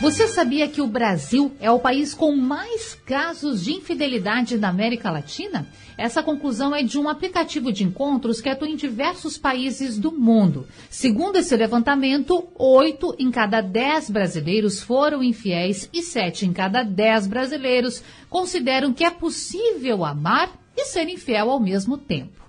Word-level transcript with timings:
Você 0.00 0.28
sabia 0.28 0.68
que 0.68 0.80
o 0.80 0.86
Brasil 0.86 1.50
é 1.58 1.68
o 1.72 1.80
país 1.80 2.14
com 2.14 2.36
mais 2.36 2.94
casos 2.94 3.64
de 3.64 3.72
infidelidade 3.72 4.56
da 4.56 4.68
América 4.68 5.10
Latina? 5.10 5.66
Essa 5.96 6.22
conclusão 6.22 6.72
é 6.72 6.84
de 6.84 6.96
um 7.00 7.08
aplicativo 7.08 7.72
de 7.72 7.82
encontros 7.82 8.40
que 8.40 8.48
atua 8.48 8.68
em 8.68 8.76
diversos 8.76 9.36
países 9.36 9.98
do 9.98 10.12
mundo. 10.12 10.68
Segundo 10.88 11.34
esse 11.34 11.56
levantamento, 11.56 12.46
oito 12.54 13.12
em 13.18 13.28
cada 13.28 13.60
dez 13.60 14.08
brasileiros 14.08 14.80
foram 14.80 15.20
infiéis 15.20 15.90
e 15.92 16.00
sete 16.00 16.46
em 16.46 16.52
cada 16.52 16.84
dez 16.84 17.26
brasileiros 17.26 18.00
consideram 18.30 18.92
que 18.92 19.02
é 19.02 19.10
possível 19.10 20.04
amar 20.04 20.48
e 20.76 20.84
ser 20.84 21.08
infiel 21.08 21.50
ao 21.50 21.58
mesmo 21.58 21.98
tempo. 21.98 22.40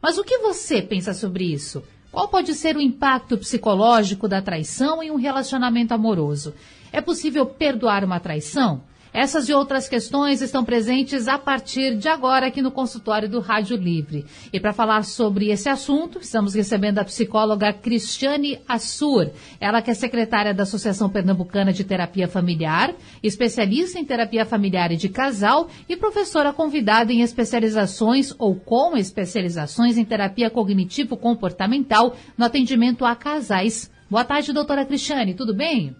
Mas 0.00 0.16
o 0.16 0.24
que 0.24 0.38
você 0.38 0.80
pensa 0.80 1.12
sobre 1.12 1.44
isso? 1.44 1.82
Qual 2.10 2.28
pode 2.28 2.54
ser 2.54 2.76
o 2.76 2.80
impacto 2.80 3.36
psicológico 3.36 4.28
da 4.28 4.40
traição 4.40 5.02
em 5.02 5.10
um 5.10 5.16
relacionamento 5.16 5.92
amoroso? 5.92 6.54
É 6.94 7.00
possível 7.00 7.44
perdoar 7.44 8.04
uma 8.04 8.20
traição? 8.20 8.80
Essas 9.12 9.48
e 9.48 9.52
outras 9.52 9.88
questões 9.88 10.40
estão 10.40 10.64
presentes 10.64 11.26
a 11.26 11.36
partir 11.36 11.96
de 11.96 12.06
agora 12.08 12.46
aqui 12.46 12.62
no 12.62 12.70
consultório 12.70 13.28
do 13.28 13.40
Rádio 13.40 13.76
Livre. 13.76 14.24
E 14.52 14.60
para 14.60 14.72
falar 14.72 15.02
sobre 15.02 15.50
esse 15.50 15.68
assunto, 15.68 16.20
estamos 16.20 16.54
recebendo 16.54 17.00
a 17.00 17.04
psicóloga 17.04 17.72
Cristiane 17.72 18.60
Assur. 18.68 19.28
Ela 19.60 19.82
que 19.82 19.90
é 19.90 19.94
secretária 19.94 20.54
da 20.54 20.62
Associação 20.62 21.10
Pernambucana 21.10 21.72
de 21.72 21.82
Terapia 21.82 22.28
Familiar, 22.28 22.94
especialista 23.24 23.98
em 23.98 24.04
terapia 24.04 24.46
familiar 24.46 24.92
e 24.92 24.96
de 24.96 25.08
casal 25.08 25.68
e 25.88 25.96
professora 25.96 26.52
convidada 26.52 27.12
em 27.12 27.22
especializações 27.22 28.32
ou 28.38 28.54
com 28.54 28.96
especializações 28.96 29.98
em 29.98 30.04
terapia 30.04 30.48
cognitivo-comportamental 30.48 32.14
no 32.38 32.44
atendimento 32.44 33.04
a 33.04 33.16
casais. 33.16 33.90
Boa 34.08 34.24
tarde, 34.24 34.52
doutora 34.52 34.84
Cristiane, 34.84 35.34
tudo 35.34 35.52
bem? 35.52 35.96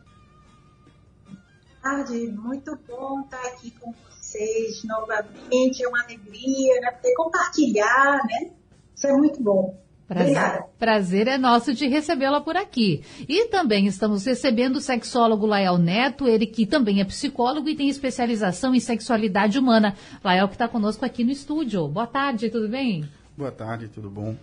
Tarde, 1.85 2.33
muito 2.33 2.79
bom 2.89 3.21
estar 3.21 3.47
aqui 3.49 3.71
com 3.79 3.93
vocês 4.09 4.83
novamente, 4.85 5.85
é 5.85 5.89
uma 5.89 6.03
alegria, 6.03 6.81
né, 6.81 6.91
poder 6.93 7.15
compartilhar, 7.15 8.21
né, 8.25 8.51
isso 8.97 9.07
é 9.07 9.13
muito 9.13 9.43
bom. 9.43 9.79
Prazer, 10.09 10.65
prazer 10.79 11.29
é 11.29 11.39
nosso 11.39 11.73
de 11.73 11.87
recebê-la 11.87 12.39
por 12.41 12.57
aqui. 12.59 13.03
E 13.27 13.49
também 13.49 13.87
estamos 13.87 14.25
recebendo 14.25 14.77
o 14.77 14.81
sexólogo 14.81 15.47
Lael 15.47 15.79
Neto, 15.79 16.29
ele 16.29 16.47
que 16.47 16.67
também 16.67 17.01
é 17.01 17.05
psicólogo 17.05 17.69
e 17.71 17.75
tem 17.75 17.89
especialização 17.89 18.75
em 18.75 18.81
sexualidade 18.81 19.59
humana. 19.59 19.97
Lael 20.23 20.47
que 20.47 20.57
está 20.57 20.69
conosco 20.69 21.07
aqui 21.07 21.25
no 21.25 21.31
estúdio. 21.31 21.89
Boa 21.89 22.07
tarde, 22.07 22.51
tudo 22.51 22.69
bem? 22.69 23.09
Boa 23.35 23.51
tarde, 23.51 23.89
tudo 23.89 24.11
bom? 24.11 24.37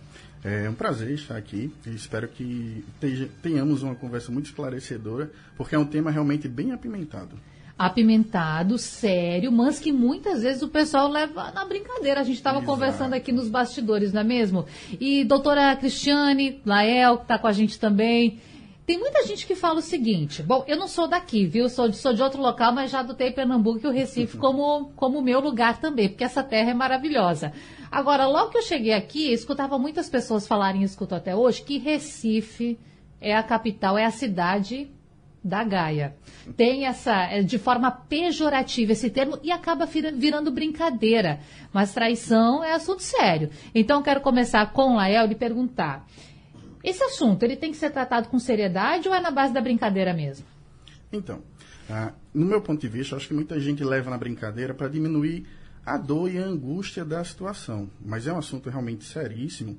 É 0.44 0.68
um 0.68 0.74
prazer 0.74 1.10
estar 1.12 1.36
aqui 1.36 1.72
e 1.86 1.90
espero 1.90 2.26
que 2.26 2.84
tenhamos 3.40 3.82
uma 3.82 3.94
conversa 3.94 4.32
muito 4.32 4.46
esclarecedora, 4.46 5.30
porque 5.56 5.74
é 5.74 5.78
um 5.78 5.86
tema 5.86 6.10
realmente 6.10 6.48
bem 6.48 6.72
apimentado. 6.72 7.38
Apimentado, 7.78 8.76
sério, 8.76 9.50
mas 9.52 9.78
que 9.78 9.92
muitas 9.92 10.42
vezes 10.42 10.62
o 10.62 10.68
pessoal 10.68 11.08
leva 11.08 11.52
na 11.52 11.64
brincadeira. 11.64 12.20
A 12.20 12.24
gente 12.24 12.36
estava 12.36 12.60
conversando 12.62 13.14
aqui 13.14 13.32
nos 13.32 13.48
bastidores, 13.48 14.12
não 14.12 14.20
é 14.20 14.24
mesmo? 14.24 14.66
E 15.00 15.24
doutora 15.24 15.74
Cristiane 15.76 16.60
Lael, 16.66 17.18
que 17.18 17.22
está 17.22 17.38
com 17.38 17.46
a 17.46 17.52
gente 17.52 17.78
também. 17.78 18.40
Tem 18.92 18.98
muita 18.98 19.26
gente 19.26 19.46
que 19.46 19.54
fala 19.54 19.78
o 19.78 19.80
seguinte: 19.80 20.42
bom, 20.42 20.64
eu 20.68 20.76
não 20.76 20.86
sou 20.86 21.08
daqui, 21.08 21.46
viu? 21.46 21.66
Sou 21.70 21.88
de, 21.88 21.96
sou 21.96 22.12
de 22.12 22.22
outro 22.22 22.42
local, 22.42 22.74
mas 22.74 22.90
já 22.90 23.00
adotei 23.00 23.30
Pernambuco 23.30 23.80
e 23.82 23.86
o 23.86 23.90
Recife 23.90 24.36
como, 24.36 24.92
como 24.94 25.22
meu 25.22 25.40
lugar 25.40 25.80
também, 25.80 26.10
porque 26.10 26.22
essa 26.24 26.42
terra 26.42 26.72
é 26.72 26.74
maravilhosa. 26.74 27.54
Agora, 27.90 28.26
logo 28.26 28.50
que 28.50 28.58
eu 28.58 28.62
cheguei 28.62 28.92
aqui, 28.92 29.32
escutava 29.32 29.78
muitas 29.78 30.10
pessoas 30.10 30.46
falarem, 30.46 30.82
escuto 30.82 31.14
até 31.14 31.34
hoje, 31.34 31.62
que 31.62 31.78
Recife 31.78 32.78
é 33.18 33.34
a 33.34 33.42
capital, 33.42 33.96
é 33.96 34.04
a 34.04 34.10
cidade 34.10 34.90
da 35.42 35.64
Gaia. 35.64 36.14
Tem 36.54 36.84
essa, 36.84 37.14
é, 37.14 37.42
de 37.42 37.56
forma 37.56 37.90
pejorativa 37.90 38.92
esse 38.92 39.08
termo 39.08 39.38
e 39.42 39.50
acaba 39.50 39.86
virando 39.86 40.50
brincadeira. 40.50 41.40
Mas 41.72 41.94
traição 41.94 42.62
é 42.62 42.74
assunto 42.74 43.02
sério. 43.02 43.48
Então, 43.74 44.02
quero 44.02 44.20
começar 44.20 44.70
com 44.70 44.92
o 44.92 44.96
Lael 44.96 45.32
e 45.32 45.34
perguntar. 45.34 46.06
Esse 46.82 47.02
assunto, 47.04 47.42
ele 47.42 47.56
tem 47.56 47.70
que 47.70 47.76
ser 47.76 47.90
tratado 47.90 48.28
com 48.28 48.38
seriedade 48.38 49.08
ou 49.08 49.14
é 49.14 49.20
na 49.20 49.30
base 49.30 49.52
da 49.52 49.60
brincadeira 49.60 50.12
mesmo? 50.12 50.44
Então, 51.12 51.42
ah, 51.88 52.12
no 52.34 52.46
meu 52.46 52.60
ponto 52.60 52.80
de 52.80 52.88
vista, 52.88 53.16
acho 53.16 53.28
que 53.28 53.34
muita 53.34 53.58
gente 53.60 53.84
leva 53.84 54.10
na 54.10 54.18
brincadeira 54.18 54.74
para 54.74 54.88
diminuir 54.88 55.46
a 55.84 55.96
dor 55.96 56.30
e 56.30 56.38
a 56.38 56.44
angústia 56.44 57.04
da 57.04 57.22
situação. 57.22 57.90
Mas 58.04 58.26
é 58.26 58.32
um 58.32 58.38
assunto 58.38 58.70
realmente 58.70 59.04
seríssimo. 59.04 59.78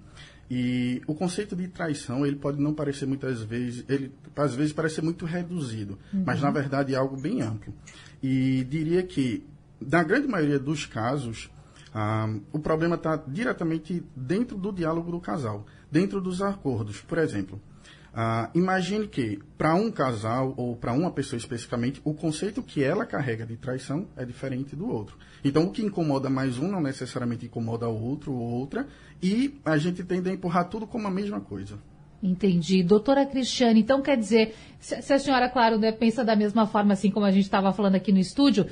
E 0.49 1.01
o 1.07 1.15
conceito 1.15 1.55
de 1.55 1.67
traição, 1.67 2.25
ele 2.25 2.35
pode 2.35 2.61
não 2.61 2.73
parecer 2.73 3.05
muitas 3.05 3.41
vezes, 3.41 3.83
ele 3.89 4.11
às 4.35 4.53
vezes 4.53 4.73
parece 4.73 5.01
muito 5.01 5.25
reduzido, 5.25 5.97
uhum. 6.13 6.23
mas 6.25 6.41
na 6.41 6.51
verdade 6.51 6.93
é 6.93 6.97
algo 6.97 7.19
bem 7.19 7.41
amplo. 7.41 7.73
E 8.21 8.63
diria 8.69 9.01
que, 9.03 9.43
na 9.81 10.03
grande 10.03 10.27
maioria 10.27 10.59
dos 10.59 10.85
casos, 10.85 11.49
ah, 11.93 12.31
o 12.51 12.59
problema 12.59 12.95
está 12.95 13.15
diretamente 13.15 14.03
dentro 14.15 14.57
do 14.57 14.71
diálogo 14.71 15.11
do 15.11 15.19
casal 15.19 15.65
dentro 15.93 16.19
dos 16.19 16.41
acordos. 16.41 17.01
Por 17.01 17.19
exemplo, 17.19 17.61
ah, 18.11 18.49
imagine 18.55 19.07
que, 19.07 19.39
para 19.55 19.75
um 19.75 19.91
casal 19.91 20.55
ou 20.57 20.75
para 20.75 20.91
uma 20.91 21.11
pessoa 21.11 21.37
especificamente, 21.37 22.01
o 22.03 22.15
conceito 22.15 22.63
que 22.63 22.83
ela 22.83 23.05
carrega 23.05 23.45
de 23.45 23.55
traição 23.55 24.07
é 24.17 24.25
diferente 24.25 24.75
do 24.75 24.89
outro. 24.89 25.15
Então, 25.45 25.65
o 25.65 25.71
que 25.71 25.83
incomoda 25.83 26.31
mais 26.31 26.57
um 26.57 26.67
não 26.67 26.81
necessariamente 26.81 27.45
incomoda 27.45 27.87
o 27.87 28.03
outro 28.03 28.33
ou 28.33 28.41
outra, 28.41 28.87
e 29.21 29.59
a 29.63 29.77
gente 29.77 30.03
tende 30.03 30.29
a 30.29 30.33
empurrar 30.33 30.67
tudo 30.67 30.87
como 30.87 31.07
a 31.07 31.11
mesma 31.11 31.39
coisa. 31.39 31.77
Entendi. 32.23 32.81
Doutora 32.81 33.25
Cristiane, 33.25 33.81
então 33.81 34.01
quer 34.01 34.17
dizer, 34.17 34.55
se 34.79 35.13
a 35.13 35.19
senhora, 35.19 35.49
claro, 35.49 35.77
né, 35.77 35.91
pensa 35.91 36.23
da 36.23 36.35
mesma 36.35 36.65
forma, 36.65 36.93
assim 36.93 37.11
como 37.11 37.25
a 37.25 37.31
gente 37.31 37.43
estava 37.43 37.71
falando 37.73 37.95
aqui 37.95 38.11
no 38.11 38.19
estúdio, 38.19 38.65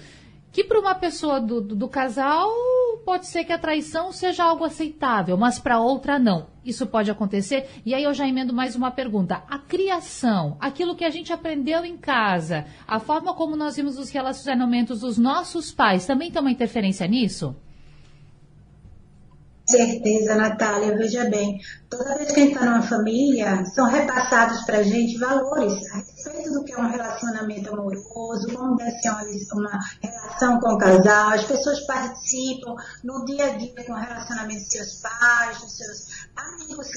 que 0.51 0.63
para 0.63 0.79
uma 0.79 0.93
pessoa 0.93 1.39
do, 1.39 1.61
do, 1.61 1.75
do, 1.75 1.87
casal 1.87 2.49
pode 3.05 3.27
ser 3.27 3.45
que 3.45 3.53
a 3.53 3.57
traição 3.57 4.11
seja 4.11 4.43
algo 4.43 4.65
aceitável, 4.65 5.37
mas 5.37 5.59
para 5.59 5.79
outra 5.79 6.19
não. 6.19 6.47
Isso 6.63 6.85
pode 6.85 7.09
acontecer. 7.09 7.69
E 7.85 7.93
aí 7.93 8.03
eu 8.03 8.13
já 8.13 8.27
emendo 8.27 8.53
mais 8.53 8.75
uma 8.75 8.91
pergunta. 8.91 9.43
A 9.49 9.57
criação, 9.57 10.57
aquilo 10.59 10.95
que 10.95 11.05
a 11.05 11.09
gente 11.09 11.31
aprendeu 11.33 11.83
em 11.85 11.97
casa, 11.97 12.65
a 12.87 12.99
forma 12.99 13.33
como 13.33 13.55
nós 13.55 13.77
vimos 13.77 13.97
os 13.97 14.09
relacionamentos 14.09 14.99
dos 14.99 15.17
nossos 15.17 15.71
pais, 15.71 16.05
também 16.05 16.29
tem 16.29 16.41
uma 16.41 16.51
interferência 16.51 17.07
nisso? 17.07 17.55
Certeza, 19.71 20.35
Natália. 20.35 20.97
Veja 20.97 21.29
bem, 21.29 21.59
toda 21.89 22.17
vez 22.17 22.31
que 22.31 22.39
a 22.39 22.43
gente 22.43 22.53
está 22.53 22.65
numa 22.65 22.81
família, 22.81 23.65
são 23.65 23.87
repassados 23.87 24.61
para 24.65 24.79
a 24.79 24.83
gente 24.83 25.17
valores 25.17 25.73
a 25.91 25.97
respeito 25.97 26.51
do 26.51 26.63
que 26.63 26.73
é 26.73 26.77
um 26.77 26.89
relacionamento 26.89 27.73
amoroso, 27.73 28.53
como 28.53 28.75
deve 28.75 28.91
ser 28.99 29.09
uma, 29.53 29.79
relação 30.01 30.59
com 30.59 30.73
o 30.73 30.77
casal. 30.77 31.29
As 31.31 31.45
pessoas 31.45 31.79
participam 31.85 32.75
no 33.03 33.25
dia 33.25 33.45
a 33.45 33.57
dia 33.57 33.85
com 33.85 33.93
o 33.93 33.95
relacionamento 33.95 34.59
dos 34.59 34.69
seus 34.69 34.93
pais, 35.01 35.59
dos 35.59 35.77
seus 35.77 36.27
amigos. 36.35 36.87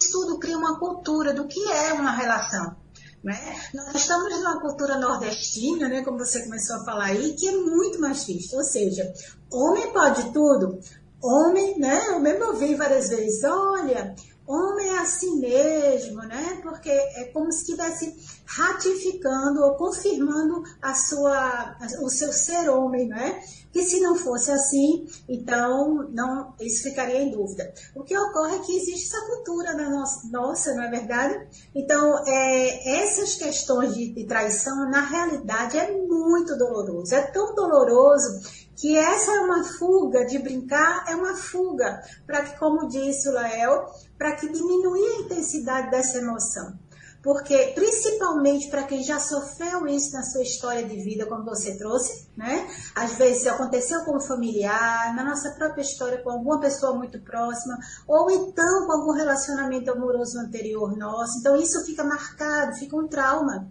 Isso 0.00 0.10
tudo 0.10 0.38
cria 0.38 0.56
uma 0.56 0.78
cultura 0.78 1.32
do 1.32 1.46
que 1.46 1.60
é 1.70 1.92
uma 1.92 2.12
relação. 2.12 2.76
Né? 3.22 3.36
Nós 3.74 3.94
estamos 3.96 4.32
numa 4.38 4.60
cultura 4.60 4.96
nordestina, 4.96 5.88
né, 5.88 6.02
como 6.02 6.18
você 6.18 6.44
começou 6.44 6.76
a 6.76 6.84
falar 6.84 7.06
aí, 7.06 7.34
que 7.34 7.48
é 7.48 7.52
muito 7.52 8.00
machista. 8.00 8.56
Ou 8.56 8.64
seja, 8.64 9.12
homem 9.50 9.92
pode 9.92 10.32
tudo, 10.32 10.78
homem, 11.22 11.78
né? 11.78 12.08
Eu 12.08 12.20
mesmo 12.20 12.46
ouvi 12.46 12.74
várias 12.74 13.08
vezes, 13.08 13.42
olha, 13.44 14.14
homem 14.48 14.88
é 14.88 14.98
assim 14.98 15.38
mesmo, 15.38 16.22
né? 16.22 16.58
Porque 16.62 16.88
é 16.90 17.30
como 17.34 17.52
se 17.52 17.60
estivesse 17.60 18.16
ratificando 18.46 19.62
ou 19.62 19.74
confirmando 19.74 20.62
a 20.80 20.94
sua, 20.94 21.76
o 22.02 22.08
seu 22.08 22.32
ser 22.32 22.70
homem, 22.70 23.06
né? 23.06 23.42
Que 23.70 23.82
se 23.82 24.00
não 24.00 24.16
fosse 24.16 24.50
assim, 24.50 25.06
então 25.28 26.08
não, 26.10 26.54
isso 26.58 26.84
ficaria 26.84 27.20
em 27.20 27.30
dúvida. 27.30 27.70
O 27.94 28.02
que 28.02 28.16
ocorre 28.16 28.56
é 28.56 28.60
que 28.60 28.74
existe 28.74 29.14
essa 29.14 29.26
cultura 29.26 29.74
na 29.74 29.90
nossa, 29.90 30.26
nossa 30.30 30.74
não 30.74 30.84
é 30.84 30.90
verdade? 30.90 31.46
Então, 31.74 32.24
é, 32.26 33.02
essas 33.02 33.34
questões 33.34 33.94
de, 33.94 34.14
de 34.14 34.24
traição, 34.24 34.90
na 34.90 35.02
realidade, 35.02 35.76
é 35.76 35.92
muito 35.92 36.56
doloroso. 36.56 37.14
É 37.14 37.20
tão 37.20 37.54
doloroso 37.54 38.40
que 38.78 38.96
essa 38.96 39.32
é 39.32 39.40
uma 39.40 39.64
fuga 39.64 40.24
de 40.24 40.38
brincar, 40.38 41.04
é 41.08 41.16
uma 41.16 41.34
fuga 41.36 42.00
para 42.26 42.42
que, 42.42 42.58
como 42.58 42.88
disse 42.88 43.28
o 43.28 43.32
Lael, 43.32 43.86
para 44.16 44.36
que 44.36 44.48
diminuir 44.48 45.04
a 45.04 45.20
intensidade 45.22 45.90
dessa 45.90 46.18
emoção. 46.18 46.78
porque 47.22 47.72
principalmente 47.74 48.70
para 48.70 48.84
quem 48.84 49.02
já 49.02 49.18
sofreu 49.18 49.86
isso 49.86 50.12
na 50.12 50.22
sua 50.22 50.42
história 50.42 50.84
de 50.84 50.96
vida, 51.02 51.26
como 51.26 51.44
você 51.44 51.76
trouxe, 51.76 52.28
né? 52.36 52.68
Às 52.94 53.18
vezes 53.18 53.46
aconteceu 53.46 54.04
com 54.04 54.16
um 54.16 54.20
familiar, 54.20 55.14
na 55.14 55.24
nossa 55.24 55.50
própria 55.50 55.82
história 55.82 56.22
com 56.22 56.30
alguma 56.30 56.60
pessoa 56.60 56.94
muito 56.94 57.20
próxima, 57.20 57.76
ou 58.06 58.30
então 58.30 58.86
com 58.86 58.92
algum 58.92 59.12
relacionamento 59.12 59.90
amoroso 59.90 60.38
anterior 60.38 60.96
nosso. 60.96 61.38
Então 61.40 61.56
isso 61.56 61.84
fica 61.84 62.04
marcado, 62.04 62.76
fica 62.76 62.96
um 62.96 63.08
trauma. 63.08 63.68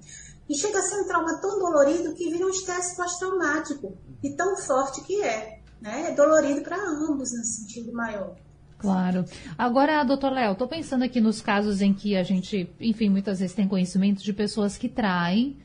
E 0.49 0.57
chega 0.57 0.79
a 0.79 0.81
ser 0.81 1.01
um 1.01 1.05
trauma 1.05 1.39
tão 1.41 1.59
dolorido 1.59 2.13
que 2.13 2.29
vira 2.29 2.45
um 2.45 2.49
estresse 2.49 2.95
pós-traumático, 2.95 3.97
e 4.23 4.31
tão 4.31 4.55
forte 4.57 5.01
que 5.01 5.21
é. 5.23 5.59
Né? 5.81 6.11
É 6.11 6.15
dolorido 6.15 6.61
para 6.61 6.77
ambos 6.77 7.31
no 7.31 7.43
sentido 7.43 7.93
maior. 7.93 8.35
Claro. 8.77 9.25
Agora, 9.57 10.03
doutor 10.03 10.31
Léo, 10.31 10.51
estou 10.51 10.67
pensando 10.67 11.03
aqui 11.03 11.19
nos 11.19 11.41
casos 11.41 11.81
em 11.81 11.93
que 11.93 12.15
a 12.15 12.23
gente, 12.23 12.69
enfim, 12.79 13.09
muitas 13.09 13.39
vezes 13.39 13.55
tem 13.55 13.67
conhecimento 13.67 14.23
de 14.23 14.33
pessoas 14.33 14.77
que 14.77 14.87
traem 14.87 15.57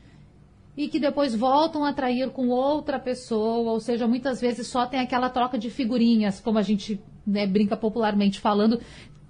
e 0.75 0.87
que 0.87 0.99
depois 0.99 1.35
voltam 1.35 1.83
a 1.83 1.93
trair 1.93 2.31
com 2.31 2.47
outra 2.49 2.99
pessoa, 2.99 3.71
ou 3.71 3.79
seja, 3.79 4.07
muitas 4.07 4.41
vezes 4.41 4.65
só 4.65 4.87
tem 4.87 4.99
aquela 4.99 5.29
troca 5.29 5.57
de 5.57 5.69
figurinhas, 5.69 6.39
como 6.39 6.57
a 6.57 6.63
gente 6.63 6.99
né, 7.25 7.45
brinca 7.45 7.77
popularmente 7.77 8.39
falando. 8.39 8.81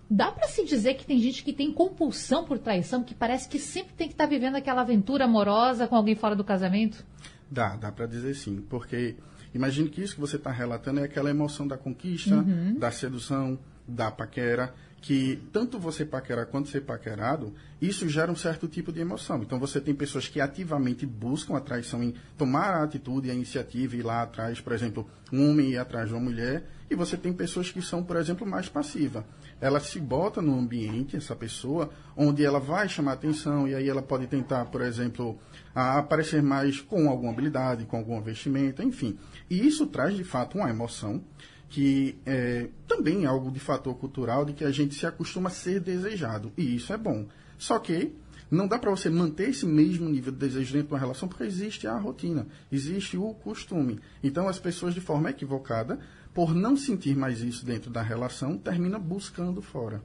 Dá 0.09 0.31
para 0.31 0.47
se 0.47 0.63
dizer 0.63 0.93
que 0.93 1.05
tem 1.05 1.19
gente 1.19 1.43
que 1.43 1.51
tem 1.51 1.71
compulsão 1.71 2.45
por 2.45 2.59
traição, 2.59 3.03
que 3.03 3.13
parece 3.13 3.49
que 3.49 3.59
sempre 3.59 3.93
tem 3.93 4.07
que 4.07 4.13
estar 4.13 4.25
tá 4.25 4.29
vivendo 4.29 4.55
aquela 4.55 4.81
aventura 4.81 5.25
amorosa 5.25 5.87
com 5.87 5.95
alguém 5.95 6.15
fora 6.15 6.35
do 6.35 6.43
casamento? 6.43 7.05
Dá, 7.53 7.75
dá 7.75 7.91
para 7.91 8.07
dizer 8.07 8.33
sim, 8.33 8.65
porque 8.67 9.15
imagine 9.53 9.87
que 9.87 10.01
isso 10.01 10.15
que 10.15 10.21
você 10.21 10.37
está 10.37 10.51
relatando 10.51 10.99
é 10.99 11.03
aquela 11.03 11.29
emoção 11.29 11.67
da 11.67 11.77
conquista, 11.77 12.33
uhum. 12.33 12.79
da 12.79 12.89
sedução, 12.89 13.59
da 13.87 14.09
paquera, 14.09 14.73
que 15.03 15.43
tanto 15.51 15.77
você 15.77 16.05
paquerar 16.05 16.45
quanto 16.45 16.69
ser 16.69 16.79
paquerado, 16.79 17.53
isso 17.81 18.07
gera 18.07 18.31
um 18.31 18.37
certo 18.37 18.69
tipo 18.69 18.89
de 18.89 19.01
emoção. 19.01 19.43
Então 19.43 19.59
você 19.59 19.81
tem 19.81 19.93
pessoas 19.93 20.29
que 20.29 20.39
ativamente 20.39 21.05
buscam 21.05 21.57
a 21.57 21.59
traição 21.59 22.01
em 22.01 22.13
tomar 22.37 22.69
a 22.69 22.83
atitude, 22.83 23.29
a 23.29 23.33
iniciativa 23.33 23.97
e 23.97 23.99
ir 23.99 24.03
lá 24.03 24.21
atrás, 24.21 24.61
por 24.61 24.71
exemplo, 24.71 25.05
um 25.29 25.49
homem 25.49 25.71
ir 25.71 25.77
atrás 25.77 26.07
de 26.07 26.13
uma 26.13 26.21
mulher, 26.21 26.63
e 26.89 26.95
você 26.95 27.17
tem 27.17 27.33
pessoas 27.33 27.69
que 27.69 27.81
são, 27.81 28.01
por 28.01 28.15
exemplo, 28.15 28.47
mais 28.47 28.69
passivas. 28.69 29.25
Ela 29.59 29.81
se 29.81 29.99
bota 29.99 30.41
no 30.41 30.57
ambiente, 30.57 31.17
essa 31.17 31.35
pessoa, 31.35 31.89
onde 32.15 32.45
ela 32.45 32.61
vai 32.61 32.87
chamar 32.87 33.13
atenção, 33.13 33.67
e 33.67 33.75
aí 33.75 33.89
ela 33.89 34.01
pode 34.01 34.25
tentar, 34.27 34.65
por 34.67 34.81
exemplo, 34.81 35.37
aparecer 35.75 36.41
mais 36.41 36.79
com 36.79 37.09
alguma 37.09 37.33
habilidade, 37.33 37.83
com 37.83 37.97
algum 37.97 38.21
vestimenta, 38.21 38.81
enfim. 38.81 39.19
E 39.49 39.67
isso 39.67 39.85
traz, 39.87 40.15
de 40.15 40.23
fato, 40.23 40.57
uma 40.57 40.69
emoção 40.69 41.21
que 41.69 42.15
é, 42.25 42.69
também 42.87 43.23
é 43.23 43.27
algo 43.27 43.51
de 43.51 43.59
fator 43.59 43.95
cultural 43.95 44.45
de 44.45 44.53
que 44.53 44.63
a 44.63 44.71
gente 44.71 44.95
se 44.95 45.05
acostuma 45.05 45.49
a 45.49 45.51
ser 45.51 45.79
desejado. 45.79 46.51
E 46.57 46.75
isso 46.75 46.93
é 46.93 46.97
bom. 46.97 47.25
Só 47.57 47.79
que 47.79 48.13
não 48.51 48.67
dá 48.67 48.77
para 48.77 48.91
você 48.91 49.09
manter 49.09 49.49
esse 49.49 49.65
mesmo 49.65 50.07
nível 50.07 50.31
de 50.31 50.37
desejo 50.37 50.73
dentro 50.73 50.89
de 50.89 50.93
uma 50.93 50.99
relação 50.99 51.27
porque 51.27 51.43
existe 51.43 51.87
a 51.87 51.97
rotina, 51.97 52.45
existe 52.71 53.17
o 53.17 53.33
costume. 53.33 53.99
Então 54.23 54.47
as 54.47 54.59
pessoas 54.59 54.93
de 54.93 55.01
forma 55.01 55.31
equivocada, 55.31 55.99
por 56.33 56.53
não 56.53 56.77
sentir 56.77 57.15
mais 57.15 57.41
isso 57.41 57.65
dentro 57.65 57.89
da 57.89 58.01
relação, 58.01 58.57
terminam 58.57 58.99
buscando 58.99 59.61
fora. 59.61 60.01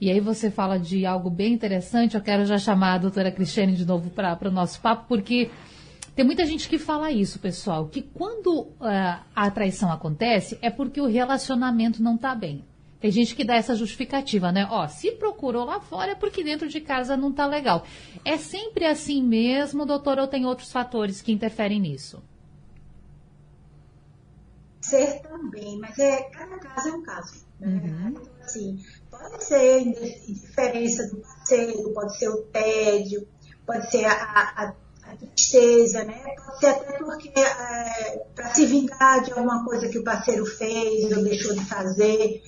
E 0.00 0.10
aí 0.10 0.20
você 0.20 0.50
fala 0.50 0.78
de 0.78 1.06
algo 1.06 1.30
bem 1.30 1.54
interessante, 1.54 2.14
eu 2.14 2.20
quero 2.20 2.44
já 2.44 2.58
chamar 2.58 2.94
a 2.94 2.98
doutora 2.98 3.32
Cristiane 3.32 3.74
de 3.74 3.86
novo 3.86 4.10
para 4.10 4.38
o 4.48 4.50
nosso 4.50 4.80
papo, 4.80 5.06
porque 5.08 5.50
tem 6.14 6.24
muita 6.24 6.46
gente 6.46 6.68
que 6.68 6.78
fala 6.78 7.10
isso, 7.10 7.40
pessoal, 7.40 7.88
que 7.88 8.00
quando 8.00 8.60
uh, 8.60 9.20
a 9.34 9.50
traição 9.50 9.90
acontece 9.90 10.56
é 10.62 10.70
porque 10.70 11.00
o 11.00 11.06
relacionamento 11.06 12.02
não 12.02 12.14
está 12.14 12.34
bem. 12.34 12.64
Tem 13.00 13.10
gente 13.10 13.34
que 13.34 13.44
dá 13.44 13.56
essa 13.56 13.74
justificativa, 13.74 14.52
né? 14.52 14.66
Ó, 14.70 14.86
se 14.88 15.10
procurou 15.12 15.64
lá 15.64 15.80
fora 15.80 16.12
é 16.12 16.14
porque 16.14 16.44
dentro 16.44 16.68
de 16.68 16.80
casa 16.80 17.16
não 17.16 17.30
está 17.30 17.46
legal. 17.46 17.84
É 18.24 18.38
sempre 18.38 18.86
assim 18.86 19.22
mesmo, 19.22 19.84
doutor, 19.84 20.18
ou 20.18 20.28
tem 20.28 20.46
outros 20.46 20.70
fatores 20.70 21.20
que 21.20 21.32
interferem 21.32 21.80
nisso? 21.80 22.22
Ser 24.80 25.20
também, 25.20 25.78
mas 25.80 25.98
é, 25.98 26.22
cada 26.30 26.58
caso 26.58 26.88
é 26.88 26.92
um 26.92 27.02
caso. 27.02 27.46
Né? 27.60 27.68
Uhum. 27.68 28.08
Então, 28.08 28.32
assim, 28.40 28.78
pode 29.10 29.44
ser 29.44 29.80
indiferença 29.80 31.08
do 31.08 31.16
parceiro, 31.16 31.92
pode 31.92 32.18
ser 32.18 32.28
o 32.28 32.42
tédio, 32.44 33.28
pode 33.66 33.90
ser 33.90 34.04
a, 34.06 34.12
a 34.12 34.74
tristeza, 35.16 36.04
né? 36.04 36.22
Pode 36.44 36.58
ser 36.60 36.66
até 36.66 36.98
porque 36.98 37.28
é, 37.38 38.22
para 38.34 38.54
se 38.54 38.66
vingar 38.66 39.22
de 39.22 39.32
alguma 39.32 39.64
coisa 39.64 39.88
que 39.88 39.98
o 39.98 40.04
parceiro 40.04 40.44
fez 40.44 41.16
ou 41.16 41.22
deixou 41.22 41.54
de 41.54 41.64
fazer. 41.64 42.42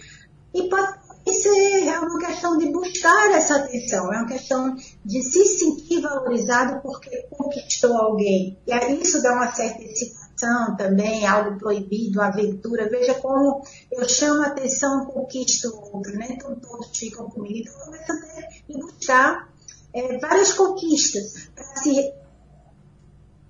E 0.54 0.68
pode 0.68 1.06
ser 1.34 1.88
é 1.88 1.98
uma 1.98 2.18
questão 2.18 2.56
de 2.56 2.70
buscar 2.70 3.30
essa 3.32 3.56
atenção, 3.56 4.12
é 4.12 4.18
uma 4.18 4.28
questão 4.28 4.74
de 5.04 5.22
se 5.22 5.44
sentir 5.44 6.00
valorizado 6.00 6.80
porque 6.82 7.26
conquistou 7.30 7.96
alguém. 7.96 8.58
E 8.66 8.72
aí 8.72 9.00
isso 9.00 9.22
dá 9.22 9.32
uma 9.32 9.52
certa 9.52 9.82
excitação 9.82 10.76
também, 10.76 11.26
algo 11.26 11.58
proibido, 11.58 12.20
aventura. 12.20 12.88
Veja 12.88 13.14
como 13.14 13.62
eu 13.90 14.08
chamo 14.08 14.42
a 14.42 14.48
atenção, 14.48 15.06
conquisto 15.06 15.68
o 15.68 15.96
outro, 15.96 16.12
né? 16.14 16.28
Então 16.30 16.54
todos 16.56 16.96
ficam 16.96 17.28
comigo. 17.28 17.68
Então 17.68 17.84
começa 17.86 18.12
a 18.12 18.78
buscar 18.78 19.48
é, 19.92 20.18
várias 20.18 20.52
conquistas 20.52 21.48
para 21.54 21.64
se 21.82 22.12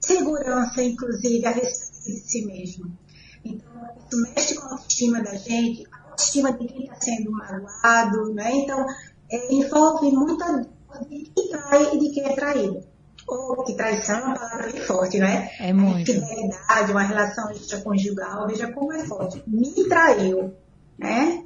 segurança, 0.06 0.82
inclusive, 0.82 1.44
a 1.44 1.50
respeito 1.50 2.22
de 2.22 2.30
si 2.30 2.46
mesmo. 2.46 2.96
Então, 3.44 3.70
isso 3.98 4.22
mexe 4.22 4.54
com 4.54 4.66
a 4.66 4.72
autoestima 4.72 5.22
da 5.22 5.34
gente, 5.34 5.86
a 5.92 6.10
autoestima 6.10 6.52
de 6.52 6.66
quem 6.66 6.84
está 6.84 6.96
sendo 7.00 7.30
magoado, 7.30 8.34
né? 8.34 8.50
Então, 8.54 8.86
é, 9.30 9.54
envolve 9.54 10.10
muita 10.10 10.66
de 11.08 11.30
quem 11.34 11.48
trai 11.50 11.94
e 11.94 11.98
de 11.98 12.10
quem 12.10 12.24
é 12.24 12.34
traído. 12.34 12.84
Ou 13.28 13.64
que 13.64 13.74
traição 13.74 14.18
é 14.18 14.24
uma 14.24 14.38
palavra 14.38 14.70
bem 14.70 14.80
forte, 14.80 15.18
né? 15.18 15.50
É 15.58 15.72
muito. 15.72 16.12
Fidelidade, 16.12 16.92
uma 16.92 17.02
relação 17.02 17.50
extraconjugal, 17.50 18.46
veja 18.46 18.72
como 18.72 18.92
é 18.92 19.04
forte. 19.04 19.42
Me 19.46 19.88
traiu, 19.88 20.54
né? 20.96 21.44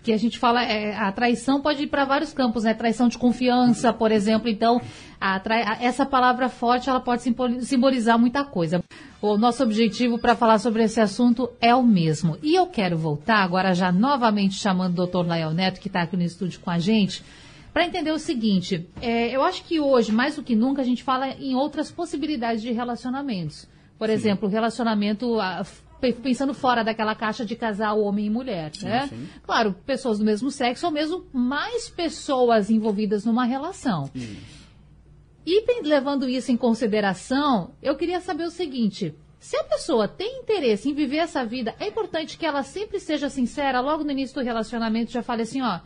Porque 0.00 0.14
a 0.14 0.18
gente 0.18 0.38
fala, 0.38 0.64
é, 0.64 0.96
a 0.96 1.12
traição 1.12 1.60
pode 1.60 1.82
ir 1.82 1.86
para 1.86 2.06
vários 2.06 2.32
campos, 2.32 2.64
né? 2.64 2.72
Traição 2.72 3.06
de 3.06 3.18
confiança, 3.18 3.92
por 3.92 4.10
exemplo. 4.10 4.48
Então, 4.48 4.80
a 5.20 5.38
trai, 5.38 5.62
essa 5.78 6.06
palavra 6.06 6.48
forte, 6.48 6.88
ela 6.88 7.00
pode 7.00 7.22
simbolizar 7.60 8.18
muita 8.18 8.42
coisa. 8.42 8.82
O 9.20 9.36
nosso 9.36 9.62
objetivo 9.62 10.18
para 10.18 10.34
falar 10.34 10.58
sobre 10.58 10.82
esse 10.82 11.02
assunto 11.02 11.50
é 11.60 11.74
o 11.74 11.82
mesmo. 11.82 12.38
E 12.42 12.54
eu 12.54 12.66
quero 12.66 12.96
voltar 12.96 13.42
agora 13.42 13.74
já 13.74 13.92
novamente 13.92 14.54
chamando 14.54 14.92
o 14.92 14.96
doutor 14.96 15.26
Lael 15.26 15.52
Neto, 15.52 15.78
que 15.78 15.88
está 15.88 16.00
aqui 16.00 16.16
no 16.16 16.22
estúdio 16.22 16.60
com 16.60 16.70
a 16.70 16.78
gente, 16.78 17.22
para 17.70 17.84
entender 17.84 18.10
o 18.10 18.18
seguinte. 18.18 18.88
É, 19.02 19.28
eu 19.36 19.42
acho 19.42 19.62
que 19.64 19.78
hoje, 19.78 20.12
mais 20.12 20.36
do 20.36 20.42
que 20.42 20.56
nunca, 20.56 20.80
a 20.80 20.84
gente 20.84 21.04
fala 21.04 21.28
em 21.28 21.54
outras 21.54 21.92
possibilidades 21.92 22.62
de 22.62 22.72
relacionamentos. 22.72 23.68
Por 23.98 24.08
Sim. 24.08 24.14
exemplo, 24.14 24.48
relacionamento 24.48 25.38
pensando 26.00 26.54
fora 26.54 26.82
daquela 26.82 27.14
caixa 27.14 27.44
de 27.44 27.54
casal 27.54 28.00
homem 28.00 28.26
e 28.26 28.30
mulher, 28.30 28.70
sim, 28.74 28.86
né? 28.86 29.06
Sim. 29.08 29.28
Claro, 29.42 29.74
pessoas 29.84 30.18
do 30.18 30.24
mesmo 30.24 30.50
sexo 30.50 30.86
ou 30.86 30.92
mesmo 30.92 31.26
mais 31.32 31.88
pessoas 31.88 32.70
envolvidas 32.70 33.24
numa 33.24 33.44
relação. 33.44 34.10
E 35.46 35.64
levando 35.82 36.28
isso 36.28 36.52
em 36.52 36.56
consideração, 36.56 37.72
eu 37.82 37.96
queria 37.96 38.20
saber 38.20 38.44
o 38.44 38.50
seguinte: 38.50 39.14
se 39.38 39.56
a 39.56 39.64
pessoa 39.64 40.06
tem 40.06 40.40
interesse 40.40 40.88
em 40.88 40.94
viver 40.94 41.18
essa 41.18 41.44
vida, 41.44 41.74
é 41.80 41.88
importante 41.88 42.36
que 42.36 42.46
ela 42.46 42.62
sempre 42.62 43.00
seja 43.00 43.28
sincera, 43.28 43.80
logo 43.80 44.04
no 44.04 44.10
início 44.10 44.34
do 44.34 44.44
relacionamento 44.44 45.10
já 45.10 45.22
fale 45.22 45.42
assim, 45.42 45.62
ó, 45.62 45.80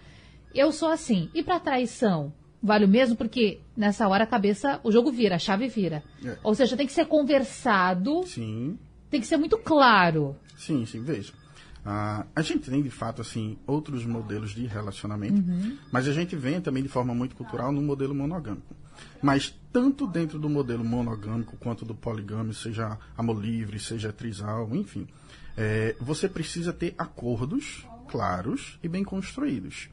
eu 0.54 0.72
sou 0.72 0.88
assim. 0.88 1.30
E 1.32 1.42
para 1.42 1.60
traição, 1.60 2.32
vale 2.62 2.84
o 2.84 2.88
mesmo 2.88 3.16
porque 3.16 3.60
nessa 3.76 4.08
hora 4.08 4.24
a 4.24 4.26
cabeça, 4.26 4.80
o 4.82 4.90
jogo 4.90 5.12
vira, 5.12 5.36
a 5.36 5.38
chave 5.38 5.68
vira. 5.68 6.02
É. 6.24 6.36
Ou 6.42 6.54
seja, 6.54 6.76
tem 6.76 6.86
que 6.86 6.92
ser 6.92 7.06
conversado. 7.06 8.24
Sim 8.26 8.76
tem 9.14 9.20
que 9.20 9.28
ser 9.28 9.36
muito 9.36 9.56
claro. 9.58 10.34
Sim, 10.58 10.84
sim, 10.84 11.00
veja. 11.00 11.32
Ah, 11.86 12.26
a 12.34 12.42
gente 12.42 12.68
tem, 12.68 12.82
de 12.82 12.90
fato, 12.90 13.22
assim, 13.22 13.56
outros 13.64 14.04
modelos 14.04 14.50
de 14.50 14.66
relacionamento, 14.66 15.40
uhum. 15.40 15.78
mas 15.92 16.08
a 16.08 16.12
gente 16.12 16.34
vem 16.34 16.60
também 16.60 16.82
de 16.82 16.88
forma 16.88 17.14
muito 17.14 17.36
cultural 17.36 17.70
no 17.70 17.80
modelo 17.80 18.12
monogâmico. 18.12 18.74
Mas 19.22 19.54
tanto 19.72 20.08
dentro 20.08 20.36
do 20.36 20.48
modelo 20.48 20.84
monogâmico 20.84 21.56
quanto 21.58 21.84
do 21.84 21.94
poligâmico, 21.94 22.54
seja 22.54 22.98
amor 23.16 23.40
livre, 23.40 23.78
seja 23.78 24.12
trisal, 24.12 24.68
enfim, 24.74 25.06
é, 25.56 25.94
você 26.00 26.28
precisa 26.28 26.72
ter 26.72 26.92
acordos 26.98 27.86
claros 28.08 28.80
e 28.82 28.88
bem 28.88 29.04
construídos. 29.04 29.88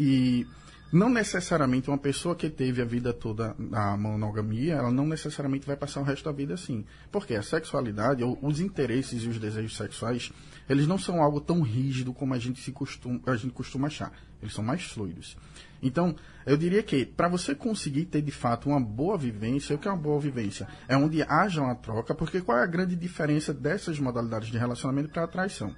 E 0.00 0.46
não 0.92 1.08
necessariamente 1.08 1.88
uma 1.88 1.96
pessoa 1.96 2.36
que 2.36 2.50
teve 2.50 2.82
a 2.82 2.84
vida 2.84 3.14
toda 3.14 3.56
na 3.58 3.96
monogamia, 3.96 4.74
ela 4.74 4.90
não 4.90 5.06
necessariamente 5.06 5.66
vai 5.66 5.74
passar 5.74 6.00
o 6.00 6.04
resto 6.04 6.26
da 6.26 6.32
vida 6.32 6.52
assim. 6.52 6.84
Porque 7.10 7.34
a 7.34 7.42
sexualidade, 7.42 8.22
os 8.22 8.60
interesses 8.60 9.22
e 9.22 9.28
os 9.28 9.38
desejos 9.38 9.74
sexuais, 9.74 10.30
eles 10.68 10.86
não 10.86 10.98
são 10.98 11.22
algo 11.22 11.40
tão 11.40 11.62
rígido 11.62 12.12
como 12.12 12.34
a 12.34 12.38
gente, 12.38 12.60
se 12.60 12.72
costuma, 12.72 13.18
a 13.26 13.36
gente 13.36 13.54
costuma 13.54 13.86
achar. 13.86 14.12
Eles 14.42 14.52
são 14.52 14.62
mais 14.62 14.82
fluidos. 14.82 15.34
Então, 15.82 16.14
eu 16.44 16.58
diria 16.58 16.82
que 16.82 17.06
para 17.06 17.26
você 17.26 17.54
conseguir 17.54 18.04
ter 18.04 18.20
de 18.20 18.30
fato 18.30 18.68
uma 18.68 18.80
boa 18.80 19.16
vivência, 19.16 19.74
o 19.74 19.78
que 19.78 19.88
é 19.88 19.90
uma 19.90 19.96
boa 19.96 20.20
vivência? 20.20 20.68
É 20.86 20.96
onde 20.96 21.22
haja 21.22 21.62
uma 21.62 21.74
troca, 21.74 22.14
porque 22.14 22.42
qual 22.42 22.58
é 22.58 22.62
a 22.62 22.66
grande 22.66 22.94
diferença 22.94 23.54
dessas 23.54 23.98
modalidades 23.98 24.50
de 24.50 24.58
relacionamento 24.58 25.08
para 25.08 25.24
a 25.24 25.28
traição? 25.28 25.74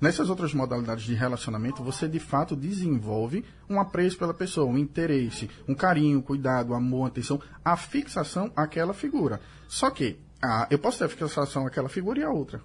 Nessas 0.00 0.30
outras 0.30 0.54
modalidades 0.54 1.04
de 1.04 1.14
relacionamento, 1.14 1.82
você 1.82 2.06
de 2.06 2.20
fato 2.20 2.54
desenvolve 2.54 3.44
um 3.68 3.80
apreço 3.80 4.16
pela 4.16 4.32
pessoa, 4.32 4.70
um 4.70 4.78
interesse, 4.78 5.50
um 5.66 5.74
carinho, 5.74 6.22
cuidado, 6.22 6.72
amor, 6.72 7.08
atenção, 7.08 7.40
a 7.64 7.76
fixação 7.76 8.52
àquela 8.54 8.94
figura. 8.94 9.40
Só 9.66 9.90
que 9.90 10.16
ah, 10.40 10.68
eu 10.70 10.78
posso 10.78 10.98
ter 10.98 11.04
a 11.04 11.08
fixação 11.08 11.66
àquela 11.66 11.88
figura 11.88 12.20
e 12.20 12.22
a 12.22 12.30
outra. 12.30 12.62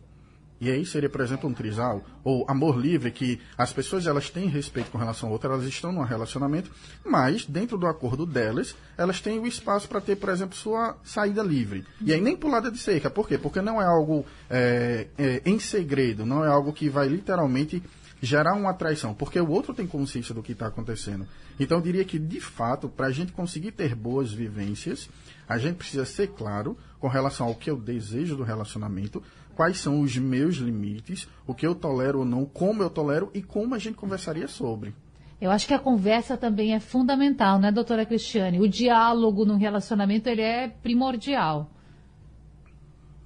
E 0.63 0.71
aí 0.71 0.85
seria, 0.85 1.09
por 1.09 1.19
exemplo, 1.19 1.49
um 1.49 1.53
trisal, 1.53 2.01
ou 2.23 2.45
amor 2.49 2.79
livre, 2.79 3.11
que 3.11 3.37
as 3.57 3.73
pessoas 3.73 4.07
elas 4.07 4.29
têm 4.29 4.47
respeito 4.47 4.89
com 4.89 4.97
relação 4.97 5.27
a 5.27 5.31
outra, 5.33 5.51
elas 5.51 5.65
estão 5.65 5.91
num 5.91 6.03
relacionamento, 6.03 6.71
mas 7.03 7.45
dentro 7.45 7.77
do 7.77 7.85
acordo 7.85 8.25
delas, 8.25 8.73
elas 8.97 9.19
têm 9.19 9.37
o 9.39 9.45
espaço 9.45 9.89
para 9.89 9.99
ter, 9.99 10.15
por 10.15 10.29
exemplo, 10.29 10.55
sua 10.55 10.95
saída 11.03 11.43
livre. 11.43 11.83
E 11.99 12.13
aí 12.13 12.21
nem 12.21 12.37
pulada 12.37 12.71
de 12.71 12.77
cerca. 12.77 13.09
Por 13.09 13.27
quê? 13.27 13.37
Porque 13.37 13.61
não 13.61 13.81
é 13.81 13.85
algo 13.85 14.25
é, 14.49 15.07
é, 15.17 15.41
em 15.45 15.59
segredo, 15.59 16.25
não 16.25 16.45
é 16.45 16.47
algo 16.47 16.71
que 16.71 16.87
vai 16.87 17.09
literalmente 17.09 17.83
gerar 18.21 18.53
uma 18.53 18.73
traição, 18.73 19.13
porque 19.13 19.37
o 19.37 19.49
outro 19.49 19.73
tem 19.73 19.85
consciência 19.85 20.33
do 20.33 20.41
que 20.41 20.53
está 20.53 20.67
acontecendo. 20.67 21.27
Então 21.59 21.79
eu 21.79 21.83
diria 21.83 22.05
que, 22.05 22.17
de 22.17 22.39
fato, 22.39 22.87
para 22.87 23.07
a 23.07 23.11
gente 23.11 23.33
conseguir 23.33 23.73
ter 23.73 23.93
boas 23.95 24.31
vivências, 24.31 25.09
a 25.45 25.57
gente 25.57 25.75
precisa 25.75 26.05
ser 26.05 26.27
claro 26.29 26.77
com 27.01 27.09
relação 27.09 27.47
ao 27.47 27.55
que 27.55 27.69
eu 27.69 27.75
desejo 27.75 28.37
do 28.37 28.43
relacionamento, 28.43 29.21
quais 29.55 29.79
são 29.79 30.01
os 30.01 30.17
meus 30.17 30.55
limites, 30.55 31.27
o 31.47 31.53
que 31.53 31.65
eu 31.65 31.73
tolero 31.75 32.19
ou 32.19 32.25
não, 32.25 32.45
como 32.45 32.83
eu 32.83 32.89
tolero 32.89 33.29
e 33.33 33.41
como 33.41 33.75
a 33.75 33.79
gente 33.79 33.95
conversaria 33.95 34.47
sobre. 34.47 34.93
Eu 35.39 35.51
acho 35.51 35.67
que 35.67 35.73
a 35.73 35.79
conversa 35.79 36.37
também 36.37 36.73
é 36.73 36.79
fundamental, 36.79 37.59
né, 37.59 37.71
doutora 37.71 38.05
Cristiane? 38.05 38.61
O 38.61 38.67
diálogo 38.67 39.43
no 39.43 39.57
relacionamento 39.57 40.29
ele 40.29 40.41
é 40.41 40.69
primordial. 40.69 41.69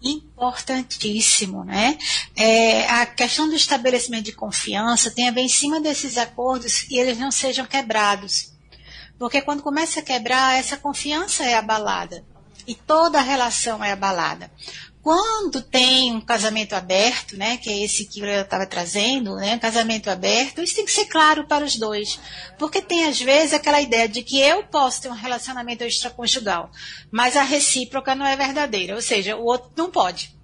Importantíssimo, 0.01 1.63
né? 1.63 1.97
É, 2.35 2.87
a 2.89 3.05
questão 3.05 3.47
do 3.47 3.55
estabelecimento 3.55 4.25
de 4.25 4.31
confiança 4.31 5.11
tem 5.11 5.27
a 5.27 5.31
ver 5.31 5.41
em 5.41 5.49
cima 5.49 5.79
desses 5.79 6.17
acordos 6.17 6.89
e 6.89 6.97
eles 6.99 7.19
não 7.19 7.29
sejam 7.31 7.65
quebrados. 7.65 8.51
Porque 9.19 9.41
quando 9.41 9.63
começa 9.63 9.99
a 9.99 10.03
quebrar, 10.03 10.57
essa 10.57 10.77
confiança 10.77 11.43
é 11.43 11.55
abalada. 11.55 12.23
E 12.67 12.75
toda 12.75 13.19
a 13.19 13.23
relação 13.23 13.83
é 13.83 13.91
abalada. 13.91 14.51
Quando 15.01 15.61
tem 15.61 16.13
um 16.13 16.21
casamento 16.21 16.73
aberto, 16.73 17.37
né, 17.37 17.57
que 17.57 17.69
é 17.69 17.83
esse 17.83 18.05
que 18.07 18.19
eu 18.19 18.41
estava 18.41 18.65
trazendo, 18.65 19.35
né, 19.35 19.55
um 19.55 19.59
casamento 19.59 20.09
aberto, 20.09 20.61
isso 20.61 20.75
tem 20.75 20.85
que 20.85 20.91
ser 20.91 21.05
claro 21.05 21.47
para 21.47 21.63
os 21.63 21.77
dois. 21.77 22.19
Porque 22.57 22.81
tem, 22.81 23.05
às 23.05 23.19
vezes, 23.19 23.53
aquela 23.53 23.81
ideia 23.81 24.07
de 24.07 24.21
que 24.21 24.39
eu 24.39 24.63
posso 24.63 25.01
ter 25.01 25.09
um 25.09 25.13
relacionamento 25.13 25.83
extraconjugal, 25.83 26.69
mas 27.11 27.37
a 27.37 27.43
recíproca 27.43 28.15
não 28.15 28.25
é 28.25 28.35
verdadeira, 28.35 28.95
ou 28.95 29.01
seja, 29.01 29.37
o 29.37 29.45
outro 29.45 29.71
não 29.75 29.89
pode. 29.89 30.36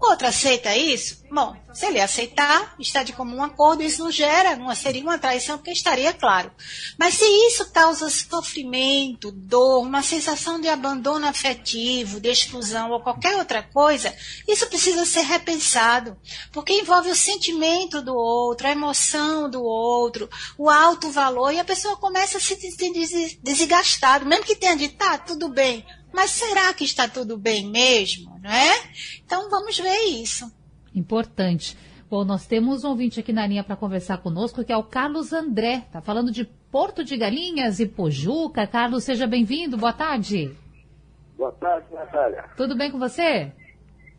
O 0.00 0.10
outro 0.10 0.26
aceita 0.26 0.76
isso? 0.76 1.24
Bom, 1.30 1.56
se 1.72 1.86
ele 1.86 2.00
aceitar, 2.00 2.74
está 2.78 3.02
de 3.02 3.12
comum 3.12 3.42
acordo, 3.42 3.82
isso 3.82 4.04
não 4.04 4.10
gera, 4.10 4.54
não 4.54 4.72
seria 4.74 5.02
uma 5.02 5.18
traição, 5.18 5.56
porque 5.56 5.72
estaria 5.72 6.12
claro. 6.12 6.52
Mas 6.98 7.14
se 7.14 7.24
isso 7.24 7.72
causa 7.72 8.08
sofrimento, 8.10 9.32
dor, 9.32 9.80
uma 9.80 10.02
sensação 10.02 10.60
de 10.60 10.68
abandono 10.68 11.26
afetivo, 11.26 12.20
de 12.20 12.28
exclusão 12.28 12.90
ou 12.90 13.00
qualquer 13.00 13.36
outra 13.36 13.62
coisa, 13.62 14.14
isso 14.46 14.66
precisa 14.66 15.04
ser 15.04 15.22
repensado, 15.22 16.16
porque 16.52 16.72
envolve 16.72 17.10
o 17.10 17.16
sentimento 17.16 18.02
do 18.02 18.14
outro, 18.14 18.66
a 18.66 18.72
emoção 18.72 19.50
do 19.50 19.62
outro, 19.62 20.28
o 20.58 20.70
alto 20.70 21.10
valor, 21.10 21.52
e 21.52 21.58
a 21.58 21.64
pessoa 21.64 21.96
começa 21.96 22.38
a 22.38 22.40
se 22.40 22.56
desgastar, 23.42 24.24
mesmo 24.24 24.44
que 24.44 24.54
tenha 24.54 24.76
dito, 24.76 24.96
tá, 24.96 25.18
tudo 25.18 25.48
bem, 25.48 25.84
mas 26.14 26.30
será 26.30 26.72
que 26.72 26.84
está 26.84 27.08
tudo 27.08 27.36
bem 27.36 27.70
mesmo, 27.70 28.38
não 28.42 28.50
é? 28.50 28.72
Então 29.24 29.50
vamos 29.50 29.78
ver 29.78 29.98
isso. 30.22 30.50
Importante. 30.94 31.76
Bom, 32.08 32.24
nós 32.24 32.46
temos 32.46 32.84
um 32.84 32.90
ouvinte 32.90 33.18
aqui 33.18 33.32
na 33.32 33.46
linha 33.46 33.64
para 33.64 33.74
conversar 33.74 34.18
conosco, 34.18 34.64
que 34.64 34.72
é 34.72 34.76
o 34.76 34.84
Carlos 34.84 35.32
André. 35.32 35.82
Está 35.86 36.00
falando 36.00 36.30
de 36.30 36.44
Porto 36.44 37.04
de 37.04 37.16
Galinhas 37.16 37.80
e 37.80 37.86
Pojuca. 37.86 38.66
Carlos, 38.66 39.04
seja 39.04 39.26
bem-vindo. 39.26 39.76
Boa 39.76 39.92
tarde. 39.92 40.56
Boa 41.36 41.50
tarde, 41.52 41.86
Natália. 41.92 42.44
Tudo 42.56 42.76
bem 42.76 42.90
com 42.90 42.98
você? 42.98 43.52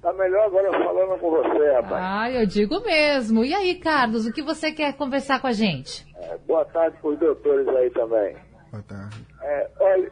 Tá 0.02 0.12
melhor 0.14 0.46
agora 0.46 0.72
falando 0.72 1.20
com 1.20 1.32
você, 1.32 1.72
rapaz. 1.72 2.04
Ah, 2.06 2.30
eu 2.30 2.46
digo 2.46 2.80
mesmo. 2.82 3.44
E 3.44 3.54
aí, 3.56 3.75
Carlos, 3.75 4.25
o 4.25 4.34
que 4.34 4.44
você 4.44 4.72
quer 4.72 4.94
conversar 4.94 5.40
com 5.40 5.48
a 5.48 5.52
gente? 5.52 6.06
É, 6.18 6.38
boa 6.46 6.66
tarde 6.66 6.98
para 7.02 7.10
os 7.10 7.18
doutores 7.18 7.68
aí 7.70 7.90
também. 7.92 8.36
Boa 8.72 8.84
tarde. 8.84 9.25
É, 9.42 9.70
olha, 9.80 10.12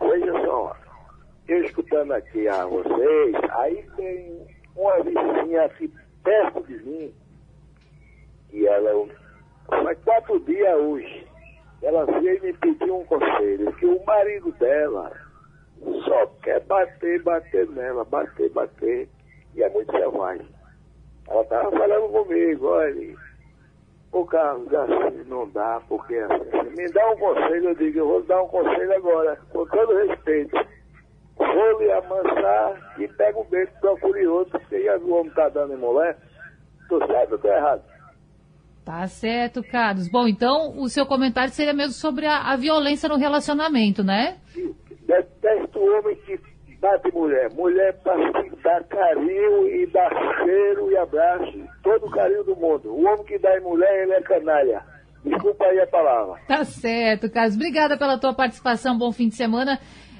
veja 0.00 0.32
só, 0.44 0.76
eu 1.48 1.64
escutando 1.64 2.12
aqui 2.12 2.46
a 2.46 2.66
vocês, 2.66 3.34
aí 3.52 3.82
tem 3.96 4.46
uma 4.76 5.02
vizinha 5.02 5.64
aqui 5.64 5.90
perto 6.22 6.62
de 6.64 6.76
mim, 6.84 7.14
e 8.52 8.66
ela 8.66 9.08
faz 9.66 9.98
quatro 10.04 10.38
dias 10.40 10.78
hoje, 10.78 11.26
ela 11.82 12.04
veio 12.04 12.42
me 12.42 12.52
pediu 12.52 12.98
um 12.98 13.04
conselho, 13.06 13.72
que 13.76 13.86
o 13.86 14.04
marido 14.04 14.52
dela 14.52 15.10
só 16.04 16.26
quer 16.42 16.60
bater, 16.66 17.22
bater 17.22 17.66
nela, 17.70 18.04
bater, 18.04 18.50
bater, 18.50 19.08
e 19.54 19.62
é 19.62 19.70
muito 19.70 19.90
selvagem. 19.90 20.46
Ela 21.28 21.42
estava 21.42 21.70
falando 21.70 22.12
comigo, 22.12 22.66
olha, 22.66 23.14
o 24.12 24.24
Carlos, 24.26 24.72
assim 24.74 25.24
não 25.28 25.48
dá, 25.50 25.80
porque 25.88 26.16
assim, 26.16 26.70
me 26.76 26.90
dá 26.92 27.10
um 27.10 27.16
conselho, 27.16 27.70
eu 27.70 27.74
digo, 27.74 27.98
eu 28.00 28.08
vou 28.08 28.22
dar 28.24 28.42
um 28.42 28.48
conselho 28.48 28.92
agora, 28.94 29.36
com 29.50 29.64
todo 29.66 29.96
respeito 30.06 30.56
vou 31.38 31.80
lhe 31.80 31.90
amansar 31.92 32.94
e 32.98 33.08
pego 33.08 33.40
o 33.40 33.44
beijo, 33.44 33.72
procure 33.80 34.26
outro, 34.26 34.58
porque 34.58 34.82
já 34.82 34.96
o 34.98 35.12
homem 35.12 35.32
tá 35.32 35.48
dando 35.48 35.74
em 35.74 35.76
mulher. 35.76 36.16
Tô 36.88 36.98
certo 37.06 37.32
ou 37.32 37.38
tô 37.38 37.48
errado? 37.48 37.82
Tá 38.84 39.06
certo, 39.06 39.62
Carlos. 39.62 40.10
Bom, 40.10 40.26
então 40.26 40.72
o 40.78 40.88
seu 40.88 41.04
comentário 41.04 41.52
seria 41.52 41.74
mesmo 41.74 41.92
sobre 41.92 42.26
a, 42.26 42.52
a 42.52 42.56
violência 42.56 43.08
no 43.08 43.16
relacionamento, 43.16 44.02
né? 44.02 44.38
Detesto 45.06 45.78
o 45.78 45.98
homem 45.98 46.16
que 46.16 46.40
bate 46.80 47.12
mulher. 47.12 47.52
Mulher 47.52 47.94
para 48.02 48.16
dar 48.62 48.82
carinho 48.84 49.68
e 49.68 49.86
dar 49.88 50.10
cheiro 50.42 50.90
e 50.90 50.96
abraço, 50.96 51.52
todo 51.82 52.06
o 52.06 52.10
carinho 52.10 52.44
do 52.44 52.56
mundo. 52.56 52.88
O 52.88 53.04
homem 53.04 53.24
que 53.24 53.38
dá 53.38 53.58
em 53.58 53.60
mulher, 53.60 54.04
ele 54.04 54.12
é 54.12 54.22
canalha. 54.22 54.82
Desculpa 55.24 55.64
aí 55.64 55.80
a 55.80 55.86
palavra. 55.86 56.40
Tá 56.46 56.64
certo, 56.64 57.30
Carlos. 57.30 57.56
Obrigada 57.56 57.98
pela 57.98 58.18
tua 58.18 58.32
participação. 58.32 58.96
Bom 58.96 59.12
fim 59.12 59.28
de 59.28 59.34
semana. 59.34 59.78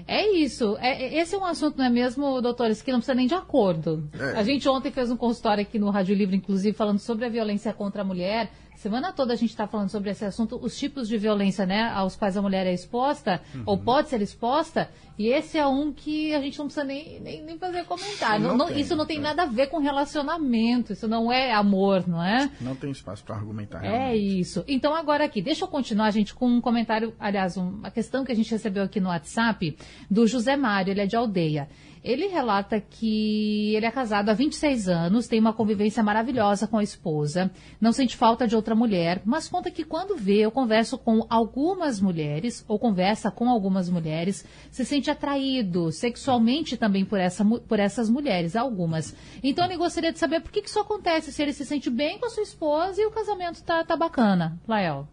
É 0.09 0.27
isso. 0.35 0.75
É, 0.81 1.05
é, 1.05 1.21
esse 1.21 1.35
é 1.35 1.39
um 1.39 1.45
assunto, 1.45 1.77
não 1.77 1.85
é 1.85 1.91
mesmo, 1.91 2.41
doutores, 2.41 2.81
que 2.81 2.91
não 2.91 2.99
precisa 2.99 3.15
nem 3.15 3.27
de 3.27 3.35
acordo. 3.35 4.09
É. 4.19 4.39
A 4.39 4.43
gente 4.43 4.67
ontem 4.67 4.91
fez 4.91 5.11
um 5.11 5.17
consultório 5.19 5.61
aqui 5.61 5.79
no 5.79 5.91
Rádio 5.91 6.17
Livre, 6.17 6.35
inclusive, 6.35 6.75
falando 6.75 6.99
sobre 6.99 7.27
a 7.27 7.29
violência 7.29 7.75
contra 7.75 8.01
a 8.01 8.05
mulher. 8.05 8.51
Semana 8.79 9.13
toda 9.13 9.33
a 9.33 9.37
gente 9.37 9.51
está 9.51 9.67
falando 9.67 9.91
sobre 9.91 10.11
esse 10.11 10.25
assunto, 10.25 10.57
os 10.63 10.79
tipos 10.79 11.09
de 11.09 11.19
violência 11.19 11.67
né, 11.67 11.91
aos 11.93 12.15
quais 12.15 12.37
a 12.37 12.43
mulher 12.43 12.65
é 12.65 12.73
exposta, 12.73 13.43
uhum. 13.53 13.65
ou 13.67 13.77
pode 13.77 14.09
ser 14.09 14.23
exposta, 14.23 14.89
e 15.19 15.27
esse 15.27 15.59
é 15.59 15.67
um 15.67 15.93
que 15.93 16.33
a 16.33 16.41
gente 16.41 16.57
não 16.61 16.67
precisa 16.67 16.87
nem, 16.87 17.19
nem, 17.19 17.43
nem 17.43 17.59
fazer 17.59 17.85
comentário. 17.87 18.47
Não, 18.47 18.57
não, 18.57 18.71
isso 18.71 18.95
não 18.95 19.05
tem 19.05 19.19
é. 19.19 19.21
nada 19.21 19.43
a 19.43 19.47
ver 19.47 19.67
com 19.67 19.79
relacionamento, 19.79 20.93
isso 20.93 21.09
não 21.09 21.33
é 21.33 21.53
amor, 21.53 22.07
não 22.07 22.23
é? 22.23 22.49
Não 22.61 22.77
tem 22.77 22.93
espaço 22.93 23.25
para 23.25 23.35
argumentar. 23.35 23.85
É 23.85 23.89
realmente. 23.89 24.13
É 24.13 24.17
isso. 24.17 24.65
Então, 24.69 24.95
agora 24.95 25.25
aqui, 25.25 25.43
deixa 25.43 25.65
eu 25.65 25.69
continuar, 25.69 26.13
gente, 26.13 26.33
com 26.33 26.47
um 26.47 26.61
comentário, 26.61 27.13
aliás, 27.19 27.57
uma 27.57 27.91
questão 27.91 28.25
que 28.25 28.31
a 28.31 28.37
gente 28.37 28.49
recebeu 28.49 28.85
aqui 28.85 29.01
no 29.01 29.09
WhatsApp, 29.09 29.77
do 30.11 30.27
José 30.27 30.57
Mário, 30.57 30.93
ele 30.93 31.01
é 31.01 31.07
de 31.07 31.17
aldeia. 31.17 31.69
Ele 32.03 32.27
relata 32.29 32.81
que 32.81 33.75
ele 33.75 33.87
é 33.87 33.91
casado 33.91 34.29
há 34.29 34.33
26 34.33 34.89
anos, 34.89 35.27
tem 35.27 35.41
uma 35.41 35.53
convivência 35.53 36.03
maravilhosa 36.03 36.67
com 36.67 36.79
a 36.79 36.83
esposa, 36.83 37.51
não 37.81 37.93
sente 37.93 38.17
falta 38.17 38.47
de 38.47 38.55
outra 38.55 38.75
mulher, 38.75 39.21
mas 39.25 39.49
conta 39.49 39.71
que 39.71 39.85
quando 39.85 40.17
vê, 40.17 40.39
eu 40.39 40.51
converso 40.51 40.97
com 40.97 41.27
algumas 41.29 42.01
mulheres, 42.01 42.65
ou 42.69 42.79
conversa 42.79 43.31
com 43.31 43.49
algumas 43.49 43.89
mulheres, 43.91 44.45
se 44.71 44.85
sente 44.85 45.11
atraído 45.11 45.91
sexualmente 45.93 46.77
também 46.77 47.05
por, 47.05 47.19
essa, 47.19 47.45
por 47.45 47.81
essas 47.81 48.09
mulheres, 48.09 48.57
algumas. 48.57 49.15
Então 49.43 49.65
ele 49.65 49.77
gostaria 49.77 50.13
de 50.13 50.19
saber 50.19 50.41
por 50.41 50.53
que, 50.53 50.63
que 50.63 50.69
isso 50.69 50.81
acontece, 50.81 51.33
se 51.33 51.43
ele 51.43 51.53
se 51.53 51.67
sente 51.67 51.91
bem 51.91 52.19
com 52.19 52.27
a 52.27 52.31
sua 52.31 52.43
esposa 52.43 53.01
e 53.01 53.07
o 53.07 53.11
casamento 53.11 53.63
tá, 53.63 53.85
tá 53.85 53.97
bacana. 53.97 54.59
Lael. 54.67 55.09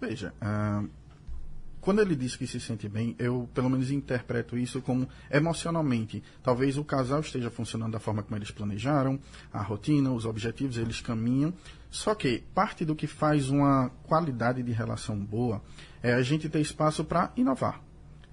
Veja, 0.00 0.34
uh, 0.42 0.88
quando 1.86 2.00
ele 2.00 2.16
diz 2.16 2.34
que 2.34 2.48
se 2.48 2.58
sente 2.58 2.88
bem, 2.88 3.14
eu 3.16 3.48
pelo 3.54 3.70
menos 3.70 3.92
interpreto 3.92 4.58
isso 4.58 4.82
como 4.82 5.08
emocionalmente. 5.30 6.20
Talvez 6.42 6.76
o 6.76 6.82
casal 6.82 7.20
esteja 7.20 7.48
funcionando 7.48 7.92
da 7.92 8.00
forma 8.00 8.24
como 8.24 8.36
eles 8.36 8.50
planejaram, 8.50 9.20
a 9.52 9.62
rotina, 9.62 10.10
os 10.10 10.26
objetivos, 10.26 10.78
eles 10.78 11.00
caminham. 11.00 11.54
Só 11.88 12.12
que 12.12 12.42
parte 12.52 12.84
do 12.84 12.96
que 12.96 13.06
faz 13.06 13.50
uma 13.50 13.88
qualidade 14.02 14.64
de 14.64 14.72
relação 14.72 15.16
boa 15.16 15.62
é 16.02 16.12
a 16.12 16.22
gente 16.22 16.48
ter 16.48 16.60
espaço 16.60 17.04
para 17.04 17.30
inovar. 17.36 17.80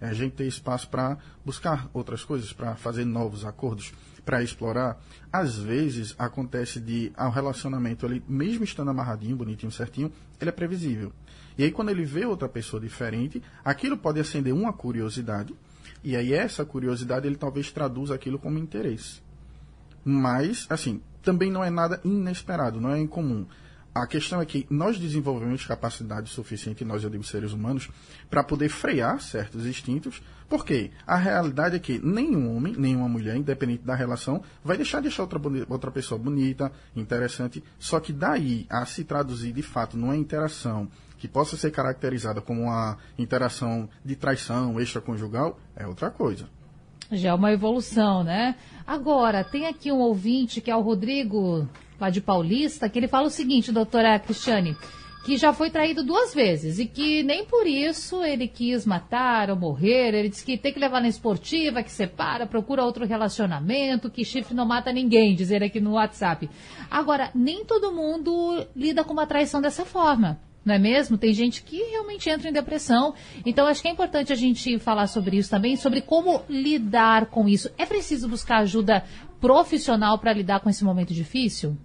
É 0.01 0.07
a 0.07 0.13
gente 0.13 0.33
ter 0.33 0.47
espaço 0.47 0.89
para 0.89 1.19
buscar 1.45 1.91
outras 1.93 2.25
coisas, 2.25 2.51
para 2.51 2.75
fazer 2.75 3.05
novos 3.05 3.45
acordos, 3.45 3.93
para 4.25 4.43
explorar. 4.43 4.99
Às 5.31 5.57
vezes 5.57 6.15
acontece 6.17 6.79
de 6.79 7.11
o 7.17 7.29
relacionamento 7.29 8.05
ali, 8.05 8.23
mesmo 8.27 8.63
estando 8.63 8.91
amarradinho, 8.91 9.35
bonitinho, 9.35 9.71
certinho, 9.71 10.11
ele 10.39 10.49
é 10.49 10.53
previsível. 10.53 11.11
E 11.57 11.63
aí, 11.63 11.71
quando 11.71 11.89
ele 11.89 12.03
vê 12.03 12.25
outra 12.25 12.49
pessoa 12.49 12.81
diferente, 12.81 13.41
aquilo 13.63 13.97
pode 13.97 14.19
acender 14.19 14.53
uma 14.53 14.73
curiosidade, 14.73 15.55
e 16.03 16.15
aí 16.15 16.33
essa 16.33 16.65
curiosidade 16.65 17.27
ele 17.27 17.35
talvez 17.35 17.71
traduza 17.71 18.15
aquilo 18.15 18.39
como 18.39 18.57
interesse. 18.57 19.21
Mas, 20.03 20.65
assim, 20.69 21.01
também 21.21 21.51
não 21.51 21.63
é 21.63 21.69
nada 21.69 22.01
inesperado, 22.03 22.81
não 22.81 22.91
é 22.91 22.99
incomum. 22.99 23.45
A 23.93 24.07
questão 24.07 24.41
é 24.41 24.45
que 24.45 24.65
nós 24.71 24.97
desenvolvemos 24.97 25.67
capacidade 25.67 26.27
suficiente, 26.29 26.83
nós, 26.83 27.03
eu 27.03 27.11
digo 27.11 27.23
seres 27.23 27.53
humanos, 27.53 27.89
para 28.27 28.43
poder 28.43 28.67
frear 28.69 29.21
certos 29.21 29.67
instintos, 29.67 30.19
porque 30.49 30.89
a 31.05 31.15
realidade 31.15 31.75
é 31.75 31.79
que 31.79 31.99
nenhum 31.99 32.55
homem, 32.55 32.73
nenhuma 32.75 33.07
mulher, 33.07 33.35
independente 33.35 33.83
da 33.83 33.93
relação, 33.93 34.41
vai 34.63 34.77
deixar 34.77 34.99
de 34.99 35.09
achar 35.09 35.23
outra, 35.23 35.39
outra 35.69 35.91
pessoa 35.91 36.17
bonita, 36.17 36.71
interessante, 36.95 37.63
só 37.77 37.99
que 37.99 38.11
daí 38.11 38.65
a 38.67 38.83
se 38.83 39.03
traduzir 39.03 39.53
de 39.53 39.61
fato 39.61 39.95
numa 39.95 40.17
interação 40.17 40.89
que 41.19 41.27
possa 41.27 41.55
ser 41.55 41.69
caracterizada 41.69 42.41
como 42.41 42.63
uma 42.63 42.97
interação 43.17 43.87
de 44.03 44.15
traição 44.15 44.81
extraconjugal, 44.81 45.59
é 45.75 45.85
outra 45.85 46.09
coisa. 46.09 46.49
Já 47.11 47.29
é 47.29 47.33
uma 47.33 47.51
evolução, 47.51 48.23
né? 48.23 48.55
Agora, 48.87 49.43
tem 49.43 49.67
aqui 49.67 49.91
um 49.91 49.99
ouvinte 49.99 50.59
que 50.61 50.71
é 50.71 50.75
o 50.75 50.81
Rodrigo 50.81 51.67
lá 52.03 52.09
de 52.09 52.21
Paulista, 52.21 52.89
que 52.89 52.99
ele 52.99 53.07
fala 53.07 53.27
o 53.27 53.31
seguinte, 53.31 53.71
doutora 53.71 54.19
Cristiane, 54.19 54.75
que 55.23 55.37
já 55.37 55.53
foi 55.53 55.69
traído 55.69 56.03
duas 56.03 56.33
vezes 56.33 56.79
e 56.79 56.85
que 56.85 57.23
nem 57.23 57.45
por 57.45 57.65
isso 57.65 58.21
ele 58.21 58.45
quis 58.45 58.85
matar 58.85 59.49
ou 59.49 59.55
morrer. 59.55 60.13
Ele 60.13 60.27
disse 60.27 60.43
que 60.43 60.57
tem 60.57 60.73
que 60.73 60.79
levar 60.79 61.01
na 61.01 61.07
esportiva, 61.07 61.81
que 61.81 61.91
separa, 61.91 62.45
procura 62.45 62.83
outro 62.83 63.05
relacionamento, 63.05 64.09
que 64.09 64.25
chifre 64.25 64.53
não 64.53 64.65
mata 64.65 64.91
ninguém, 64.91 65.33
dizer 65.33 65.63
aqui 65.63 65.79
no 65.79 65.93
WhatsApp. 65.93 66.49
Agora, 66.91 67.31
nem 67.33 67.63
todo 67.63 67.93
mundo 67.93 68.67
lida 68.75 69.03
com 69.03 69.13
uma 69.13 69.25
traição 69.25 69.61
dessa 69.61 69.85
forma. 69.85 70.41
Não 70.65 70.75
é 70.75 70.79
mesmo? 70.79 71.17
Tem 71.17 71.33
gente 71.33 71.63
que 71.63 71.77
realmente 71.77 72.29
entra 72.29 72.49
em 72.49 72.53
depressão. 72.53 73.13
Então, 73.45 73.65
acho 73.65 73.81
que 73.81 73.87
é 73.87 73.91
importante 73.91 74.31
a 74.31 74.35
gente 74.35 74.79
falar 74.79 75.07
sobre 75.07 75.37
isso 75.37 75.49
também, 75.49 75.75
sobre 75.75 76.01
como 76.01 76.41
lidar 76.49 77.27
com 77.27 77.47
isso. 77.49 77.69
É 77.77 77.85
preciso 77.85 78.29
buscar 78.29 78.59
ajuda 78.59 79.03
profissional 79.41 80.17
para 80.19 80.31
lidar 80.31 80.61
com 80.61 80.69
esse 80.69 80.83
momento 80.85 81.13
difícil? 81.13 81.77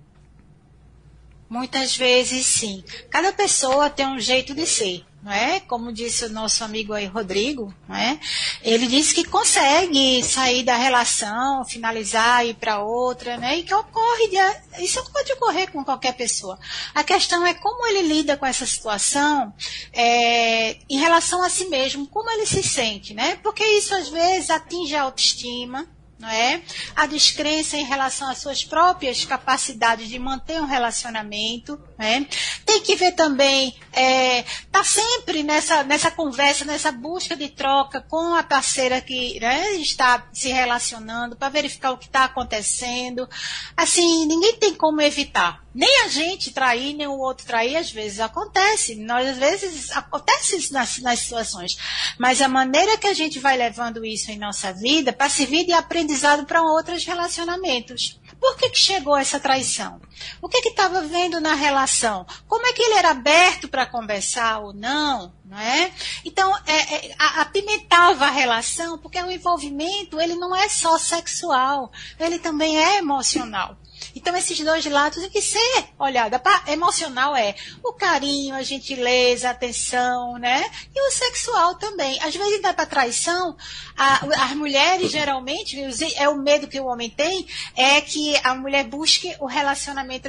Muitas 1.49 1.97
vezes 1.97 2.45
sim. 2.45 2.85
Cada 3.11 3.33
pessoa 3.33 3.89
tem 3.89 4.07
um 4.07 4.21
jeito 4.21 4.55
de 4.55 4.67
ser, 4.67 5.03
não 5.23 5.33
é? 5.33 5.61
Como 5.61 5.91
disse 5.91 6.27
o 6.27 6.29
nosso 6.29 6.63
amigo 6.63 6.93
aí, 6.93 7.07
Rodrigo, 7.07 7.75
não 7.89 7.97
é? 7.97 8.21
Ele 8.63 8.87
disse 8.87 9.15
que 9.15 9.25
consegue 9.25 10.23
sair 10.23 10.63
da 10.63 10.77
relação, 10.77 11.65
finalizar, 11.65 12.47
ir 12.47 12.53
para 12.55 12.83
outra, 12.83 13.39
né? 13.39 13.57
E 13.59 13.63
que 13.63 13.73
ocorre, 13.73 14.29
de, 14.29 14.85
isso 14.85 15.03
pode 15.11 15.33
ocorrer 15.33 15.73
com 15.73 15.83
qualquer 15.83 16.13
pessoa. 16.15 16.59
A 16.95 17.03
questão 17.03 17.47
é 17.47 17.55
como 17.55 17.87
ele 17.87 18.03
lida 18.03 18.37
com 18.37 18.45
essa 18.45 18.67
situação 18.67 19.51
é, 19.95 20.77
em 20.89 20.99
relação 20.99 21.43
a 21.43 21.49
si 21.49 21.65
mesmo, 21.71 22.07
como 22.09 22.31
ele 22.31 22.45
se 22.45 22.63
sente, 22.63 23.15
né? 23.15 23.37
Porque 23.43 23.65
isso 23.65 23.95
às 23.95 24.11
vezes 24.11 24.51
atinge 24.51 24.95
a 24.95 25.03
autoestima, 25.03 25.89
não 26.19 26.29
é? 26.29 26.61
A 26.97 27.07
descrença 27.07 27.77
em 27.77 27.85
relação 27.85 28.29
às 28.29 28.39
suas 28.39 28.65
próprias 28.65 29.25
capacidades 29.25 30.09
de 30.09 30.19
manter 30.19 30.61
um 30.61 30.67
relacionamento, 30.67 31.81
né? 31.97 32.27
Tem 32.67 32.81
que 32.81 32.97
ver 32.97 33.13
também, 33.13 33.77
é, 33.93 34.45
tá 34.71 34.83
sempre 34.83 35.43
nessa, 35.43 35.85
nessa 35.85 36.11
conversa, 36.11 36.65
nessa 36.65 36.91
busca 36.91 37.37
de 37.37 37.49
troca 37.49 38.01
com 38.01 38.35
a 38.35 38.43
parceira 38.43 39.01
que 39.01 39.39
né, 39.41 39.73
está 39.75 40.27
se 40.33 40.49
relacionando 40.49 41.37
para 41.37 41.49
verificar 41.49 41.93
o 41.93 41.99
que 41.99 42.07
está 42.07 42.25
acontecendo. 42.25 43.29
Assim, 43.77 44.27
ninguém 44.27 44.57
tem 44.57 44.75
como 44.75 45.01
evitar. 45.01 45.63
Nem 45.75 46.05
a 46.05 46.09
gente 46.09 46.51
trair, 46.51 46.95
nem 46.95 47.07
o 47.07 47.19
outro 47.19 47.47
trair, 47.47 47.77
às 47.77 47.91
vezes 47.91 48.19
acontece. 48.19 48.97
Nós, 48.97 49.29
às 49.29 49.37
vezes, 49.37 49.93
acontece 49.93 50.57
isso 50.57 50.73
nas, 50.73 50.99
nas 50.99 51.21
situações. 51.21 51.79
Mas 52.19 52.43
a 52.43 52.49
maneira 52.49 52.97
que 52.97 53.07
a 53.07 53.15
gente 53.15 53.39
vai 53.39 53.57
levando 53.57 54.05
isso 54.05 54.31
em 54.31 54.39
nossa 54.39 54.73
vida 54.73 55.13
para 55.13 55.29
servir 55.29 55.67
de 55.67 55.73
aprendizado 56.09 56.47
para 56.47 56.63
outros 56.63 57.05
relacionamentos. 57.05 58.19
Por 58.41 58.57
que, 58.57 58.71
que 58.71 58.79
chegou 58.79 59.17
essa 59.17 59.39
traição? 59.39 60.01
O 60.41 60.49
que 60.49 60.67
estava 60.69 61.03
vendo 61.03 61.39
na 61.39 61.55
relação? 61.55 62.25
Como 62.47 62.67
é 62.67 62.73
que 62.73 62.81
ele 62.83 62.95
era 62.95 63.11
aberto 63.11 63.69
para 63.69 63.85
conversar 63.85 64.61
ou 64.61 64.73
não? 64.73 65.35
não 65.45 65.59
é? 65.59 65.93
Então, 66.25 66.55
é, 66.67 67.09
é, 67.09 67.15
apimentava 67.19 68.27
a 68.27 68.31
relação, 68.31 68.99
porque 68.99 69.21
o 69.21 69.31
envolvimento 69.31 70.21
ele 70.21 70.35
não 70.35 70.55
é 70.55 70.69
só 70.69 70.99
sexual, 70.99 71.91
ele 72.19 72.39
também 72.39 72.79
é 72.79 72.99
emocional. 72.99 73.77
Então, 74.15 74.37
esses 74.37 74.59
dois 74.61 74.85
lados 74.87 75.19
têm 75.19 75.31
que 75.31 75.43
ser 75.43 75.85
olhada. 75.99 76.41
Emocional 76.67 77.37
é 77.37 77.55
o 77.83 77.93
carinho, 77.93 78.55
a 78.55 78.63
gentileza, 78.63 79.49
a 79.49 79.53
atenção, 79.53 80.39
né? 80.39 80.69
E 80.95 81.09
o 81.09 81.11
sexual 81.11 81.75
também. 81.77 82.21
Às 82.23 82.35
vezes 82.35 82.63
dá 82.63 82.73
para 82.73 82.87
traição. 82.87 83.57
A, 83.97 84.45
as 84.45 84.53
mulheres, 84.53 85.11
geralmente, 85.11 85.77
é 86.17 86.29
o 86.29 86.37
medo 86.37 86.69
que 86.69 86.81
o 86.81 86.87
homem 86.87 87.11
tem, 87.11 87.47
é 87.77 88.01
que 88.01 88.37
a 88.45 88.55
mulher 88.55 88.85
busque 88.85 89.35
o 89.41 89.47
relacionamento 89.47 90.29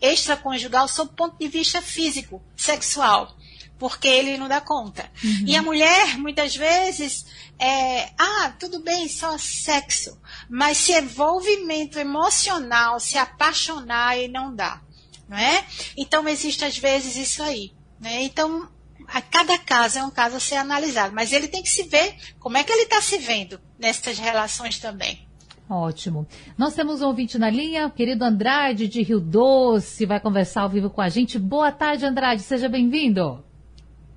extraconjugal 0.00 0.88
sob 0.88 1.12
ponto 1.14 1.38
de 1.38 1.48
vista 1.48 1.80
físico, 1.80 2.42
sexual 2.56 3.34
porque 3.84 4.08
ele 4.08 4.38
não 4.38 4.48
dá 4.48 4.62
conta. 4.62 5.10
Uhum. 5.22 5.44
E 5.46 5.54
a 5.54 5.60
mulher, 5.60 6.16
muitas 6.16 6.56
vezes, 6.56 7.26
é, 7.58 8.08
ah, 8.16 8.50
tudo 8.58 8.80
bem, 8.80 9.06
só 9.10 9.36
sexo. 9.36 10.18
Mas 10.48 10.78
se 10.78 10.98
envolvimento 10.98 11.98
emocional, 11.98 12.98
se 12.98 13.18
apaixonar, 13.18 14.18
e 14.18 14.26
não 14.26 14.56
dá. 14.56 14.80
Não 15.28 15.36
é? 15.36 15.66
Então, 15.98 16.26
existe 16.26 16.64
às 16.64 16.78
vezes 16.78 17.14
isso 17.14 17.42
aí. 17.42 17.74
Né? 18.00 18.22
Então, 18.22 18.66
a 19.06 19.20
cada 19.20 19.58
caso 19.58 19.98
é 19.98 20.02
um 20.02 20.10
caso 20.10 20.36
a 20.36 20.40
ser 20.40 20.54
analisado. 20.54 21.14
Mas 21.14 21.30
ele 21.30 21.46
tem 21.46 21.62
que 21.62 21.68
se 21.68 21.82
ver 21.82 22.16
como 22.40 22.56
é 22.56 22.64
que 22.64 22.72
ele 22.72 22.84
está 22.84 23.02
se 23.02 23.18
vendo 23.18 23.60
nessas 23.78 24.18
relações 24.18 24.78
também. 24.78 25.28
Ótimo. 25.68 26.26
Nós 26.56 26.74
temos 26.74 27.02
um 27.02 27.08
ouvinte 27.08 27.36
na 27.36 27.50
linha, 27.50 27.86
o 27.86 27.90
querido 27.90 28.24
Andrade 28.24 28.88
de 28.88 29.02
Rio 29.02 29.20
Doce, 29.20 30.06
vai 30.06 30.20
conversar 30.20 30.62
ao 30.62 30.70
vivo 30.70 30.88
com 30.88 31.02
a 31.02 31.10
gente. 31.10 31.38
Boa 31.38 31.70
tarde, 31.70 32.06
Andrade, 32.06 32.40
seja 32.40 32.66
bem-vindo. 32.66 33.43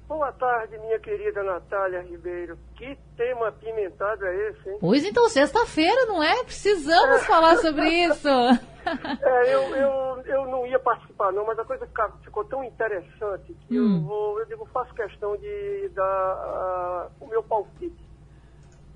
Boa 0.07 0.31
tarde, 0.31 0.77
minha 0.77 0.97
querida 0.99 1.43
Natália 1.43 2.01
Ribeiro. 2.01 2.57
Que 2.77 2.97
tema 3.17 3.49
apimentado 3.49 4.25
é 4.25 4.49
esse, 4.49 4.69
hein? 4.69 4.77
Pois 4.79 5.03
então, 5.03 5.27
sexta-feira, 5.27 6.05
não 6.05 6.23
é? 6.23 6.45
Precisamos 6.45 7.25
falar 7.25 7.57
sobre 7.57 7.89
isso. 7.89 8.29
É, 9.21 9.53
eu, 9.53 9.75
eu, 9.75 10.21
eu 10.25 10.45
não 10.45 10.65
ia 10.65 10.79
participar, 10.79 11.33
não, 11.33 11.45
mas 11.45 11.59
a 11.59 11.65
coisa 11.65 11.85
ficou 12.23 12.45
tão 12.45 12.63
interessante 12.63 13.53
que 13.67 13.77
hum. 13.77 13.97
eu, 13.97 14.01
vou, 14.01 14.39
eu 14.39 14.45
digo, 14.45 14.65
faço 14.67 14.93
questão 14.93 15.35
de 15.35 15.89
dar 15.89 17.09
uh, 17.11 17.11
o 17.19 17.27
meu 17.27 17.43
palpite 17.43 18.01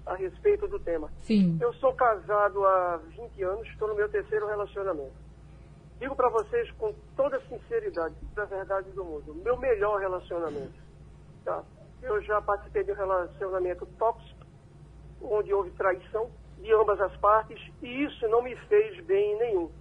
a 0.05 0.15
respeito 0.15 0.65
do 0.69 0.79
tema. 0.79 1.11
Sim. 1.23 1.57
Eu 1.59 1.73
sou 1.73 1.91
casado 1.91 2.65
há 2.65 3.01
20 3.17 3.43
anos, 3.43 3.67
estou 3.67 3.89
no 3.89 3.95
meu 3.95 4.07
terceiro 4.07 4.47
relacionamento. 4.47 5.11
Digo 5.99 6.15
para 6.15 6.29
vocês 6.29 6.71
com 6.79 6.95
toda 7.17 7.41
sinceridade, 7.49 8.15
da 8.33 8.45
verdade 8.45 8.89
do 8.91 9.03
mundo, 9.03 9.35
meu 9.43 9.57
melhor 9.57 9.99
relacionamento 9.99 10.90
Tá? 11.43 11.63
Eu 12.01 12.21
já 12.21 12.41
participei 12.41 12.83
de 12.83 12.91
um 12.91 12.95
relacionamento 12.95 13.85
tóxico, 13.97 14.45
onde 15.21 15.53
houve 15.53 15.71
traição 15.71 16.29
de 16.57 16.73
ambas 16.73 16.99
as 17.01 17.15
partes, 17.17 17.59
e 17.81 18.03
isso 18.03 18.27
não 18.27 18.41
me 18.41 18.55
fez 18.67 19.03
bem 19.05 19.37
nenhum. 19.37 19.71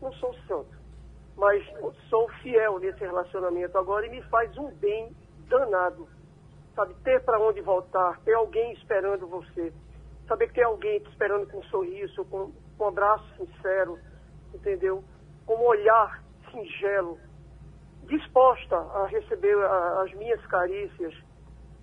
Não 0.00 0.12
sou 0.14 0.34
santo, 0.46 0.76
mas 1.36 1.64
sou 2.08 2.28
fiel 2.42 2.78
nesse 2.78 3.00
relacionamento 3.00 3.76
agora 3.78 4.06
e 4.06 4.10
me 4.10 4.22
faz 4.22 4.56
um 4.58 4.70
bem 4.74 5.14
danado. 5.48 6.08
Sabe, 6.74 6.94
ter 7.02 7.22
para 7.24 7.40
onde 7.40 7.62
voltar, 7.62 8.20
ter 8.20 8.34
alguém 8.34 8.72
esperando 8.74 9.26
você, 9.26 9.72
saber 10.28 10.48
que 10.48 10.54
tem 10.54 10.64
alguém 10.64 11.00
te 11.00 11.08
esperando 11.08 11.46
com 11.46 11.58
um 11.58 11.64
sorriso, 11.64 12.24
com, 12.26 12.52
com 12.76 12.84
um 12.84 12.88
abraço 12.88 13.24
sincero, 13.36 13.98
entendeu? 14.52 15.02
Com 15.46 15.54
um 15.54 15.66
olhar 15.66 16.22
singelo, 16.50 17.18
disposta 18.06 18.76
a 18.76 19.06
receber 19.06 19.56
a, 19.58 20.02
as 20.02 20.12
minhas 20.14 20.44
carícias 20.46 21.14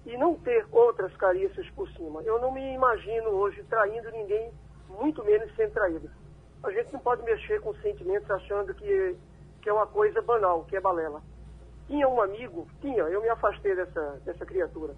e 0.06 0.18
não 0.18 0.36
ter 0.36 0.66
outras 0.72 1.16
carícias 1.16 1.70
por 1.72 1.90
cima. 1.92 2.22
Eu 2.24 2.40
não 2.40 2.52
me 2.52 2.74
imagino 2.74 3.30
hoje 3.30 3.64
traindo 3.64 4.12
ninguém, 4.12 4.52
muito 4.90 5.24
menos 5.24 5.54
sendo 5.56 5.74
traído. 5.74 6.10
A 6.64 6.72
gente 6.72 6.92
não 6.94 7.00
pode 7.00 7.24
mexer 7.24 7.62
com 7.62 7.74
sentimentos 7.76 8.30
achando 8.30 8.74
que, 8.74 9.18
que 9.62 9.70
é 9.70 9.74
uma 9.74 9.88
coisa 9.88 10.22
banal, 10.22 10.64
que 10.66 10.76
é 10.76 10.82
balela. 10.82 11.22
Tinha 11.88 12.08
um 12.08 12.22
amigo, 12.22 12.68
tinha, 12.80 13.04
eu 13.04 13.22
me 13.22 13.30
afastei 13.30 13.76
dessa, 13.76 14.22
dessa 14.26 14.46
criatura, 14.46 14.96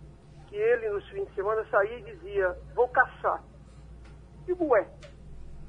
que 0.48 0.56
ele 0.56 0.90
nos 0.90 1.08
fins 1.10 1.28
de 1.28 1.36
semana 1.36 1.66
saía 1.70 2.00
e 2.00 2.04
dizia, 2.04 2.56
vou 2.76 2.88
caçar. 2.90 3.44
E 4.48 4.54
ué, 4.54 4.88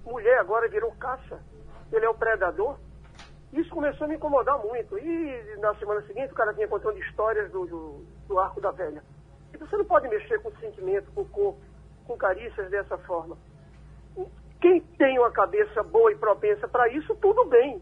mulher 0.05 0.39
agora 0.39 0.69
virou 0.69 0.93
caça? 0.93 1.41
Ele 1.91 2.05
é 2.05 2.09
o 2.09 2.15
predador? 2.15 2.79
Isso 3.53 3.71
começou 3.71 4.05
a 4.05 4.09
me 4.09 4.17
incomodar 4.17 4.59
muito. 4.59 4.99
E 4.99 5.57
na 5.59 5.75
semana 5.77 6.03
seguinte 6.03 6.33
o 6.33 6.35
cara 6.37 6.53
vinha 6.53 6.69
contando 6.69 6.99
histórias 6.99 7.51
do, 7.51 7.67
do, 7.67 8.05
do 8.29 8.39
arco 8.39 8.61
da 8.61 8.71
velha. 8.71 9.03
E 9.53 9.57
você 9.57 9.77
não 9.77 9.85
pode 9.85 10.09
mexer 10.09 10.41
com 10.43 10.51
sentimento, 10.57 11.11
com 11.13 11.25
corpo, 11.25 11.61
com 12.07 12.17
carícias 12.17 12.71
dessa 12.71 12.99
forma. 12.99 13.37
Quem 14.61 14.81
tem 14.99 15.19
uma 15.19 15.31
cabeça 15.31 15.83
boa 15.83 16.11
e 16.13 16.17
propensa 16.17 16.67
para 16.67 16.89
isso, 16.89 17.15
tudo 17.17 17.45
bem, 17.45 17.81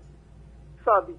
sabe? 0.84 1.16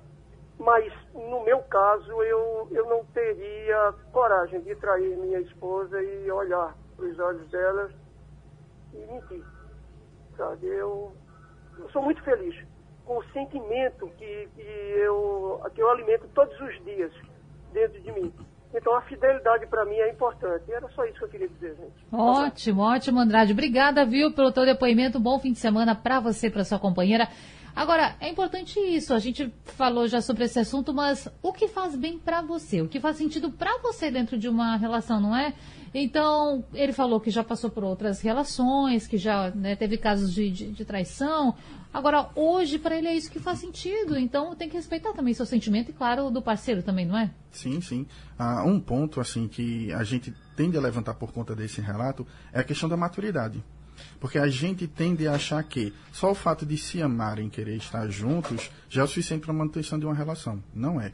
Mas 0.60 0.94
no 1.14 1.44
meu 1.44 1.60
caso, 1.64 2.12
eu, 2.24 2.68
eu 2.72 2.86
não 2.86 3.04
teria 3.06 3.94
coragem 4.12 4.62
de 4.62 4.76
trair 4.76 5.18
minha 5.18 5.40
esposa 5.40 6.02
e 6.02 6.32
olhar 6.32 6.76
para 6.96 7.06
os 7.06 7.20
olhos 7.20 7.50
dela 7.50 7.90
e 8.94 8.98
mentir. 9.06 9.44
Sabe? 10.38 10.68
Eu, 10.68 11.12
eu 11.78 11.90
sou 11.90 12.02
muito 12.02 12.22
feliz 12.24 12.56
com 13.06 13.18
o 13.20 13.24
sentimento 13.32 14.10
que, 14.18 14.50
que, 14.56 14.62
eu, 14.62 15.62
que 15.74 15.82
eu 15.82 15.90
alimento 15.90 16.28
todos 16.34 16.60
os 16.60 16.84
dias 16.84 17.12
dentro 17.72 18.02
de 18.02 18.12
mim. 18.12 18.34
Então 18.74 18.94
a 18.96 19.02
fidelidade 19.04 19.66
para 19.68 19.86
mim 19.86 19.96
é 19.96 20.12
importante. 20.12 20.70
Era 20.70 20.88
só 20.90 21.06
isso 21.06 21.18
que 21.20 21.24
eu 21.24 21.30
queria 21.30 21.48
dizer, 21.48 21.76
gente. 21.76 21.94
Ótimo, 22.12 22.82
ótimo, 22.82 23.20
Andrade. 23.20 23.54
Obrigada, 23.54 24.06
viu, 24.06 24.34
pelo 24.34 24.52
teu 24.52 24.66
depoimento. 24.66 25.20
Bom 25.20 25.40
fim 25.40 25.54
de 25.54 25.60
semana 25.60 25.96
para 25.96 26.20
você, 26.20 26.50
para 26.50 26.66
sua 26.66 26.80
companheira. 26.80 27.30
Agora, 27.76 28.16
é 28.20 28.30
importante 28.30 28.80
isso. 28.80 29.14
A 29.14 29.20
gente 29.20 29.54
falou 29.64 30.08
já 30.08 30.22
sobre 30.22 30.46
esse 30.46 30.60
assunto, 30.60 30.94
mas 30.94 31.28
o 31.42 31.54
que 31.54 31.68
faz 31.68 31.96
bem 31.96 32.18
para 32.18 32.42
você? 32.42 32.82
O 32.82 32.88
que 32.88 33.00
faz 33.00 33.18
sentido 33.18 33.52
para 33.52 33.78
você 33.80 34.10
dentro 34.10 34.38
de 34.38 34.50
uma 34.50 34.78
relação, 34.78 35.20
não 35.20 35.36
é? 35.36 35.54
Então, 35.98 36.66
ele 36.74 36.92
falou 36.92 37.22
que 37.22 37.30
já 37.30 37.42
passou 37.42 37.70
por 37.70 37.82
outras 37.82 38.20
relações, 38.20 39.08
que 39.08 39.18
já 39.18 39.50
né, 39.52 39.78
teve 39.78 39.98
casos 39.98 40.34
de, 40.34 40.52
de, 40.52 40.72
de 40.74 40.84
traição. 40.84 41.56
Agora, 41.94 42.30
hoje, 42.36 42.78
para 42.78 42.98
ele 42.98 43.08
é 43.08 43.16
isso 43.16 43.32
que 43.32 43.40
faz 43.40 43.60
sentido. 43.60 44.18
Então, 44.20 44.54
tem 44.58 44.68
que 44.68 44.76
respeitar 44.76 45.14
também 45.14 45.34
seu 45.34 45.46
sentimento 45.46 45.92
e, 45.92 45.94
claro, 45.94 46.30
do 46.30 46.42
parceiro 46.42 46.84
também, 46.84 47.06
não 47.06 47.18
é? 47.18 47.32
Sim, 47.50 47.80
sim. 47.80 48.06
Ah, 48.38 48.66
um 48.66 48.78
ponto, 48.78 49.22
assim, 49.22 49.48
que 49.48 49.90
a 49.94 50.04
gente 50.04 50.34
tende 50.58 50.76
a 50.76 50.82
levantar 50.82 51.14
por 51.14 51.32
conta 51.32 51.56
desse 51.56 51.80
relato 51.80 52.28
é 52.52 52.60
a 52.60 52.64
questão 52.66 52.90
da 52.90 52.98
maturidade. 52.98 53.64
Porque 54.20 54.38
a 54.38 54.50
gente 54.50 54.88
tende 54.88 55.26
a 55.26 55.36
achar 55.36 55.64
que 55.64 55.94
só 56.12 56.30
o 56.30 56.36
fato 56.36 56.66
de 56.66 56.78
se 56.78 57.02
amarem, 57.02 57.50
querer 57.50 57.78
estar 57.78 58.10
juntos, 58.10 58.70
já 58.90 59.04
é 59.04 59.06
o 59.06 59.08
suficiente 59.08 59.44
para 59.44 59.52
a 59.52 59.58
manutenção 59.58 59.98
de 59.98 60.06
uma 60.06 60.14
relação. 60.14 60.62
Não 60.74 61.00
é. 61.00 61.14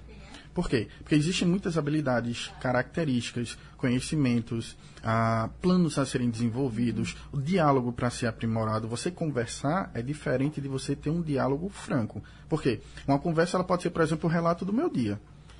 Por 0.53 0.69
quê? 0.69 0.87
Porque 0.99 1.15
existem 1.15 1.47
muitas 1.47 1.77
habilidades, 1.77 2.51
características, 2.59 3.57
conhecimentos, 3.77 4.77
ah, 5.03 5.49
planos 5.61 5.97
a 5.97 6.05
serem 6.05 6.29
desenvolvidos, 6.29 7.15
o 7.31 7.39
diálogo 7.39 7.93
para 7.93 8.09
ser 8.09 8.27
aprimorado. 8.27 8.87
Você 8.87 9.09
conversar 9.09 9.89
é 9.93 10.01
diferente 10.01 10.59
de 10.59 10.67
você 10.67 10.95
ter 10.95 11.09
um 11.09 11.21
diálogo 11.21 11.69
franco. 11.69 12.21
Por 12.49 12.61
quê? 12.61 12.81
Uma 13.07 13.17
conversa 13.17 13.57
ela 13.57 13.63
pode 13.63 13.83
ser, 13.83 13.91
por 13.91 14.01
exemplo, 14.01 14.29
o 14.29 14.31
relato 14.31 14.65
do 14.65 14.73
meu 14.73 14.89
dia. 14.89 15.19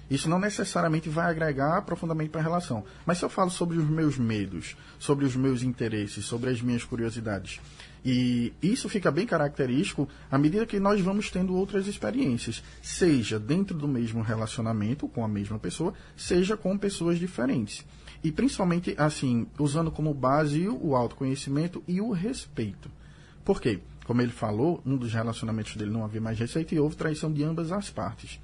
Isso 0.09 0.29
não 0.29 0.39
necessariamente 0.39 1.07
vai 1.07 1.31
agregar 1.31 1.81
profundamente 1.83 2.31
para 2.31 2.41
a 2.41 2.43
relação. 2.43 2.83
Mas 3.05 3.17
se 3.17 3.23
eu 3.23 3.29
falo 3.29 3.49
sobre 3.49 3.77
os 3.77 3.87
meus 3.87 4.17
medos, 4.17 4.75
sobre 4.99 5.23
os 5.23 5.37
meus 5.37 5.63
interesses, 5.63 6.25
sobre 6.25 6.49
as 6.49 6.61
minhas 6.61 6.83
curiosidades, 6.83 7.61
e 8.03 8.53
isso 8.61 8.89
fica 8.89 9.11
bem 9.11 9.27
característico 9.27 10.09
à 10.29 10.37
medida 10.37 10.65
que 10.65 10.79
nós 10.79 10.99
vamos 11.01 11.29
tendo 11.29 11.55
outras 11.55 11.87
experiências, 11.87 12.63
seja 12.81 13.39
dentro 13.39 13.77
do 13.77 13.87
mesmo 13.87 14.21
relacionamento 14.21 15.07
com 15.07 15.23
a 15.23 15.27
mesma 15.27 15.59
pessoa, 15.59 15.93
seja 16.15 16.57
com 16.57 16.77
pessoas 16.77 17.19
diferentes. 17.19 17.85
E 18.23 18.31
principalmente, 18.31 18.95
assim, 18.97 19.47
usando 19.59 19.91
como 19.91 20.13
base 20.13 20.67
o 20.67 20.95
autoconhecimento 20.95 21.83
e 21.87 22.01
o 22.01 22.11
respeito. 22.11 22.89
Por 23.45 23.61
quê? 23.61 23.79
Como 24.05 24.21
ele 24.21 24.31
falou, 24.31 24.81
um 24.85 24.97
dos 24.97 25.13
relacionamentos 25.13 25.75
dele 25.75 25.91
não 25.91 26.03
havia 26.03 26.21
mais 26.21 26.37
respeito 26.37 26.73
e 26.73 26.79
houve 26.79 26.95
traição 26.95 27.31
de 27.31 27.43
ambas 27.43 27.71
as 27.71 27.89
partes. 27.89 28.39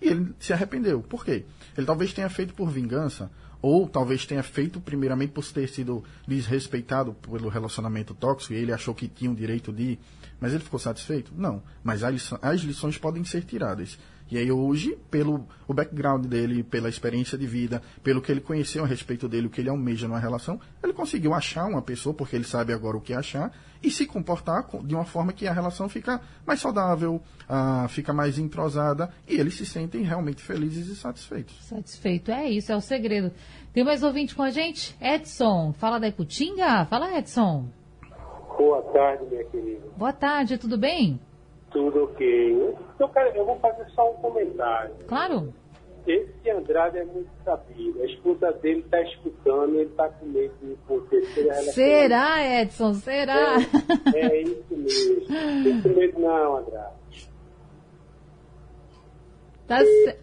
E 0.00 0.08
ele 0.08 0.34
se 0.38 0.52
arrependeu. 0.52 1.00
Por 1.00 1.24
quê? 1.24 1.44
Ele 1.76 1.86
talvez 1.86 2.12
tenha 2.12 2.28
feito 2.28 2.54
por 2.54 2.70
vingança, 2.70 3.30
ou 3.62 3.88
talvez 3.88 4.26
tenha 4.26 4.42
feito 4.42 4.80
primeiramente 4.80 5.30
por 5.30 5.44
ter 5.44 5.68
sido 5.68 6.02
desrespeitado 6.26 7.14
pelo 7.14 7.48
relacionamento 7.48 8.12
tóxico 8.12 8.52
e 8.52 8.56
ele 8.56 8.72
achou 8.72 8.92
que 8.92 9.06
tinha 9.06 9.30
o 9.30 9.34
direito 9.34 9.72
de 9.72 9.82
ir, 9.82 10.00
mas 10.40 10.52
ele 10.52 10.64
ficou 10.64 10.80
satisfeito? 10.80 11.32
Não. 11.36 11.62
Mas 11.84 12.02
as 12.02 12.60
lições 12.62 12.98
podem 12.98 13.22
ser 13.24 13.44
tiradas. 13.44 13.96
E 14.32 14.38
aí 14.38 14.50
hoje, 14.50 14.96
pelo 15.10 15.46
o 15.68 15.74
background 15.74 16.24
dele, 16.24 16.62
pela 16.62 16.88
experiência 16.88 17.36
de 17.36 17.46
vida, 17.46 17.82
pelo 18.02 18.22
que 18.22 18.32
ele 18.32 18.40
conheceu 18.40 18.82
a 18.82 18.86
respeito 18.86 19.28
dele, 19.28 19.46
o 19.46 19.50
que 19.50 19.60
ele 19.60 19.68
almeja 19.68 20.08
numa 20.08 20.18
relação, 20.18 20.58
ele 20.82 20.94
conseguiu 20.94 21.34
achar 21.34 21.66
uma 21.66 21.82
pessoa, 21.82 22.14
porque 22.14 22.34
ele 22.34 22.44
sabe 22.44 22.72
agora 22.72 22.96
o 22.96 23.00
que 23.02 23.12
achar, 23.12 23.52
e 23.82 23.90
se 23.90 24.06
comportar 24.06 24.66
de 24.84 24.94
uma 24.94 25.04
forma 25.04 25.34
que 25.34 25.46
a 25.46 25.52
relação 25.52 25.86
fica 25.86 26.18
mais 26.46 26.60
saudável, 26.60 27.20
uh, 27.42 27.86
fica 27.90 28.10
mais 28.14 28.38
entrosada, 28.38 29.12
e 29.28 29.38
eles 29.38 29.54
se 29.54 29.66
sentem 29.66 30.02
realmente 30.02 30.42
felizes 30.42 30.88
e 30.88 30.96
satisfeitos. 30.96 31.54
Satisfeito, 31.66 32.30
é 32.30 32.48
isso, 32.48 32.72
é 32.72 32.76
o 32.76 32.80
segredo. 32.80 33.30
Tem 33.74 33.84
mais 33.84 34.02
ouvinte 34.02 34.34
com 34.34 34.42
a 34.42 34.48
gente? 34.48 34.96
Edson, 34.98 35.74
fala 35.74 36.00
da 36.00 36.08
Iputinga? 36.08 36.86
Fala, 36.86 37.18
Edson. 37.18 37.68
Boa 38.56 38.80
tarde, 38.80 39.26
minha 39.26 39.44
querida. 39.44 39.88
Boa 39.94 40.12
tarde, 40.14 40.56
tudo 40.56 40.78
bem? 40.78 41.20
Tudo 41.72 42.04
ok. 42.04 42.76
Então, 42.94 43.08
cara, 43.08 43.30
eu 43.36 43.46
vou 43.46 43.58
fazer 43.58 43.88
só 43.90 44.10
um 44.10 44.14
comentário. 44.14 44.94
Claro. 45.06 45.52
Esse 46.06 46.50
Andrade 46.50 46.98
é 46.98 47.04
muito 47.04 47.30
sabido. 47.44 48.02
A 48.02 48.06
esposa 48.06 48.52
dele 48.54 48.80
está 48.80 49.00
escutando 49.02 49.74
e 49.74 49.78
ele 49.78 49.90
está 49.90 50.08
com 50.08 50.26
medo 50.26 50.52
de 50.60 50.72
acontecer. 50.72 51.52
Será, 51.72 52.60
Edson? 52.60 52.94
Será? 52.94 53.56
É, 54.12 54.18
é 54.18 54.42
isso 54.42 54.64
mesmo. 54.70 55.26
Não 55.28 55.82
tem 55.82 55.94
medo 55.94 56.18
não, 56.18 56.56
Andrade. 56.56 57.02
Tá 59.66 59.78
c... 59.78 60.18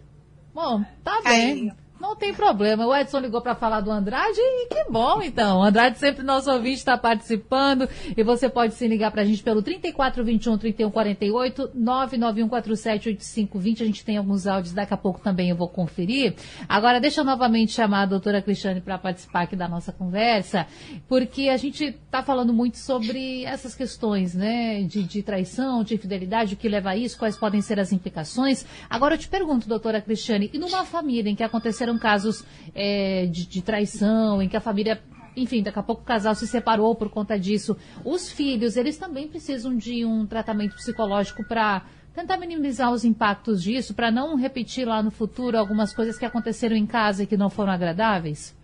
Bom, 0.52 0.84
tá 1.02 1.20
bem. 1.22 1.72
Não 2.00 2.16
tem 2.16 2.32
problema. 2.32 2.86
O 2.86 2.96
Edson 2.96 3.18
ligou 3.18 3.42
para 3.42 3.54
falar 3.54 3.82
do 3.82 3.90
Andrade 3.90 4.40
e 4.40 4.68
que 4.68 4.90
bom, 4.90 5.20
então. 5.20 5.58
O 5.58 5.62
Andrade 5.62 5.98
sempre 5.98 6.22
nosso 6.22 6.50
ouvinte 6.50 6.78
está 6.78 6.96
participando 6.96 7.86
e 8.16 8.22
você 8.22 8.48
pode 8.48 8.72
se 8.72 8.88
ligar 8.88 9.10
para 9.10 9.20
a 9.20 9.24
gente 9.24 9.42
pelo 9.42 9.60
3421 9.62 10.56
3148 10.56 11.70
99147 11.74 13.08
8520. 13.10 13.82
A 13.82 13.86
gente 13.86 14.02
tem 14.02 14.16
alguns 14.16 14.46
áudios, 14.46 14.72
daqui 14.72 14.94
a 14.94 14.96
pouco 14.96 15.20
também 15.20 15.50
eu 15.50 15.56
vou 15.56 15.68
conferir. 15.68 16.34
Agora, 16.66 16.98
deixa 16.98 17.20
eu 17.20 17.24
novamente 17.24 17.72
chamar 17.72 18.02
a 18.02 18.06
doutora 18.06 18.40
Cristiane 18.40 18.80
para 18.80 18.96
participar 18.96 19.42
aqui 19.42 19.54
da 19.54 19.68
nossa 19.68 19.92
conversa, 19.92 20.66
porque 21.06 21.50
a 21.50 21.58
gente 21.58 21.84
está 21.84 22.22
falando 22.22 22.54
muito 22.54 22.78
sobre 22.78 23.44
essas 23.44 23.74
questões, 23.74 24.34
né, 24.34 24.82
de, 24.84 25.02
de 25.02 25.22
traição, 25.22 25.84
de 25.84 25.96
infidelidade, 25.96 26.54
o 26.54 26.56
que 26.56 26.68
leva 26.68 26.90
a 26.90 26.96
isso, 26.96 27.18
quais 27.18 27.36
podem 27.36 27.60
ser 27.60 27.78
as 27.78 27.92
implicações. 27.92 28.64
Agora 28.88 29.14
eu 29.14 29.18
te 29.18 29.28
pergunto, 29.28 29.68
doutora 29.68 30.00
Cristiane, 30.00 30.48
e 30.50 30.58
numa 30.58 30.86
família 30.86 31.30
em 31.30 31.36
que 31.36 31.42
aconteceram 31.42 31.89
tiveram 31.90 31.98
casos 31.98 32.44
é, 32.74 33.26
de, 33.26 33.46
de 33.46 33.62
traição, 33.62 34.40
em 34.40 34.48
que 34.48 34.56
a 34.56 34.60
família 34.60 35.02
enfim, 35.36 35.62
daqui 35.62 35.78
a 35.78 35.82
pouco 35.82 36.02
o 36.02 36.04
casal 36.04 36.34
se 36.34 36.46
separou 36.46 36.94
por 36.94 37.08
conta 37.08 37.38
disso. 37.38 37.76
Os 38.04 38.30
filhos, 38.30 38.76
eles 38.76 38.98
também 38.98 39.28
precisam 39.28 39.76
de 39.76 40.04
um 40.04 40.26
tratamento 40.26 40.74
psicológico 40.74 41.44
para 41.44 41.82
tentar 42.12 42.36
minimizar 42.36 42.90
os 42.90 43.04
impactos 43.04 43.62
disso, 43.62 43.94
para 43.94 44.10
não 44.10 44.34
repetir 44.34 44.86
lá 44.86 45.00
no 45.02 45.10
futuro 45.10 45.56
algumas 45.56 45.94
coisas 45.94 46.18
que 46.18 46.24
aconteceram 46.24 46.74
em 46.74 46.84
casa 46.84 47.22
e 47.22 47.26
que 47.26 47.36
não 47.36 47.48
foram 47.48 47.72
agradáveis? 47.72 48.54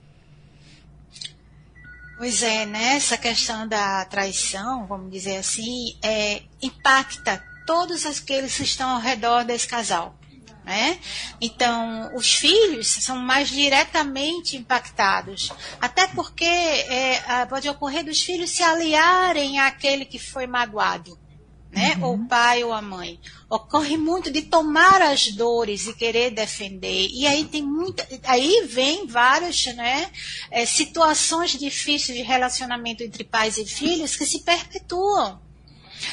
Pois 2.19 2.43
é, 2.43 2.67
né? 2.67 2.97
Essa 2.97 3.17
questão 3.17 3.67
da 3.69 4.05
traição, 4.05 4.87
vamos 4.87 5.11
dizer 5.11 5.37
assim, 5.37 5.97
é, 6.03 6.43
impacta 6.61 7.43
todos 7.65 8.05
aqueles 8.05 8.57
que 8.57 8.65
estão 8.65 8.91
ao 8.91 9.01
redor 9.01 9.45
desse 9.45 9.69
casal. 9.69 10.17
Né? 10.67 10.99
Então, 11.41 12.11
os 12.17 12.35
filhos 12.35 12.89
são 12.89 13.17
mais 13.17 13.49
diretamente 13.49 14.57
impactados, 14.57 15.53
até 15.81 16.09
porque 16.09 16.45
é, 16.45 17.47
pode 17.49 17.69
ocorrer 17.69 18.05
dos 18.05 18.21
filhos 18.21 18.51
se 18.51 18.65
aliarem 18.65 19.61
àquele 19.61 20.05
que 20.05 20.19
foi 20.19 20.45
magoado. 20.49 21.17
Né? 21.71 21.95
Uhum. 21.99 22.05
Ou 22.05 22.15
o 22.17 22.27
pai 22.27 22.65
ou 22.65 22.73
a 22.73 22.83
mãe. 22.83 23.21
Ocorre 23.49 23.97
muito 23.97 24.29
de 24.29 24.43
tomar 24.43 25.01
as 25.03 25.29
dores 25.29 25.87
e 25.87 25.95
querer 25.95 26.33
defender. 26.33 27.11
E 27.13 27.29
aí 27.29 27.45
tem 27.45 27.63
muita. 27.63 28.05
Aí 28.25 28.67
vem 28.67 29.07
várias 29.07 29.67
né, 29.67 30.11
é, 30.51 30.67
situações 30.67 31.53
difíceis 31.53 32.19
de 32.19 32.25
relacionamento 32.25 33.05
entre 33.05 33.23
pais 33.23 33.57
e 33.57 33.65
filhos 33.65 34.17
que 34.17 34.27
se 34.27 34.41
perpetuam. 34.41 35.46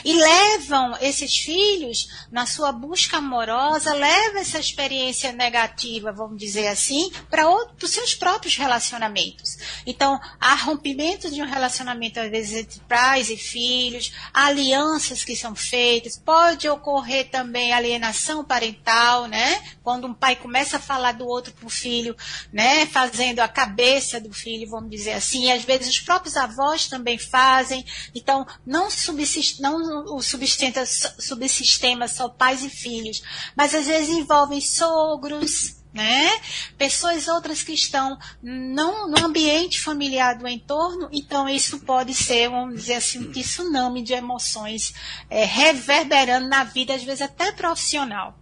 E 0.03 0.13
levam 0.13 0.97
esses 1.01 1.35
filhos 1.37 2.07
na 2.31 2.45
sua 2.45 2.71
busca 2.71 3.17
amorosa, 3.17 3.93
levam 3.93 4.41
essa 4.41 4.59
experiência 4.59 5.31
negativa, 5.31 6.11
vamos 6.11 6.37
dizer 6.37 6.67
assim, 6.67 7.11
para 7.29 7.47
os 7.49 7.91
seus 7.91 8.15
próprios 8.15 8.55
relacionamentos. 8.55 9.57
Então, 9.85 10.19
há 10.39 10.55
rompimento 10.55 11.29
de 11.29 11.41
um 11.41 11.45
relacionamento, 11.45 12.19
às 12.19 12.29
vezes, 12.29 12.53
entre 12.53 12.79
pais 12.81 13.29
e 13.29 13.37
filhos, 13.37 14.11
alianças 14.33 15.23
que 15.23 15.35
são 15.35 15.55
feitas, 15.55 16.17
pode 16.17 16.67
ocorrer 16.67 17.29
também 17.29 17.73
alienação 17.73 18.43
parental, 18.43 19.27
né? 19.27 19.61
Quando 19.83 20.07
um 20.07 20.13
pai 20.13 20.35
começa 20.35 20.77
a 20.77 20.79
falar 20.79 21.13
do 21.13 21.27
outro 21.27 21.53
para 21.53 21.67
o 21.67 21.69
filho, 21.69 22.15
né? 22.51 22.85
Fazendo 22.85 23.39
a 23.39 23.47
cabeça 23.47 24.19
do 24.19 24.33
filho, 24.33 24.69
vamos 24.69 24.89
dizer 24.89 25.13
assim, 25.13 25.45
e 25.45 25.51
às 25.51 25.63
vezes 25.63 25.89
os 25.89 25.99
próprios 25.99 26.37
avós 26.37 26.87
também 26.87 27.17
fazem. 27.17 27.85
Então, 28.13 28.45
não 28.65 28.89
subsiste, 28.89 29.61
não 29.61 29.72
o 29.75 30.21
subsistema, 30.21 30.85
subsistema 30.85 32.07
só 32.07 32.29
pais 32.29 32.63
e 32.63 32.69
filhos, 32.69 33.21
mas 33.55 33.73
às 33.73 33.87
vezes 33.87 34.09
envolvem 34.09 34.61
sogros, 34.61 35.75
né? 35.93 36.29
Pessoas 36.77 37.27
outras 37.27 37.61
que 37.61 37.73
estão 37.73 38.17
não 38.41 39.07
no 39.07 39.23
ambiente 39.23 39.79
familiar 39.79 40.37
do 40.37 40.47
entorno, 40.47 41.07
então 41.11 41.47
isso 41.47 41.79
pode 41.81 42.13
ser, 42.13 42.49
vamos 42.49 42.75
dizer 42.75 42.95
assim, 42.95 43.19
um 43.19 43.31
tsunami 43.31 44.01
de 44.01 44.13
emoções 44.13 44.93
é, 45.29 45.45
reverberando 45.45 46.47
na 46.47 46.63
vida, 46.63 46.95
às 46.95 47.03
vezes 47.03 47.21
até 47.21 47.51
profissional. 47.51 48.37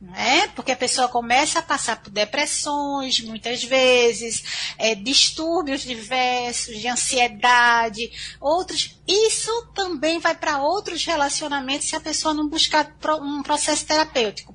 Né? 0.00 0.48
Porque 0.48 0.72
a 0.72 0.76
pessoa 0.76 1.08
começa 1.08 1.58
a 1.58 1.62
passar 1.62 2.02
por 2.02 2.10
depressões, 2.10 3.20
muitas 3.20 3.64
vezes, 3.64 4.74
é, 4.78 4.94
distúrbios 4.94 5.82
diversos, 5.82 6.78
de 6.78 6.88
ansiedade, 6.88 8.10
outros. 8.40 9.00
Isso 9.06 9.50
também 9.74 10.18
vai 10.18 10.34
para 10.34 10.62
outros 10.62 11.04
relacionamentos 11.04 11.88
se 11.88 11.96
a 11.96 12.00
pessoa 12.00 12.34
não 12.34 12.48
buscar 12.48 12.94
um 13.20 13.42
processo 13.42 13.86
terapêutico. 13.86 14.54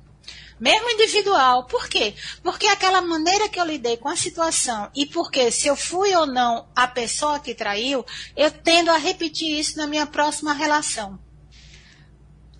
Mesmo 0.60 0.90
individual. 0.90 1.64
Por 1.64 1.88
quê? 1.88 2.14
Porque 2.42 2.66
aquela 2.66 3.00
maneira 3.00 3.48
que 3.48 3.58
eu 3.58 3.64
lidei 3.64 3.96
com 3.96 4.08
a 4.08 4.16
situação 4.16 4.90
e 4.94 5.06
porque 5.06 5.50
se 5.50 5.66
eu 5.66 5.74
fui 5.74 6.14
ou 6.14 6.26
não 6.26 6.68
a 6.76 6.86
pessoa 6.86 7.40
que 7.40 7.54
traiu, 7.54 8.04
eu 8.36 8.50
tendo 8.50 8.90
a 8.90 8.98
repetir 8.98 9.58
isso 9.58 9.78
na 9.78 9.86
minha 9.86 10.06
próxima 10.06 10.52
relação 10.52 11.18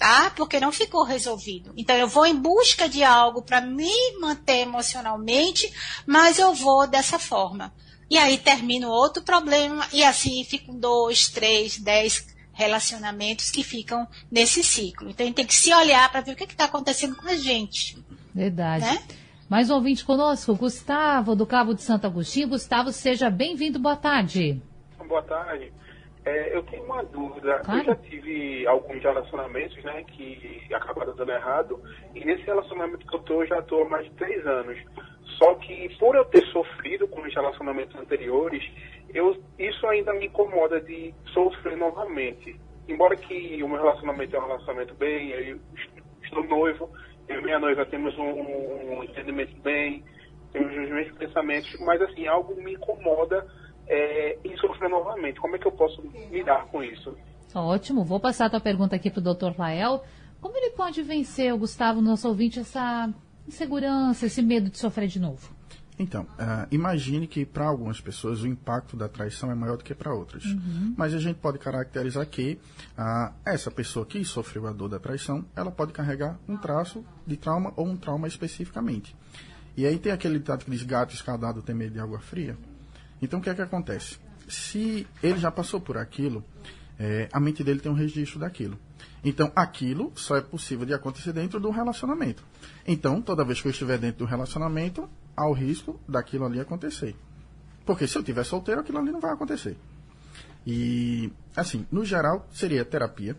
tá? 0.00 0.32
Porque 0.34 0.58
não 0.58 0.72
ficou 0.72 1.04
resolvido. 1.04 1.74
Então 1.76 1.94
eu 1.94 2.08
vou 2.08 2.24
em 2.24 2.34
busca 2.34 2.88
de 2.88 3.04
algo 3.04 3.42
para 3.42 3.60
me 3.60 3.92
manter 4.18 4.60
emocionalmente, 4.60 5.70
mas 6.06 6.38
eu 6.38 6.54
vou 6.54 6.86
dessa 6.86 7.18
forma. 7.18 7.70
E 8.08 8.16
aí 8.16 8.38
termino 8.38 8.88
outro 8.88 9.22
problema 9.22 9.86
e 9.92 10.02
assim 10.02 10.42
ficam 10.42 10.74
dois, 10.74 11.28
três, 11.28 11.78
dez 11.78 12.26
relacionamentos 12.54 13.50
que 13.50 13.62
ficam 13.62 14.08
nesse 14.32 14.64
ciclo. 14.64 15.10
Então 15.10 15.22
a 15.22 15.26
gente 15.26 15.36
tem 15.36 15.46
que 15.46 15.54
se 15.54 15.72
olhar 15.72 16.10
para 16.10 16.22
ver 16.22 16.32
o 16.32 16.36
que 16.36 16.44
está 16.44 16.64
acontecendo 16.64 17.14
com 17.14 17.28
a 17.28 17.36
gente. 17.36 18.02
Verdade. 18.34 18.86
Né? 18.86 19.02
Mais 19.50 19.68
um 19.68 19.74
ouvinte 19.74 20.02
conosco, 20.02 20.54
Gustavo, 20.56 21.36
do 21.36 21.46
Cabo 21.46 21.74
de 21.74 21.82
Santo 21.82 22.06
Agostinho. 22.06 22.48
Gustavo, 22.48 22.90
seja 22.90 23.28
bem-vindo. 23.28 23.78
Boa 23.78 23.96
tarde. 23.96 24.62
Boa 25.06 25.22
tarde. 25.22 25.70
É, 26.30 26.56
eu 26.56 26.62
tenho 26.62 26.84
uma 26.84 27.02
dúvida. 27.02 27.58
Claro. 27.64 27.80
Eu 27.80 27.84
já 27.86 27.96
tive 27.96 28.64
alguns 28.68 29.02
relacionamentos, 29.02 29.82
né, 29.82 30.04
que 30.04 30.62
acabaram 30.72 31.14
dando 31.16 31.32
errado. 31.32 31.82
E 32.14 32.24
nesse 32.24 32.44
relacionamento 32.44 33.04
que 33.04 33.16
eu 33.16 33.20
tô, 33.20 33.42
eu 33.42 33.48
já 33.48 33.60
tô 33.62 33.82
há 33.82 33.88
mais 33.88 34.04
de 34.04 34.12
três 34.12 34.46
anos. 34.46 34.78
Só 35.38 35.54
que 35.56 35.88
por 35.98 36.14
eu 36.14 36.24
ter 36.26 36.44
sofrido 36.46 37.08
com 37.08 37.22
os 37.22 37.34
relacionamentos 37.34 37.96
anteriores, 37.96 38.62
eu, 39.12 39.36
isso 39.58 39.86
ainda 39.88 40.12
me 40.12 40.26
incomoda 40.26 40.80
de 40.80 41.12
sofrer 41.32 41.76
novamente. 41.76 42.54
Embora 42.88 43.16
que 43.16 43.60
o 43.62 43.68
meu 43.68 43.78
relacionamento 43.78 44.36
é 44.36 44.38
um 44.38 44.46
relacionamento 44.46 44.94
bem, 44.94 45.30
eu 45.30 45.58
estou 46.22 46.44
noivo, 46.44 46.90
eu 47.28 47.40
e 47.40 47.44
minha 47.44 47.58
noiva 47.58 47.84
temos 47.86 48.16
um, 48.18 48.98
um 48.98 49.04
entendimento 49.04 49.56
bem, 49.62 50.04
temos 50.52 50.70
os 50.70 50.90
mesmos 50.90 51.18
pensamentos, 51.18 51.74
mas 51.80 52.00
assim, 52.02 52.26
algo 52.26 52.54
me 52.54 52.74
incomoda 52.74 53.46
é, 53.90 54.38
e 54.44 54.56
sofrer 54.58 54.88
novamente. 54.88 55.40
Como 55.40 55.56
é 55.56 55.58
que 55.58 55.66
eu 55.66 55.72
posso 55.72 56.00
lidar 56.30 56.66
com 56.66 56.82
isso? 56.82 57.14
Ótimo, 57.52 58.04
vou 58.04 58.20
passar 58.20 58.46
a 58.46 58.50
tua 58.50 58.60
pergunta 58.60 58.94
aqui 58.94 59.10
para 59.10 59.20
o 59.20 59.34
Dr. 59.34 59.58
Lael. 59.58 60.04
Como 60.40 60.56
ele 60.56 60.70
pode 60.70 61.02
vencer, 61.02 61.52
o 61.52 61.58
Gustavo, 61.58 62.00
nosso 62.00 62.28
ouvinte, 62.28 62.60
essa 62.60 63.12
insegurança, 63.46 64.26
esse 64.26 64.40
medo 64.40 64.70
de 64.70 64.78
sofrer 64.78 65.08
de 65.08 65.18
novo? 65.18 65.50
Então, 65.98 66.22
uh, 66.22 66.66
imagine 66.70 67.26
que 67.26 67.44
para 67.44 67.66
algumas 67.66 68.00
pessoas 68.00 68.42
o 68.42 68.46
impacto 68.46 68.96
da 68.96 69.06
traição 69.06 69.50
é 69.50 69.54
maior 69.54 69.76
do 69.76 69.84
que 69.84 69.94
para 69.94 70.14
outras. 70.14 70.44
Uhum. 70.46 70.94
Mas 70.96 71.12
a 71.12 71.18
gente 71.18 71.36
pode 71.36 71.58
caracterizar 71.58 72.24
que 72.26 72.58
uh, 72.96 73.34
essa 73.44 73.70
pessoa 73.70 74.06
que 74.06 74.24
sofreu 74.24 74.66
a 74.66 74.72
dor 74.72 74.88
da 74.88 74.98
traição, 74.98 75.44
ela 75.54 75.70
pode 75.70 75.92
carregar 75.92 76.38
um 76.48 76.56
traço 76.56 77.04
de 77.26 77.36
trauma 77.36 77.74
ou 77.76 77.86
um 77.86 77.96
trauma 77.96 78.26
especificamente. 78.26 79.14
E 79.76 79.84
aí 79.84 79.98
tem 79.98 80.12
aquele 80.12 80.38
ditado 80.38 80.64
que 80.64 80.70
diz 80.70 80.82
gato 80.84 81.14
escaldado 81.14 81.60
tem 81.60 81.74
medo 81.74 81.92
de 81.92 82.00
água 82.00 82.18
fria. 82.18 82.56
Então, 83.20 83.38
o 83.38 83.42
que 83.42 83.50
é 83.50 83.54
que 83.54 83.62
acontece? 83.62 84.18
Se 84.48 85.06
ele 85.22 85.38
já 85.38 85.50
passou 85.50 85.80
por 85.80 85.96
aquilo, 85.96 86.44
é, 86.98 87.28
a 87.32 87.40
mente 87.40 87.62
dele 87.62 87.80
tem 87.80 87.90
um 87.90 87.94
registro 87.94 88.40
daquilo. 88.40 88.78
Então, 89.24 89.52
aquilo 89.54 90.12
só 90.14 90.36
é 90.36 90.40
possível 90.40 90.86
de 90.86 90.94
acontecer 90.94 91.32
dentro 91.32 91.60
do 91.60 91.70
relacionamento. 91.70 92.42
Então, 92.86 93.20
toda 93.20 93.44
vez 93.44 93.60
que 93.60 93.68
eu 93.68 93.70
estiver 93.70 93.98
dentro 93.98 94.20
do 94.20 94.24
relacionamento, 94.24 95.08
há 95.36 95.46
o 95.46 95.52
risco 95.52 96.00
daquilo 96.08 96.46
ali 96.46 96.60
acontecer. 96.60 97.14
Porque 97.84 98.06
se 98.06 98.16
eu 98.16 98.20
estiver 98.20 98.44
solteiro, 98.44 98.80
aquilo 98.80 98.98
ali 98.98 99.10
não 99.10 99.20
vai 99.20 99.32
acontecer. 99.32 99.76
E, 100.66 101.32
assim, 101.56 101.86
no 101.90 102.04
geral, 102.04 102.46
seria 102.52 102.84
terapia 102.84 103.36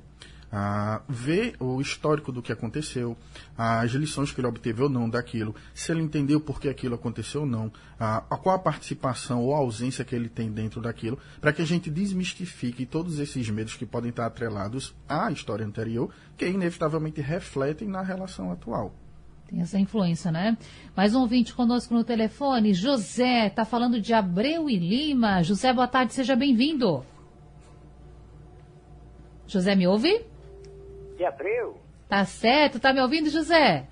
ah, 0.51 1.01
ver 1.07 1.55
o 1.59 1.79
histórico 1.79 2.31
do 2.31 2.41
que 2.41 2.51
aconteceu, 2.51 3.15
as 3.57 3.91
lições 3.91 4.31
que 4.31 4.41
ele 4.41 4.47
obteve 4.47 4.83
ou 4.83 4.89
não 4.89 5.09
daquilo, 5.09 5.55
se 5.73 5.91
ele 5.91 6.01
entendeu 6.01 6.41
por 6.41 6.59
que 6.59 6.67
aquilo 6.67 6.95
aconteceu 6.95 7.41
ou 7.41 7.47
não, 7.47 7.71
ah, 7.99 8.21
qual 8.41 8.55
a 8.55 8.59
participação 8.59 9.41
ou 9.43 9.55
a 9.55 9.59
ausência 9.59 10.03
que 10.03 10.15
ele 10.15 10.27
tem 10.27 10.51
dentro 10.51 10.81
daquilo, 10.81 11.17
para 11.39 11.53
que 11.53 11.61
a 11.61 11.65
gente 11.65 11.89
desmistifique 11.89 12.85
todos 12.85 13.19
esses 13.19 13.49
medos 13.49 13.75
que 13.75 13.85
podem 13.85 14.09
estar 14.09 14.25
atrelados 14.25 14.93
à 15.07 15.31
história 15.31 15.65
anterior, 15.65 16.13
que 16.35 16.47
inevitavelmente 16.47 17.21
refletem 17.21 17.87
na 17.87 18.01
relação 18.01 18.51
atual. 18.51 18.93
Tem 19.47 19.59
essa 19.59 19.77
influência, 19.77 20.31
né? 20.31 20.57
Mais 20.95 21.13
um 21.13 21.19
ouvinte 21.19 21.53
conosco 21.53 21.93
no 21.93 22.05
telefone, 22.05 22.73
José, 22.73 23.47
está 23.47 23.65
falando 23.65 23.99
de 23.99 24.13
Abreu 24.13 24.69
e 24.69 24.77
Lima. 24.77 25.43
José, 25.43 25.73
boa 25.73 25.87
tarde, 25.87 26.13
seja 26.13 26.37
bem-vindo. 26.37 27.05
José, 29.45 29.75
me 29.75 29.85
ouve? 29.85 30.30
De 31.21 31.25
Abreu. 31.25 31.77
Tá 32.09 32.25
certo, 32.25 32.79
tá 32.79 32.91
me 32.91 32.99
ouvindo, 32.99 33.29
José? 33.29 33.87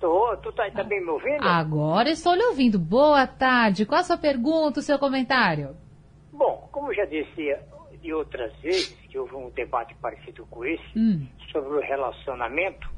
Tô, 0.00 0.34
tu 0.38 0.50
tá 0.52 0.70
também 0.70 1.00
me 1.00 1.10
ouvindo? 1.10 1.46
Agora 1.46 2.08
estou 2.10 2.34
lhe 2.34 2.42
ouvindo. 2.42 2.78
Boa 2.78 3.26
tarde. 3.26 3.84
Qual 3.84 4.00
a 4.00 4.04
sua 4.04 4.16
pergunta, 4.16 4.80
o 4.80 4.82
seu 4.82 4.98
comentário? 4.98 5.76
Bom, 6.32 6.66
como 6.72 6.92
já 6.94 7.04
disse 7.04 7.54
de 8.00 8.12
outras 8.12 8.52
vezes, 8.60 8.94
que 9.08 9.18
houve 9.18 9.34
um 9.34 9.50
debate 9.50 9.94
parecido 9.96 10.46
com 10.46 10.64
esse, 10.64 10.98
hum. 10.98 11.26
sobre 11.52 11.76
o 11.76 11.80
relacionamento, 11.80 12.90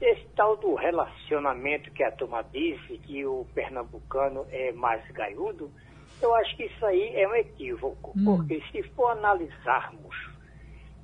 esse 0.00 0.26
tal 0.36 0.56
do 0.58 0.74
relacionamento 0.74 1.90
que 1.90 2.02
a 2.02 2.12
turma 2.12 2.44
disse, 2.52 2.98
que 2.98 3.24
o 3.24 3.46
pernambucano 3.54 4.46
é 4.50 4.70
mais 4.72 5.02
gaiudo, 5.12 5.70
eu 6.22 6.34
acho 6.34 6.56
que 6.56 6.64
isso 6.64 6.86
aí 6.86 7.14
é 7.16 7.28
um 7.28 7.34
equívoco, 7.34 8.12
hum. 8.16 8.24
porque 8.24 8.62
se 8.70 8.82
for 8.90 9.10
analisarmos 9.10 10.35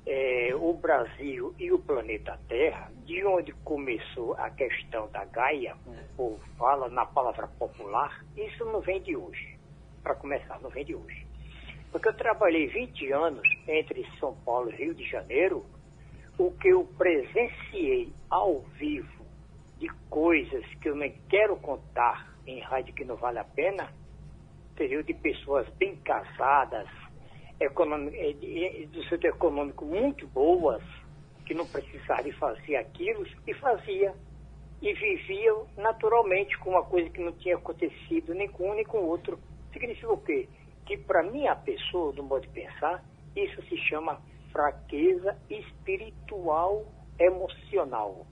é, 0.05 0.53
o 0.55 0.73
Brasil 0.73 1.55
e 1.57 1.71
o 1.71 1.79
planeta 1.79 2.39
Terra, 2.47 2.91
de 3.05 3.25
onde 3.25 3.51
começou 3.63 4.33
a 4.33 4.49
questão 4.49 5.09
da 5.11 5.25
Gaia, 5.25 5.75
como 5.83 5.97
o 5.97 6.15
povo 6.15 6.39
fala 6.57 6.89
na 6.89 7.05
palavra 7.05 7.47
popular, 7.47 8.23
isso 8.35 8.65
não 8.65 8.81
vem 8.81 9.01
de 9.01 9.15
hoje. 9.15 9.57
Para 10.01 10.15
começar, 10.15 10.59
não 10.61 10.69
vem 10.69 10.83
de 10.83 10.95
hoje. 10.95 11.25
Porque 11.91 12.09
eu 12.09 12.13
trabalhei 12.13 12.67
20 12.67 13.11
anos 13.11 13.47
entre 13.67 14.05
São 14.19 14.35
Paulo 14.43 14.69
e 14.71 14.75
Rio 14.75 14.93
de 14.93 15.07
Janeiro, 15.07 15.65
o 16.37 16.51
que 16.51 16.69
eu 16.69 16.85
presenciei 16.97 18.11
ao 18.29 18.61
vivo 18.77 19.23
de 19.77 19.87
coisas 20.09 20.65
que 20.81 20.89
eu 20.89 20.95
nem 20.95 21.13
quero 21.29 21.55
contar 21.57 22.33
em 22.45 22.59
rádio 22.59 22.93
que 22.93 23.05
não 23.05 23.15
vale 23.15 23.39
a 23.39 23.43
pena, 23.43 23.89
seria 24.75 25.03
de 25.03 25.13
pessoas 25.13 25.67
bem 25.75 25.95
casadas, 25.97 26.87
do 28.91 29.03
setor 29.05 29.29
econômico 29.29 29.85
muito 29.85 30.27
boas, 30.27 30.83
que 31.45 31.53
não 31.53 31.65
precisavam 31.65 32.31
fazer 32.33 32.75
aquilo, 32.77 33.25
e 33.47 33.53
fazia. 33.55 34.13
E 34.81 34.93
viviam 34.93 35.65
naturalmente 35.77 36.57
com 36.59 36.71
uma 36.71 36.83
coisa 36.83 37.09
que 37.09 37.21
não 37.21 37.31
tinha 37.33 37.55
acontecido 37.55 38.33
nem 38.33 38.49
com 38.49 38.69
um 38.69 38.73
nem 38.73 38.83
com 38.83 38.97
o 38.97 39.07
outro. 39.07 39.39
Significa 39.71 40.11
o 40.11 40.17
quê? 40.17 40.49
Que 40.85 40.97
para 40.97 41.23
minha 41.23 41.55
pessoa, 41.55 42.11
do 42.11 42.21
modo 42.21 42.41
de 42.41 42.49
pensar, 42.49 43.01
isso 43.33 43.61
se 43.63 43.77
chama 43.77 44.21
fraqueza 44.51 45.37
espiritual 45.49 46.85
emocional. 47.17 48.27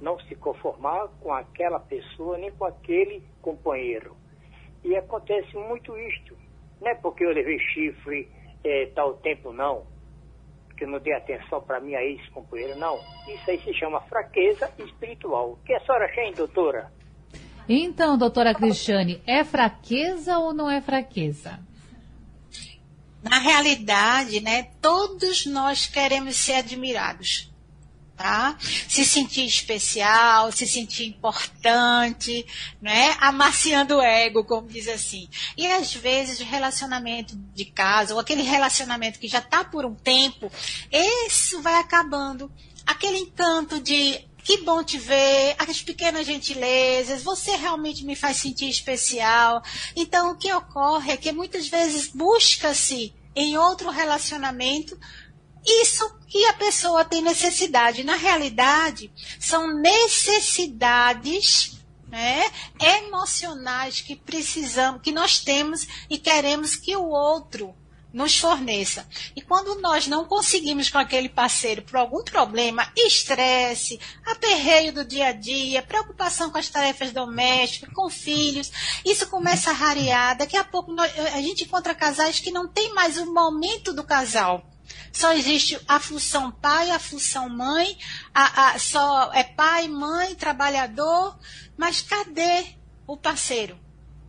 Não 0.00 0.18
se 0.20 0.34
conformar 0.36 1.08
com 1.20 1.32
aquela 1.32 1.80
pessoa 1.80 2.38
nem 2.38 2.52
com 2.52 2.64
aquele 2.64 3.22
companheiro. 3.42 4.16
E 4.84 4.94
acontece 4.94 5.56
muito 5.56 5.96
isto. 5.98 6.36
Não 6.80 6.88
é 6.88 6.94
porque 6.94 7.24
eu 7.24 7.32
levei 7.32 7.58
chifre, 7.58 8.28
é, 8.66 8.86
tal 8.94 9.14
tempo, 9.14 9.52
não. 9.52 9.86
Que 10.76 10.84
eu 10.84 10.88
não 10.88 10.98
dei 10.98 11.14
atenção 11.14 11.60
para 11.62 11.80
minha 11.80 12.02
ex-companheira, 12.02 12.74
não. 12.74 12.98
Isso 13.28 13.50
aí 13.50 13.58
se 13.60 13.72
chama 13.74 14.00
fraqueza 14.02 14.70
espiritual. 14.78 15.52
O 15.52 15.56
que 15.64 15.72
a 15.72 15.80
senhora 15.80 16.08
tem, 16.14 16.32
doutora? 16.34 16.92
Então, 17.68 18.16
doutora 18.16 18.54
Cristiane, 18.54 19.20
é 19.26 19.42
fraqueza 19.42 20.38
ou 20.38 20.52
não 20.52 20.70
é 20.70 20.80
fraqueza? 20.80 21.58
Na 23.22 23.38
realidade, 23.38 24.40
né, 24.40 24.68
todos 24.80 25.46
nós 25.46 25.86
queremos 25.86 26.36
ser 26.36 26.54
admirados 26.54 27.55
tá? 28.16 28.56
Se 28.60 29.04
sentir 29.04 29.44
especial, 29.44 30.50
se 30.50 30.66
sentir 30.66 31.06
importante, 31.06 32.46
né? 32.80 33.16
Amaciando 33.20 33.96
o 33.96 34.02
ego, 34.02 34.44
como 34.44 34.68
diz 34.68 34.88
assim. 34.88 35.28
E 35.56 35.66
às 35.66 35.94
vezes 35.94 36.40
o 36.40 36.44
relacionamento 36.44 37.36
de 37.54 37.64
casa, 37.66 38.14
ou 38.14 38.20
aquele 38.20 38.42
relacionamento 38.42 39.18
que 39.18 39.28
já 39.28 39.38
está 39.38 39.62
por 39.62 39.84
um 39.84 39.94
tempo, 39.94 40.50
isso 40.90 41.60
vai 41.60 41.74
acabando. 41.74 42.50
Aquele 42.86 43.18
encanto 43.18 43.80
de 43.80 44.24
que 44.46 44.58
bom 44.58 44.82
te 44.84 44.96
ver, 44.96 45.56
as 45.58 45.82
pequenas 45.82 46.24
gentilezas, 46.24 47.24
você 47.24 47.56
realmente 47.56 48.04
me 48.04 48.14
faz 48.14 48.36
sentir 48.36 48.68
especial. 48.68 49.60
Então, 49.96 50.30
o 50.30 50.36
que 50.36 50.52
ocorre 50.52 51.12
é 51.12 51.16
que 51.16 51.32
muitas 51.32 51.66
vezes 51.66 52.06
busca-se 52.06 53.12
em 53.34 53.58
outro 53.58 53.90
relacionamento 53.90 54.96
isso 55.66 56.16
que 56.28 56.44
a 56.46 56.54
pessoa 56.54 57.04
tem 57.04 57.22
necessidade. 57.22 58.04
Na 58.04 58.16
realidade, 58.16 59.10
são 59.40 59.74
necessidades 59.74 61.76
né, 62.08 62.44
emocionais 62.80 64.00
que 64.00 64.14
precisamos, 64.14 65.02
que 65.02 65.12
nós 65.12 65.40
temos 65.40 65.86
e 66.08 66.18
queremos 66.18 66.76
que 66.76 66.96
o 66.96 67.08
outro 67.08 67.74
nos 68.12 68.38
forneça. 68.38 69.06
E 69.36 69.42
quando 69.42 69.78
nós 69.80 70.06
não 70.06 70.24
conseguimos 70.24 70.88
com 70.88 70.96
aquele 70.96 71.28
parceiro 71.28 71.82
por 71.82 71.96
algum 71.96 72.24
problema, 72.24 72.90
estresse, 72.96 74.00
aperreio 74.24 74.90
do 74.90 75.04
dia 75.04 75.26
a 75.26 75.32
dia, 75.32 75.82
preocupação 75.82 76.50
com 76.50 76.56
as 76.56 76.70
tarefas 76.70 77.12
domésticas, 77.12 77.92
com 77.92 78.08
filhos, 78.08 78.72
isso 79.04 79.28
começa 79.28 79.68
a 79.68 79.74
rarear. 79.74 80.38
Daqui 80.38 80.56
a 80.56 80.64
pouco 80.64 80.92
nós, 80.92 81.12
a 81.34 81.42
gente 81.42 81.64
encontra 81.64 81.94
casais 81.94 82.40
que 82.40 82.50
não 82.50 82.66
tem 82.66 82.94
mais 82.94 83.18
o 83.18 83.34
momento 83.34 83.92
do 83.92 84.02
casal. 84.02 84.64
Só 85.12 85.32
existe 85.32 85.78
a 85.88 85.98
função 85.98 86.50
pai, 86.50 86.90
a 86.90 86.98
função 86.98 87.48
mãe, 87.48 87.96
a, 88.34 88.70
a, 88.70 88.78
só 88.78 89.32
é 89.32 89.44
pai, 89.44 89.88
mãe, 89.88 90.34
trabalhador, 90.34 91.38
mas 91.76 92.00
cadê 92.02 92.66
o 93.06 93.16
parceiro? 93.16 93.78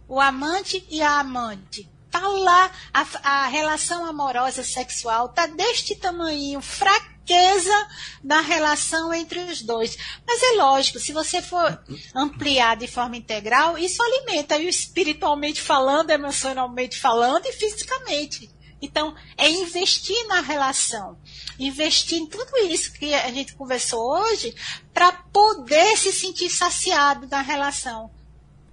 O 0.08 0.20
amante 0.20 0.86
e 0.90 1.02
a 1.02 1.20
amante? 1.20 1.90
Tá 2.10 2.26
lá 2.26 2.72
a, 2.94 3.06
a 3.24 3.48
relação 3.48 4.06
amorosa 4.06 4.64
sexual, 4.64 5.30
tá 5.30 5.46
deste 5.46 5.96
tamanho, 5.96 6.62
fraqueza 6.62 7.88
na 8.24 8.40
relação 8.40 9.14
entre 9.14 9.40
os 9.40 9.62
dois. 9.62 9.98
Mas 10.26 10.42
é 10.42 10.56
lógico, 10.56 11.00
se 11.00 11.12
você 11.12 11.42
for 11.42 11.84
ampliar 12.16 12.78
de 12.78 12.88
forma 12.88 13.18
integral, 13.18 13.78
isso 13.78 14.02
alimenta 14.02 14.58
espiritualmente 14.58 15.62
falando, 15.62 16.12
emocionalmente 16.12 16.98
falando 16.98 17.46
e 17.46 17.52
fisicamente. 17.52 18.50
Então, 18.82 19.16
é 19.38 19.50
investir 19.50 20.28
na 20.28 20.42
relação, 20.42 21.18
investir 21.58 22.20
em 22.20 22.28
tudo 22.28 22.56
isso 22.70 22.94
que 22.94 23.14
a 23.14 23.32
gente 23.32 23.56
conversou 23.56 24.00
hoje, 24.00 24.56
para 24.94 25.12
poder 25.12 25.98
se 25.98 26.12
sentir 26.12 26.50
saciado 26.50 27.28
na 27.28 27.42
relação. 27.42 28.12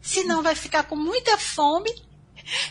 Senão, 0.03 0.43
vai 0.43 0.55
ficar 0.55 0.85
com 0.85 0.97
muita 0.97 1.39
fome 1.39 1.91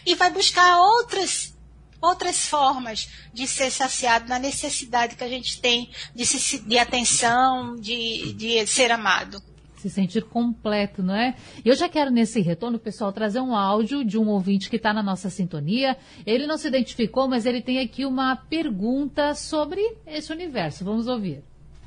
e 0.06 0.14
vai 0.16 0.32
buscar 0.32 0.80
outras 0.80 1.52
outras 2.00 2.46
formas 2.46 3.08
de 3.34 3.48
ser 3.48 3.72
saciado 3.72 4.28
na 4.28 4.38
necessidade 4.38 5.16
que 5.16 5.24
a 5.24 5.30
gente 5.30 5.62
tem 5.62 5.90
de, 6.14 6.26
se, 6.26 6.60
de 6.60 6.78
atenção, 6.78 7.78
de, 7.78 8.34
de 8.34 8.68
ser 8.68 8.92
amado 8.92 9.42
se 9.84 9.90
sentir 9.90 10.24
completo, 10.24 11.04
não 11.04 11.14
é? 11.14 11.36
E 11.64 11.68
eu 11.68 11.76
já 11.76 11.90
quero 11.90 12.10
nesse 12.10 12.40
retorno, 12.40 12.80
pessoal, 12.80 13.12
trazer 13.12 13.42
um 13.42 13.54
áudio 13.54 14.06
de 14.06 14.18
um 14.18 14.30
ouvinte 14.30 14.70
que 14.70 14.78
está 14.78 14.94
na 14.94 15.04
nossa 15.04 15.30
sintonia. 15.30 15.98
Ele 16.26 16.48
não 16.48 16.58
se 16.58 16.70
identificou, 16.70 17.28
mas 17.28 17.46
ele 17.46 17.62
tem 17.62 17.80
aqui 17.80 18.06
uma 18.06 18.36
pergunta 18.36 19.36
sobre 19.36 19.82
esse 20.08 20.32
universo. 20.32 20.86
Vamos 20.86 21.08
ouvir. 21.08 21.44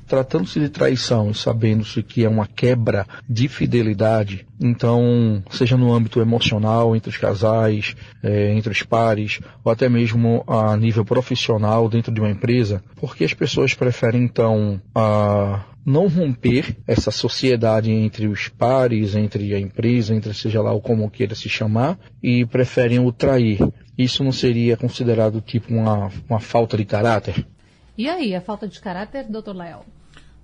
Tratando-se 0.07 0.59
de 0.59 0.69
traição 0.69 1.31
e 1.31 1.35
sabendo-se 1.35 2.01
que 2.01 2.23
é 2.23 2.29
uma 2.29 2.47
quebra 2.47 3.05
de 3.27 3.47
fidelidade, 3.47 4.47
então, 4.59 5.43
seja 5.51 5.77
no 5.77 5.93
âmbito 5.93 6.19
emocional, 6.19 6.95
entre 6.95 7.09
os 7.09 7.17
casais, 7.17 7.95
é, 8.23 8.53
entre 8.53 8.71
os 8.71 8.81
pares, 8.83 9.39
ou 9.63 9.71
até 9.71 9.87
mesmo 9.87 10.43
a 10.47 10.75
nível 10.77 11.05
profissional 11.05 11.87
dentro 11.89 12.11
de 12.11 12.19
uma 12.19 12.31
empresa, 12.31 12.83
porque 12.95 13.23
as 13.23 13.33
pessoas 13.33 13.73
preferem 13.73 14.23
então 14.23 14.81
a 14.95 15.65
não 15.85 16.07
romper 16.07 16.75
essa 16.85 17.11
sociedade 17.11 17.91
entre 17.91 18.27
os 18.27 18.49
pares, 18.49 19.15
entre 19.15 19.53
a 19.53 19.59
empresa, 19.59 20.13
entre 20.13 20.33
seja 20.33 20.61
lá 20.61 20.73
o 20.73 20.81
como 20.81 21.09
queira 21.09 21.33
se 21.33 21.47
chamar, 21.47 21.97
e 22.21 22.45
preferem 22.45 22.99
o 22.99 23.11
trair. 23.11 23.59
Isso 23.97 24.23
não 24.23 24.33
seria 24.33 24.75
considerado 24.75 25.39
tipo 25.39 25.73
uma, 25.73 26.11
uma 26.29 26.39
falta 26.39 26.75
de 26.75 26.83
caráter? 26.83 27.47
E 27.97 28.09
aí, 28.09 28.35
a 28.35 28.41
falta 28.41 28.67
de 28.67 28.79
caráter, 28.79 29.25
doutor 29.29 29.55
Léo? 29.55 29.79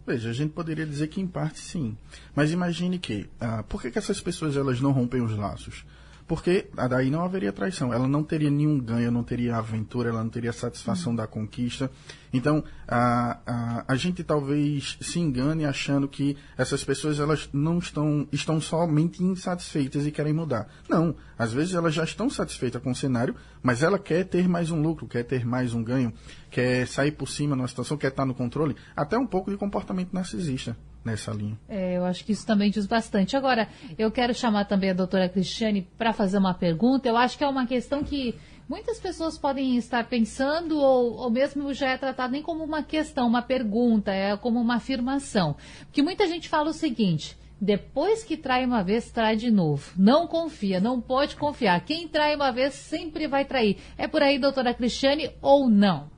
Veja, 0.05 0.29
a 0.29 0.33
gente 0.33 0.51
poderia 0.51 0.85
dizer 0.85 1.07
que 1.07 1.21
em 1.21 1.27
parte 1.27 1.59
sim. 1.59 1.97
Mas 2.35 2.51
imagine 2.51 2.99
que, 2.99 3.29
ah, 3.39 3.63
por 3.63 3.81
que, 3.81 3.89
que 3.89 3.97
essas 3.97 4.19
pessoas 4.19 4.57
elas 4.57 4.81
não 4.81 4.91
rompem 4.91 5.21
os 5.21 5.35
laços? 5.35 5.85
Porque 6.27 6.69
daí 6.89 7.09
não 7.09 7.23
haveria 7.23 7.51
traição. 7.51 7.93
Ela 7.93 8.07
não 8.07 8.23
teria 8.23 8.49
nenhum 8.49 8.79
ganho, 8.79 9.11
não 9.11 9.23
teria 9.23 9.57
aventura, 9.57 10.09
ela 10.09 10.23
não 10.23 10.29
teria 10.29 10.53
satisfação 10.53 11.11
uhum. 11.11 11.15
da 11.17 11.27
conquista. 11.27 11.91
Então, 12.31 12.63
a, 12.87 13.39
a, 13.45 13.85
a 13.87 13.95
gente 13.95 14.23
talvez 14.23 14.97
se 15.01 15.19
engane 15.19 15.65
achando 15.65 16.07
que 16.07 16.35
essas 16.57 16.83
pessoas 16.83 17.19
elas 17.19 17.49
não 17.53 17.77
estão, 17.77 18.27
estão 18.31 18.59
somente 18.59 19.23
insatisfeitas 19.23 20.07
e 20.07 20.11
querem 20.11 20.33
mudar. 20.33 20.67
Não, 20.89 21.15
às 21.37 21.53
vezes 21.53 21.75
elas 21.75 21.93
já 21.93 22.03
estão 22.03 22.29
satisfeitas 22.29 22.81
com 22.81 22.91
o 22.91 22.95
cenário, 22.95 23.35
mas 23.61 23.83
ela 23.83 23.99
quer 23.99 24.23
ter 24.23 24.47
mais 24.47 24.71
um 24.71 24.81
lucro, 24.81 25.07
quer 25.07 25.23
ter 25.23 25.45
mais 25.45 25.73
um 25.73 25.83
ganho, 25.83 26.13
quer 26.49 26.87
sair 26.87 27.11
por 27.11 27.27
cima 27.27 27.55
numa 27.55 27.67
situação, 27.67 27.97
quer 27.97 28.07
estar 28.07 28.25
no 28.25 28.33
controle, 28.33 28.75
até 28.95 29.17
um 29.17 29.27
pouco 29.27 29.51
de 29.51 29.57
comportamento 29.57 30.13
narcisista 30.13 30.75
nessa 31.03 31.31
linha. 31.31 31.59
É, 31.67 31.97
eu 31.97 32.05
acho 32.05 32.23
que 32.23 32.31
isso 32.31 32.45
também 32.45 32.71
diz 32.71 32.85
bastante. 32.85 33.35
Agora, 33.35 33.67
eu 33.97 34.11
quero 34.11 34.33
chamar 34.33 34.65
também 34.65 34.91
a 34.91 34.93
doutora 34.93 35.27
Cristiane 35.27 35.87
para 35.97 36.13
fazer 36.13 36.37
uma 36.37 36.53
pergunta. 36.53 37.07
Eu 37.07 37.17
acho 37.17 37.37
que 37.37 37.43
é 37.43 37.47
uma 37.47 37.65
questão 37.65 38.03
que 38.03 38.35
muitas 38.67 38.99
pessoas 38.99 39.37
podem 39.37 39.75
estar 39.77 40.07
pensando, 40.07 40.77
ou, 40.77 41.15
ou 41.15 41.29
mesmo 41.29 41.73
já 41.73 41.89
é 41.89 41.97
tratado 41.97 42.31
nem 42.31 42.41
como 42.41 42.63
uma 42.63 42.83
questão, 42.83 43.27
uma 43.27 43.41
pergunta, 43.41 44.11
é 44.11 44.35
como 44.37 44.59
uma 44.59 44.75
afirmação. 44.75 45.55
Porque 45.85 46.01
muita 46.01 46.27
gente 46.27 46.47
fala 46.49 46.69
o 46.69 46.73
seguinte. 46.73 47.37
Depois 47.59 48.23
que 48.25 48.35
trai 48.35 48.65
uma 48.65 48.83
vez, 48.83 49.09
trai 49.09 49.37
de 49.37 49.49
novo. 49.49 49.93
Não 49.97 50.27
confia, 50.27 50.81
não 50.81 50.99
pode 50.99 51.37
confiar. 51.37 51.79
Quem 51.85 52.07
trai 52.09 52.35
uma 52.35 52.51
vez 52.51 52.73
sempre 52.73 53.25
vai 53.25 53.45
trair. 53.45 53.77
É 53.97 54.05
por 54.05 54.21
aí, 54.21 54.37
doutora 54.37 54.73
Cristiane, 54.73 55.31
ou 55.41 55.69
não? 55.69 56.11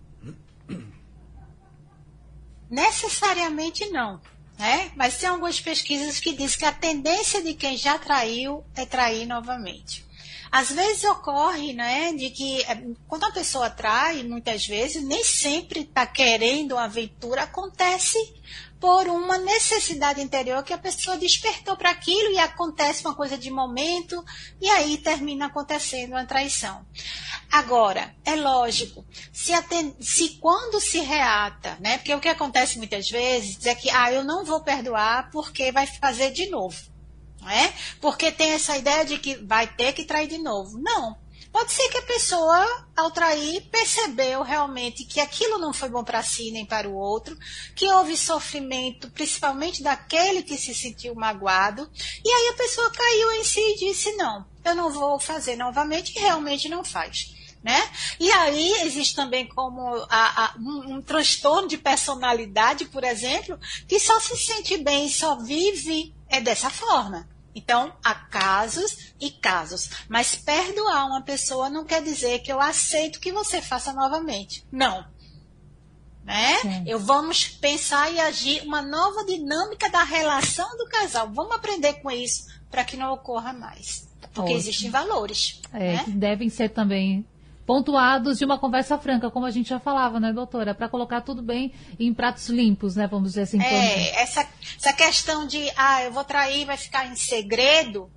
Necessariamente 2.69 3.87
não. 3.91 4.19
Né? 4.57 4.91
Mas 4.95 5.17
tem 5.17 5.27
algumas 5.27 5.59
pesquisas 5.59 6.19
que 6.19 6.31
dizem 6.31 6.59
que 6.59 6.65
a 6.65 6.71
tendência 6.71 7.43
de 7.43 7.53
quem 7.53 7.75
já 7.75 7.99
traiu 7.99 8.63
é 8.75 8.85
trair 8.85 9.25
novamente. 9.25 10.05
Às 10.51 10.71
vezes 10.71 11.03
ocorre, 11.03 11.73
né, 11.73 12.13
de 12.13 12.29
que 12.29 12.61
é, 12.63 12.81
quando 13.09 13.25
a 13.25 13.31
pessoa 13.31 13.69
trai, 13.69 14.23
muitas 14.23 14.65
vezes, 14.65 15.03
nem 15.03 15.21
sempre 15.21 15.81
está 15.81 16.07
querendo 16.07 16.73
uma 16.73 16.85
aventura, 16.85 17.43
acontece 17.43 18.17
por 18.85 19.07
uma 19.07 19.39
necessidade 19.39 20.21
interior 20.21 20.61
que 20.61 20.71
a 20.71 20.77
pessoa 20.77 21.17
despertou 21.17 21.75
para 21.75 21.89
aquilo 21.89 22.29
e 22.29 22.37
acontece 22.37 23.03
uma 23.03 23.15
coisa 23.15 23.35
de 23.35 23.49
momento 23.49 24.23
e 24.61 24.69
aí 24.69 24.99
termina 24.99 25.47
acontecendo 25.47 26.11
uma 26.11 26.23
traição. 26.23 26.85
Agora, 27.51 28.15
é 28.23 28.35
lógico, 28.35 29.03
se, 29.33 29.51
atende, 29.53 29.95
se 30.05 30.37
quando 30.37 30.79
se 30.79 30.99
reata, 30.99 31.75
né? 31.79 31.97
Porque 31.97 32.13
o 32.13 32.19
que 32.19 32.29
acontece 32.29 32.77
muitas 32.77 33.09
vezes 33.09 33.65
é 33.65 33.73
que, 33.73 33.89
ah, 33.89 34.13
eu 34.13 34.23
não 34.23 34.45
vou 34.45 34.61
perdoar 34.61 35.31
porque 35.31 35.71
vai 35.71 35.87
fazer 35.87 36.29
de 36.29 36.47
novo. 36.51 36.77
É? 37.49 37.73
Porque 37.99 38.31
tem 38.31 38.51
essa 38.51 38.77
ideia 38.77 39.03
de 39.03 39.17
que 39.17 39.35
vai 39.37 39.65
ter 39.65 39.93
que 39.93 40.05
trair 40.05 40.27
de 40.27 40.37
novo. 40.37 40.77
Não. 40.79 41.17
Pode 41.55 41.71
ser 41.71 41.87
que 41.87 41.99
a 41.99 42.01
pessoa, 42.01 42.85
ao 42.97 43.11
trair, 43.11 43.61
percebeu 43.71 44.43
realmente 44.43 45.05
que 45.05 45.21
aquilo 45.21 45.57
não 45.57 45.71
foi 45.71 45.87
bom 45.87 46.03
para 46.03 46.21
si 46.21 46.51
nem 46.51 46.65
para 46.65 46.89
o 46.89 46.93
outro, 46.93 47.37
que 47.73 47.87
houve 47.93 48.17
sofrimento, 48.17 49.09
principalmente 49.11 49.81
daquele 49.81 50.43
que 50.43 50.57
se 50.57 50.75
sentiu 50.75 51.15
magoado, 51.15 51.89
e 52.25 52.29
aí 52.29 52.49
a 52.49 52.57
pessoa 52.57 52.91
caiu 52.91 53.31
em 53.31 53.45
si 53.45 53.61
e 53.61 53.77
disse: 53.77 54.11
Não, 54.17 54.45
eu 54.65 54.75
não 54.75 54.91
vou 54.91 55.17
fazer 55.17 55.55
novamente, 55.55 56.13
e 56.17 56.19
realmente 56.19 56.67
não 56.67 56.83
faz. 56.83 57.33
Né? 57.63 57.81
E 58.19 58.29
aí 58.33 58.81
existe 58.81 59.15
também 59.15 59.47
como 59.47 59.95
a, 60.09 60.45
a, 60.47 60.55
um, 60.59 60.95
um, 60.95 61.01
transtorno 61.01 61.69
de 61.69 61.77
personalidade, 61.77 62.83
por 62.83 63.05
exemplo, 63.05 63.57
que 63.87 63.97
só 63.97 64.19
se 64.19 64.35
sente 64.35 64.75
bem, 64.75 65.07
só 65.07 65.37
vive 65.37 66.13
é 66.27 66.41
dessa 66.41 66.69
forma. 66.69 67.33
Então, 67.55 67.95
há 68.03 68.13
casos 68.13 69.13
e 69.19 69.31
casos. 69.31 69.89
Mas 70.09 70.35
perdoar 70.35 71.07
uma 71.07 71.21
pessoa 71.21 71.69
não 71.69 71.85
quer 71.85 72.03
dizer 72.03 72.39
que 72.39 72.51
eu 72.51 72.59
aceito 72.59 73.19
que 73.19 73.31
você 73.31 73.61
faça 73.61 73.93
novamente. 73.93 74.67
Não. 74.69 75.07
Né? 76.23 76.83
Eu 76.85 76.99
vamos 76.99 77.47
pensar 77.47 78.11
e 78.11 78.19
agir 78.19 78.61
uma 78.63 78.81
nova 78.81 79.23
dinâmica 79.23 79.89
da 79.89 80.03
relação 80.03 80.75
do 80.77 80.87
casal. 80.87 81.31
Vamos 81.31 81.55
aprender 81.55 81.93
com 82.01 82.11
isso 82.11 82.47
para 82.69 82.83
que 82.83 82.97
não 82.97 83.13
ocorra 83.13 83.53
mais. 83.53 84.05
Porque 84.33 84.51
Ótimo. 84.51 84.57
existem 84.57 84.89
valores. 84.89 85.61
É, 85.71 85.93
né? 85.93 86.03
que 86.03 86.11
devem 86.11 86.49
ser 86.49 86.69
também 86.69 87.25
pontuados 87.65 88.37
de 88.37 88.45
uma 88.45 88.59
conversa 88.59 88.97
franca, 88.97 89.31
como 89.31 89.45
a 89.45 89.51
gente 89.51 89.69
já 89.69 89.79
falava, 89.79 90.19
né, 90.19 90.31
doutora? 90.31 90.75
Para 90.75 90.87
colocar 90.87 91.21
tudo 91.21 91.41
bem 91.41 91.73
em 91.99 92.13
pratos 92.13 92.47
limpos, 92.47 92.95
né? 92.95 93.07
Vamos 93.07 93.29
dizer 93.29 93.41
assim. 93.43 93.61
É, 93.61 94.21
essa, 94.21 94.47
essa 94.77 94.93
questão 94.93 95.47
de, 95.47 95.69
ah, 95.75 96.03
eu 96.03 96.11
vou 96.11 96.23
trair, 96.23 96.65
vai 96.65 96.77
ficar 96.77 97.07
em 97.07 97.15
segredo. 97.15 98.11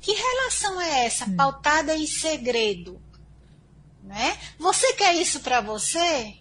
Que 0.00 0.12
relação 0.12 0.80
é 0.80 1.06
essa, 1.06 1.24
hum. 1.26 1.36
pautada 1.36 1.96
em 1.96 2.06
segredo? 2.06 3.00
Né? 4.02 4.36
Você 4.58 4.92
quer 4.94 5.14
isso 5.14 5.40
para 5.40 5.60
você? 5.60 6.36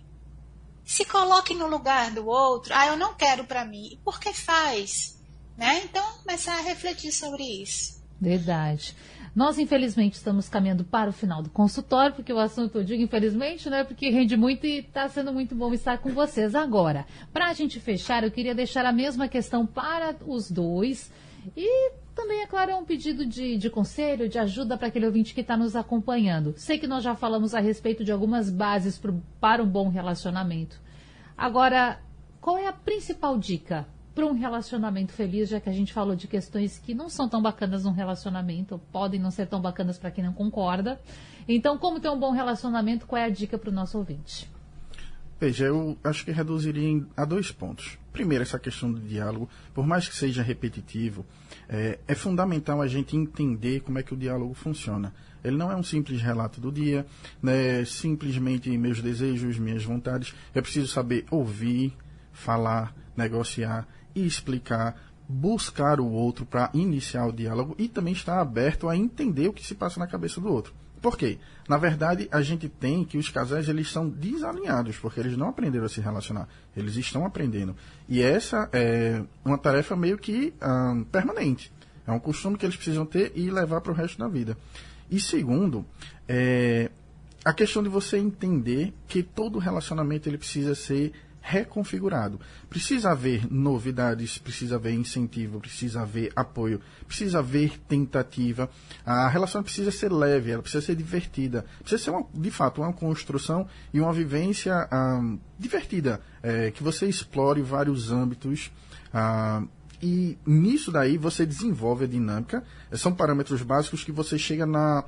Se 0.85 1.05
coloque 1.05 1.53
no 1.53 1.67
lugar 1.67 2.11
do 2.11 2.27
outro. 2.27 2.73
Ah, 2.75 2.88
eu 2.88 2.97
não 2.97 3.13
quero 3.13 3.45
para 3.45 3.63
mim. 3.63 3.89
E 3.93 3.97
por 3.97 4.19
que 4.19 4.33
faz? 4.33 5.17
Né? 5.57 5.81
Então, 5.85 6.05
começar 6.23 6.57
a 6.57 6.61
refletir 6.61 7.11
sobre 7.13 7.43
isso. 7.43 8.03
Verdade. 8.19 8.95
Nós, 9.36 9.57
infelizmente, 9.57 10.13
estamos 10.13 10.47
caminhando 10.47 10.84
para 10.84 11.09
o 11.09 11.13
final 11.13 11.41
do 11.41 11.49
consultório, 11.49 12.15
porque 12.15 12.31
o 12.31 12.38
assunto, 12.38 12.77
eu 12.77 12.84
digo 12.84 13.01
infelizmente, 13.01 13.67
né? 13.67 13.84
Porque 13.84 14.09
rende 14.11 14.38
muito 14.38 14.67
e 14.67 14.79
está 14.79 15.09
sendo 15.09 15.34
muito 15.34 15.55
bom 15.55 15.73
estar 15.73 15.97
com 15.97 16.11
vocês 16.11 16.53
agora. 16.53 17.05
Para 17.31 17.47
a 17.47 17.53
gente 17.53 17.79
fechar, 17.79 18.23
eu 18.23 18.29
queria 18.29 18.53
deixar 18.53 18.86
a 18.86 18.91
mesma 18.91 19.27
questão 19.27 19.65
para 19.65 20.15
os 20.27 20.51
dois. 20.51 21.11
E 21.57 21.91
também, 22.13 22.43
é 22.43 22.47
claro, 22.47 22.71
é 22.71 22.75
um 22.75 22.86
pedido 22.86 23.25
de, 23.25 23.57
de 23.57 23.71
conselho, 23.71 24.29
de 24.29 24.38
ajuda 24.38 24.77
para 24.77 24.89
aquele 24.89 25.07
ouvinte 25.07 25.34
que 25.34 25.41
está 25.41 25.57
nos 25.57 25.75
acompanhando. 25.75 26.53
Sei 26.55 26.77
que 26.77 26.86
nós 26.86 27.03
já 27.03 27.15
falamos 27.15 27.55
a 27.55 27.59
respeito 27.59 28.03
de 28.03 28.11
algumas 28.11 28.51
bases 28.51 28.99
pro, 28.99 29.19
para 29.41 29.63
um 29.63 29.67
bom 29.67 29.89
relacionamento. 29.89 30.79
Agora, 31.36 31.99
qual 32.39 32.55
é 32.59 32.67
a 32.67 32.73
principal 32.73 33.39
dica 33.39 33.88
para 34.14 34.26
um 34.26 34.34
relacionamento 34.34 35.11
feliz, 35.11 35.49
já 35.49 35.59
que 35.59 35.70
a 35.70 35.74
gente 35.74 35.91
falou 35.91 36.16
de 36.16 36.28
questões 36.28 36.78
que 36.78 36.93
não 36.93 37.09
são 37.09 37.28
tão 37.28 37.41
bacanas 37.41 37.84
num 37.84 37.91
relacionamento, 37.91 38.76
ou 38.76 38.80
podem 38.91 39.20
não 39.20 39.32
ser 39.32 39.47
tão 39.47 39.59
bacanas 39.59 39.97
para 39.97 40.11
quem 40.11 40.24
não 40.24 40.34
concorda. 40.34 40.99
Então, 41.47 41.78
como 41.78 41.99
ter 41.99 42.09
um 42.09 42.20
bom 42.20 42.32
relacionamento, 42.32 43.07
qual 43.07 43.22
é 43.22 43.26
a 43.26 43.30
dica 43.30 43.57
para 43.57 43.70
o 43.70 43.74
nosso 43.74 43.97
ouvinte? 43.97 44.49
Veja, 45.39 45.66
eu 45.66 45.97
acho 46.03 46.24
que 46.24 46.32
reduziria 46.32 47.05
a 47.18 47.26
dois 47.26 47.51
pontos. 47.51 47.97
Primeiro, 48.14 48.43
essa 48.43 48.59
questão 48.59 48.91
do 48.91 49.01
diálogo, 49.01 49.49
por 49.74 49.86
mais 49.86 50.07
que 50.07 50.16
seja 50.16 50.43
repetitivo, 50.43 51.26
é, 51.68 51.99
é, 52.07 52.16
fundamental 52.16 52.82
a 52.82 52.88
gente 52.88 53.18
entender 53.18 53.82
como 53.82 53.97
é 53.97 54.03
que 54.03 54.14
o 54.14 54.18
diálogo 54.18 54.53
funciona. 54.53 55.14
Ele 55.43 55.57
não 55.57 55.70
é 55.70 55.76
um 55.76 55.84
simples 55.84 56.22
relato 56.22 56.61
do 56.61 56.72
dia, 56.72 57.05
né, 57.41 57.84
simplesmente 57.84 58.70
meus 58.78 59.01
desejos, 59.01 59.57
minhas 59.57 59.84
vontades. 59.84 60.34
Eu 60.55 60.61
preciso 60.61 60.88
saber 60.88 61.26
ouvir, 61.30 61.93
falar, 62.32 62.95
negociar 63.18 63.88
e 64.16 64.26
explicar, 64.26 64.95
buscar 65.28 65.99
o 65.99 66.09
outro 66.09 66.45
para 66.45 66.70
iniciar 66.74 67.26
o 67.28 67.32
diálogo 67.32 67.76
e 67.78 67.88
também 67.88 68.14
estar 68.14 68.39
aberto 68.39 68.89
a 68.89 68.95
entender 68.95 69.47
o 69.47 69.53
que 69.53 69.66
se 69.66 69.76
passa 69.76 69.99
na 69.99 70.07
cabeça 70.07 70.39
do 70.39 70.51
outro. 70.51 70.74
Por 71.01 71.18
quê? 71.18 71.38
Na 71.68 71.78
verdade, 71.78 72.30
a 72.32 72.41
gente 72.41 72.70
tem 72.70 73.03
que 73.03 73.18
os 73.18 73.30
casais 73.30 73.68
eles 73.68 73.91
são 73.91 74.07
desalinhados, 74.07 74.97
porque 74.97 75.20
eles 75.20 75.36
não 75.36 75.49
aprenderam 75.49 75.86
a 75.86 75.89
se 75.89 75.99
relacionar. 75.99 76.47
Eles 76.78 76.95
estão 76.95 77.26
aprendendo. 77.26 77.76
E 78.07 78.22
essa 78.22 78.70
é 78.72 79.22
uma 79.43 79.57
tarefa 79.57 79.97
meio 79.97 80.18
que 80.18 80.53
hum, 80.64 81.03
permanente. 81.03 81.74
É 82.07 82.11
um 82.11 82.20
costume 82.20 82.57
que 82.57 82.66
eles 82.66 82.78
precisam 82.78 83.05
ter 83.05 83.34
e 83.36 83.51
levar 83.51 83.82
para 83.82 83.91
o 83.91 83.95
resto 83.95 84.18
da 84.18 84.30
vida. 84.30 84.57
E 85.11 85.20
segundo, 85.20 85.86
é 86.26 86.89
a 87.43 87.53
questão 87.53 87.84
de 87.84 87.89
você 87.89 88.18
entender 88.18 88.93
que 89.05 89.22
todo 89.22 89.59
relacionamento 89.59 90.30
ele 90.30 90.38
precisa 90.38 90.74
ser 90.74 91.11
reconfigurado. 91.43 92.39
Precisa 92.69 93.11
haver 93.11 93.51
novidades, 93.51 94.37
precisa 94.37 94.77
haver 94.77 94.93
incentivo, 94.93 95.59
precisa 95.59 96.01
haver 96.01 96.31
apoio, 96.35 96.81
precisa 97.05 97.39
haver 97.39 97.77
tentativa. 97.79 98.69
A 99.05 99.27
relação 99.27 99.61
precisa 99.61 99.91
ser 99.91 100.11
leve, 100.11 100.51
ela 100.51 100.61
precisa 100.61 100.83
ser 100.83 100.95
divertida, 100.95 101.65
precisa 101.81 102.01
ser, 102.01 102.09
uma, 102.11 102.25
de 102.33 102.49
fato, 102.49 102.81
uma 102.81 102.93
construção 102.93 103.67
e 103.93 103.99
uma 103.99 104.13
vivência 104.13 104.87
ah, 104.89 105.21
divertida, 105.59 106.21
é, 106.41 106.71
que 106.71 106.81
você 106.81 107.07
explore 107.07 107.61
vários 107.61 108.09
âmbitos. 108.09 108.71
Ah, 109.13 109.63
e 110.01 110.37
nisso 110.45 110.91
daí 110.91 111.17
você 111.17 111.45
desenvolve 111.45 112.05
a 112.05 112.07
dinâmica. 112.07 112.63
São 112.93 113.13
parâmetros 113.13 113.61
básicos 113.61 114.03
que 114.03 114.11
você 114.11 114.37
chega 114.37 114.65
na 114.65 115.03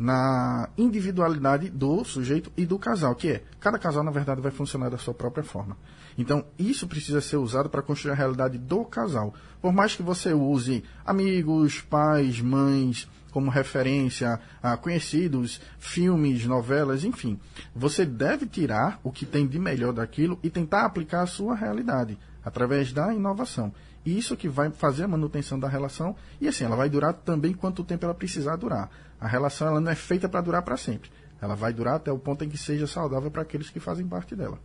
na 0.00 0.70
individualidade 0.78 1.68
do 1.68 2.02
sujeito 2.04 2.50
e 2.56 2.64
do 2.64 2.78
casal, 2.78 3.14
que 3.14 3.28
é, 3.28 3.44
cada 3.60 3.78
casal, 3.78 4.02
na 4.02 4.10
verdade, 4.10 4.40
vai 4.40 4.50
funcionar 4.50 4.88
da 4.88 4.96
sua 4.96 5.12
própria 5.12 5.44
forma. 5.44 5.76
Então, 6.16 6.42
isso 6.58 6.88
precisa 6.88 7.20
ser 7.20 7.36
usado 7.36 7.68
para 7.68 7.82
construir 7.82 8.12
a 8.12 8.14
realidade 8.14 8.56
do 8.56 8.82
casal. 8.82 9.34
Por 9.60 9.74
mais 9.74 9.94
que 9.94 10.02
você 10.02 10.32
use 10.32 10.82
amigos, 11.04 11.82
pais, 11.82 12.40
mães, 12.40 13.06
como 13.30 13.50
referência 13.50 14.40
a 14.62 14.74
conhecidos, 14.74 15.60
filmes, 15.78 16.46
novelas, 16.46 17.04
enfim. 17.04 17.38
Você 17.76 18.06
deve 18.06 18.46
tirar 18.46 18.98
o 19.04 19.12
que 19.12 19.26
tem 19.26 19.46
de 19.46 19.58
melhor 19.58 19.92
daquilo 19.92 20.38
e 20.42 20.48
tentar 20.48 20.86
aplicar 20.86 21.22
a 21.22 21.26
sua 21.26 21.54
realidade 21.54 22.18
através 22.42 22.90
da 22.90 23.12
inovação. 23.12 23.70
Isso 24.04 24.34
que 24.34 24.48
vai 24.48 24.70
fazer 24.70 25.04
a 25.04 25.08
manutenção 25.08 25.60
da 25.60 25.68
relação 25.68 26.16
e 26.40 26.48
assim, 26.48 26.64
ela 26.64 26.74
vai 26.74 26.88
durar 26.88 27.12
também 27.12 27.52
quanto 27.52 27.84
tempo 27.84 28.06
ela 28.06 28.14
precisar 28.14 28.56
durar. 28.56 28.90
A 29.20 29.28
relação 29.28 29.68
ela 29.68 29.80
não 29.80 29.90
é 29.90 29.94
feita 29.94 30.28
para 30.28 30.40
durar 30.40 30.62
para 30.62 30.76
sempre. 30.76 31.10
Ela 31.40 31.54
vai 31.54 31.72
durar 31.72 31.96
até 31.96 32.10
o 32.10 32.18
ponto 32.18 32.44
em 32.44 32.48
que 32.48 32.58
seja 32.58 32.86
saudável 32.86 33.30
para 33.30 33.42
aqueles 33.42 33.70
que 33.70 33.80
fazem 33.80 34.06
parte 34.06 34.34
dela. 34.34 34.58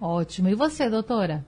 Ótimo. 0.00 0.48
E 0.48 0.54
você, 0.54 0.88
doutora? 0.88 1.44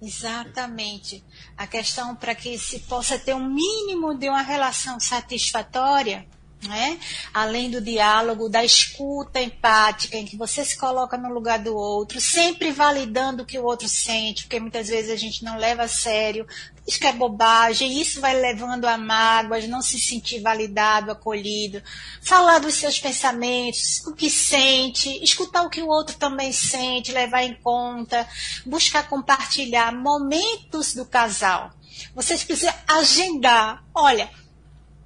Exatamente. 0.00 1.24
A 1.56 1.66
questão 1.66 2.14
para 2.14 2.34
que 2.34 2.58
se 2.58 2.80
possa 2.80 3.18
ter 3.18 3.34
um 3.34 3.48
mínimo 3.48 4.16
de 4.16 4.28
uma 4.28 4.42
relação 4.42 5.00
satisfatória, 5.00 6.26
né? 6.66 6.98
Além 7.32 7.70
do 7.70 7.80
diálogo, 7.80 8.48
da 8.48 8.64
escuta 8.64 9.40
empática, 9.40 10.16
em 10.16 10.24
que 10.24 10.36
você 10.36 10.64
se 10.64 10.76
coloca 10.76 11.16
no 11.16 11.32
lugar 11.32 11.58
do 11.58 11.76
outro, 11.76 12.20
sempre 12.20 12.72
validando 12.72 13.42
o 13.42 13.46
que 13.46 13.58
o 13.58 13.64
outro 13.64 13.88
sente, 13.88 14.44
porque 14.44 14.58
muitas 14.58 14.88
vezes 14.88 15.10
a 15.10 15.16
gente 15.16 15.44
não 15.44 15.56
leva 15.56 15.84
a 15.84 15.88
sério, 15.88 16.46
isso 16.86 16.98
que 16.98 17.06
é 17.06 17.12
bobagem, 17.12 18.00
isso 18.00 18.20
vai 18.20 18.34
levando 18.34 18.86
a 18.86 18.96
mágoas, 18.96 19.68
não 19.68 19.82
se 19.82 20.00
sentir 20.00 20.40
validado, 20.40 21.12
acolhido. 21.12 21.82
Falar 22.22 22.60
dos 22.60 22.74
seus 22.74 22.98
pensamentos, 22.98 24.02
o 24.06 24.14
que 24.14 24.30
sente, 24.30 25.22
escutar 25.22 25.62
o 25.62 25.70
que 25.70 25.82
o 25.82 25.88
outro 25.88 26.16
também 26.16 26.50
sente, 26.50 27.12
levar 27.12 27.42
em 27.42 27.54
conta, 27.56 28.26
buscar 28.64 29.06
compartilhar 29.06 29.92
momentos 29.92 30.94
do 30.94 31.04
casal. 31.04 31.70
Vocês 32.14 32.42
precisam 32.42 32.74
agendar. 32.86 33.84
Olha, 33.94 34.30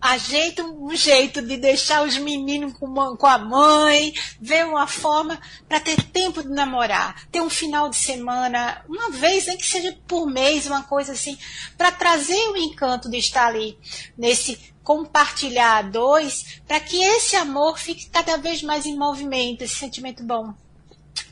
ajeita 0.03 0.65
um 0.65 0.95
jeito 0.97 1.41
de 1.41 1.57
deixar 1.57 2.05
os 2.05 2.19
meninos 2.19 2.73
com, 2.77 2.87
uma, 2.87 3.17
com 3.17 3.27
a 3.27 3.39
mãe, 3.39 4.13
ver 4.41 4.67
uma 4.67 4.89
forma 4.89 5.41
para 5.69 5.79
ter 5.79 6.03
tempo 6.03 6.43
de 6.43 6.49
namorar, 6.49 7.29
ter 7.31 7.41
um 7.41 7.49
final 7.49 7.89
de 7.89 7.97
semana, 7.97 8.85
uma 8.89 9.11
vez, 9.11 9.47
nem 9.47 9.57
que 9.57 9.65
seja 9.65 9.97
por 10.09 10.27
mês, 10.27 10.67
uma 10.67 10.83
coisa 10.83 11.13
assim, 11.13 11.39
para 11.79 11.93
trazer 11.93 12.49
o 12.49 12.57
encanto 12.57 13.09
de 13.09 13.17
estar 13.17 13.47
ali 13.47 13.79
nesse 14.19 14.73
compartilhar 14.83 15.79
a 15.79 15.83
dois, 15.83 16.61
para 16.67 16.81
que 16.81 17.01
esse 17.01 17.37
amor 17.37 17.79
fique 17.79 18.11
cada 18.11 18.37
vez 18.37 18.61
mais 18.61 18.85
em 18.85 18.97
movimento, 18.97 19.63
esse 19.63 19.77
sentimento 19.77 20.25
bom. 20.25 20.53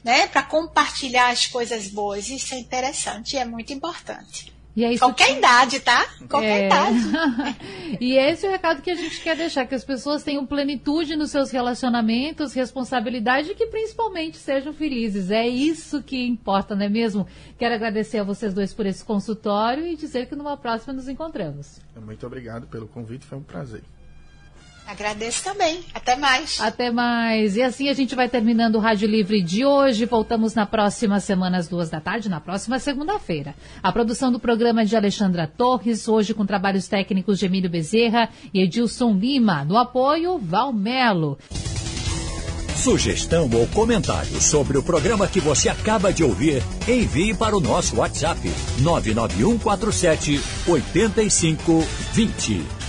Né, 0.04 0.26
para 0.28 0.42
compartilhar 0.42 1.30
as 1.30 1.46
coisas 1.46 1.88
boas. 1.88 2.28
Isso 2.28 2.54
é 2.54 2.58
interessante 2.58 3.34
e 3.34 3.38
é 3.38 3.44
muito 3.44 3.72
importante. 3.72 4.49
É 4.76 4.96
Qualquer 4.98 5.36
idade, 5.36 5.80
tá? 5.80 6.06
Qualquer 6.28 6.62
é... 6.62 6.66
idade. 6.66 7.98
e 8.00 8.16
esse 8.16 8.46
é 8.46 8.48
o 8.48 8.52
recado 8.52 8.80
que 8.82 8.90
a 8.90 8.94
gente 8.94 9.20
quer 9.20 9.36
deixar, 9.36 9.66
que 9.66 9.74
as 9.74 9.84
pessoas 9.84 10.22
tenham 10.22 10.46
plenitude 10.46 11.16
nos 11.16 11.30
seus 11.30 11.50
relacionamentos, 11.50 12.52
responsabilidade 12.52 13.50
e 13.50 13.54
que 13.54 13.66
principalmente 13.66 14.36
sejam 14.36 14.72
felizes. 14.72 15.30
É 15.30 15.46
isso 15.46 16.02
que 16.02 16.24
importa, 16.24 16.76
não 16.76 16.84
é 16.84 16.88
mesmo? 16.88 17.26
Quero 17.58 17.74
agradecer 17.74 18.18
a 18.18 18.24
vocês 18.24 18.54
dois 18.54 18.72
por 18.72 18.86
esse 18.86 19.04
consultório 19.04 19.86
e 19.86 19.96
dizer 19.96 20.26
que 20.26 20.36
numa 20.36 20.56
próxima 20.56 20.92
nos 20.92 21.08
encontramos. 21.08 21.80
Muito 22.00 22.24
obrigado 22.26 22.66
pelo 22.68 22.86
convite, 22.86 23.26
foi 23.26 23.38
um 23.38 23.42
prazer. 23.42 23.82
Agradeço 24.90 25.44
também. 25.44 25.84
Até 25.94 26.16
mais. 26.16 26.60
Até 26.60 26.90
mais. 26.90 27.56
E 27.56 27.62
assim 27.62 27.88
a 27.88 27.92
gente 27.92 28.16
vai 28.16 28.28
terminando 28.28 28.74
o 28.74 28.80
Rádio 28.80 29.06
Livre 29.06 29.40
de 29.40 29.64
hoje. 29.64 30.04
Voltamos 30.04 30.52
na 30.52 30.66
próxima 30.66 31.20
semana, 31.20 31.58
às 31.58 31.68
duas 31.68 31.88
da 31.88 32.00
tarde, 32.00 32.28
na 32.28 32.40
próxima 32.40 32.76
segunda-feira. 32.80 33.54
A 33.80 33.92
produção 33.92 34.32
do 34.32 34.40
programa 34.40 34.82
é 34.82 34.84
de 34.84 34.96
Alexandra 34.96 35.46
Torres, 35.46 36.08
hoje 36.08 36.34
com 36.34 36.44
trabalhos 36.44 36.88
técnicos 36.88 37.38
de 37.38 37.46
Emílio 37.46 37.70
Bezerra 37.70 38.30
e 38.52 38.62
Edilson 38.62 39.12
Lima. 39.12 39.64
No 39.64 39.78
apoio, 39.78 40.38
Valmelo. 40.38 41.38
Sugestão 42.74 43.48
ou 43.52 43.68
comentário 43.68 44.40
sobre 44.40 44.76
o 44.76 44.82
programa 44.82 45.28
que 45.28 45.38
você 45.38 45.68
acaba 45.68 46.12
de 46.12 46.24
ouvir, 46.24 46.64
envie 46.88 47.32
para 47.32 47.56
o 47.56 47.60
nosso 47.60 47.98
WhatsApp 47.98 48.40
99147 48.80 50.40
8520. 50.66 52.79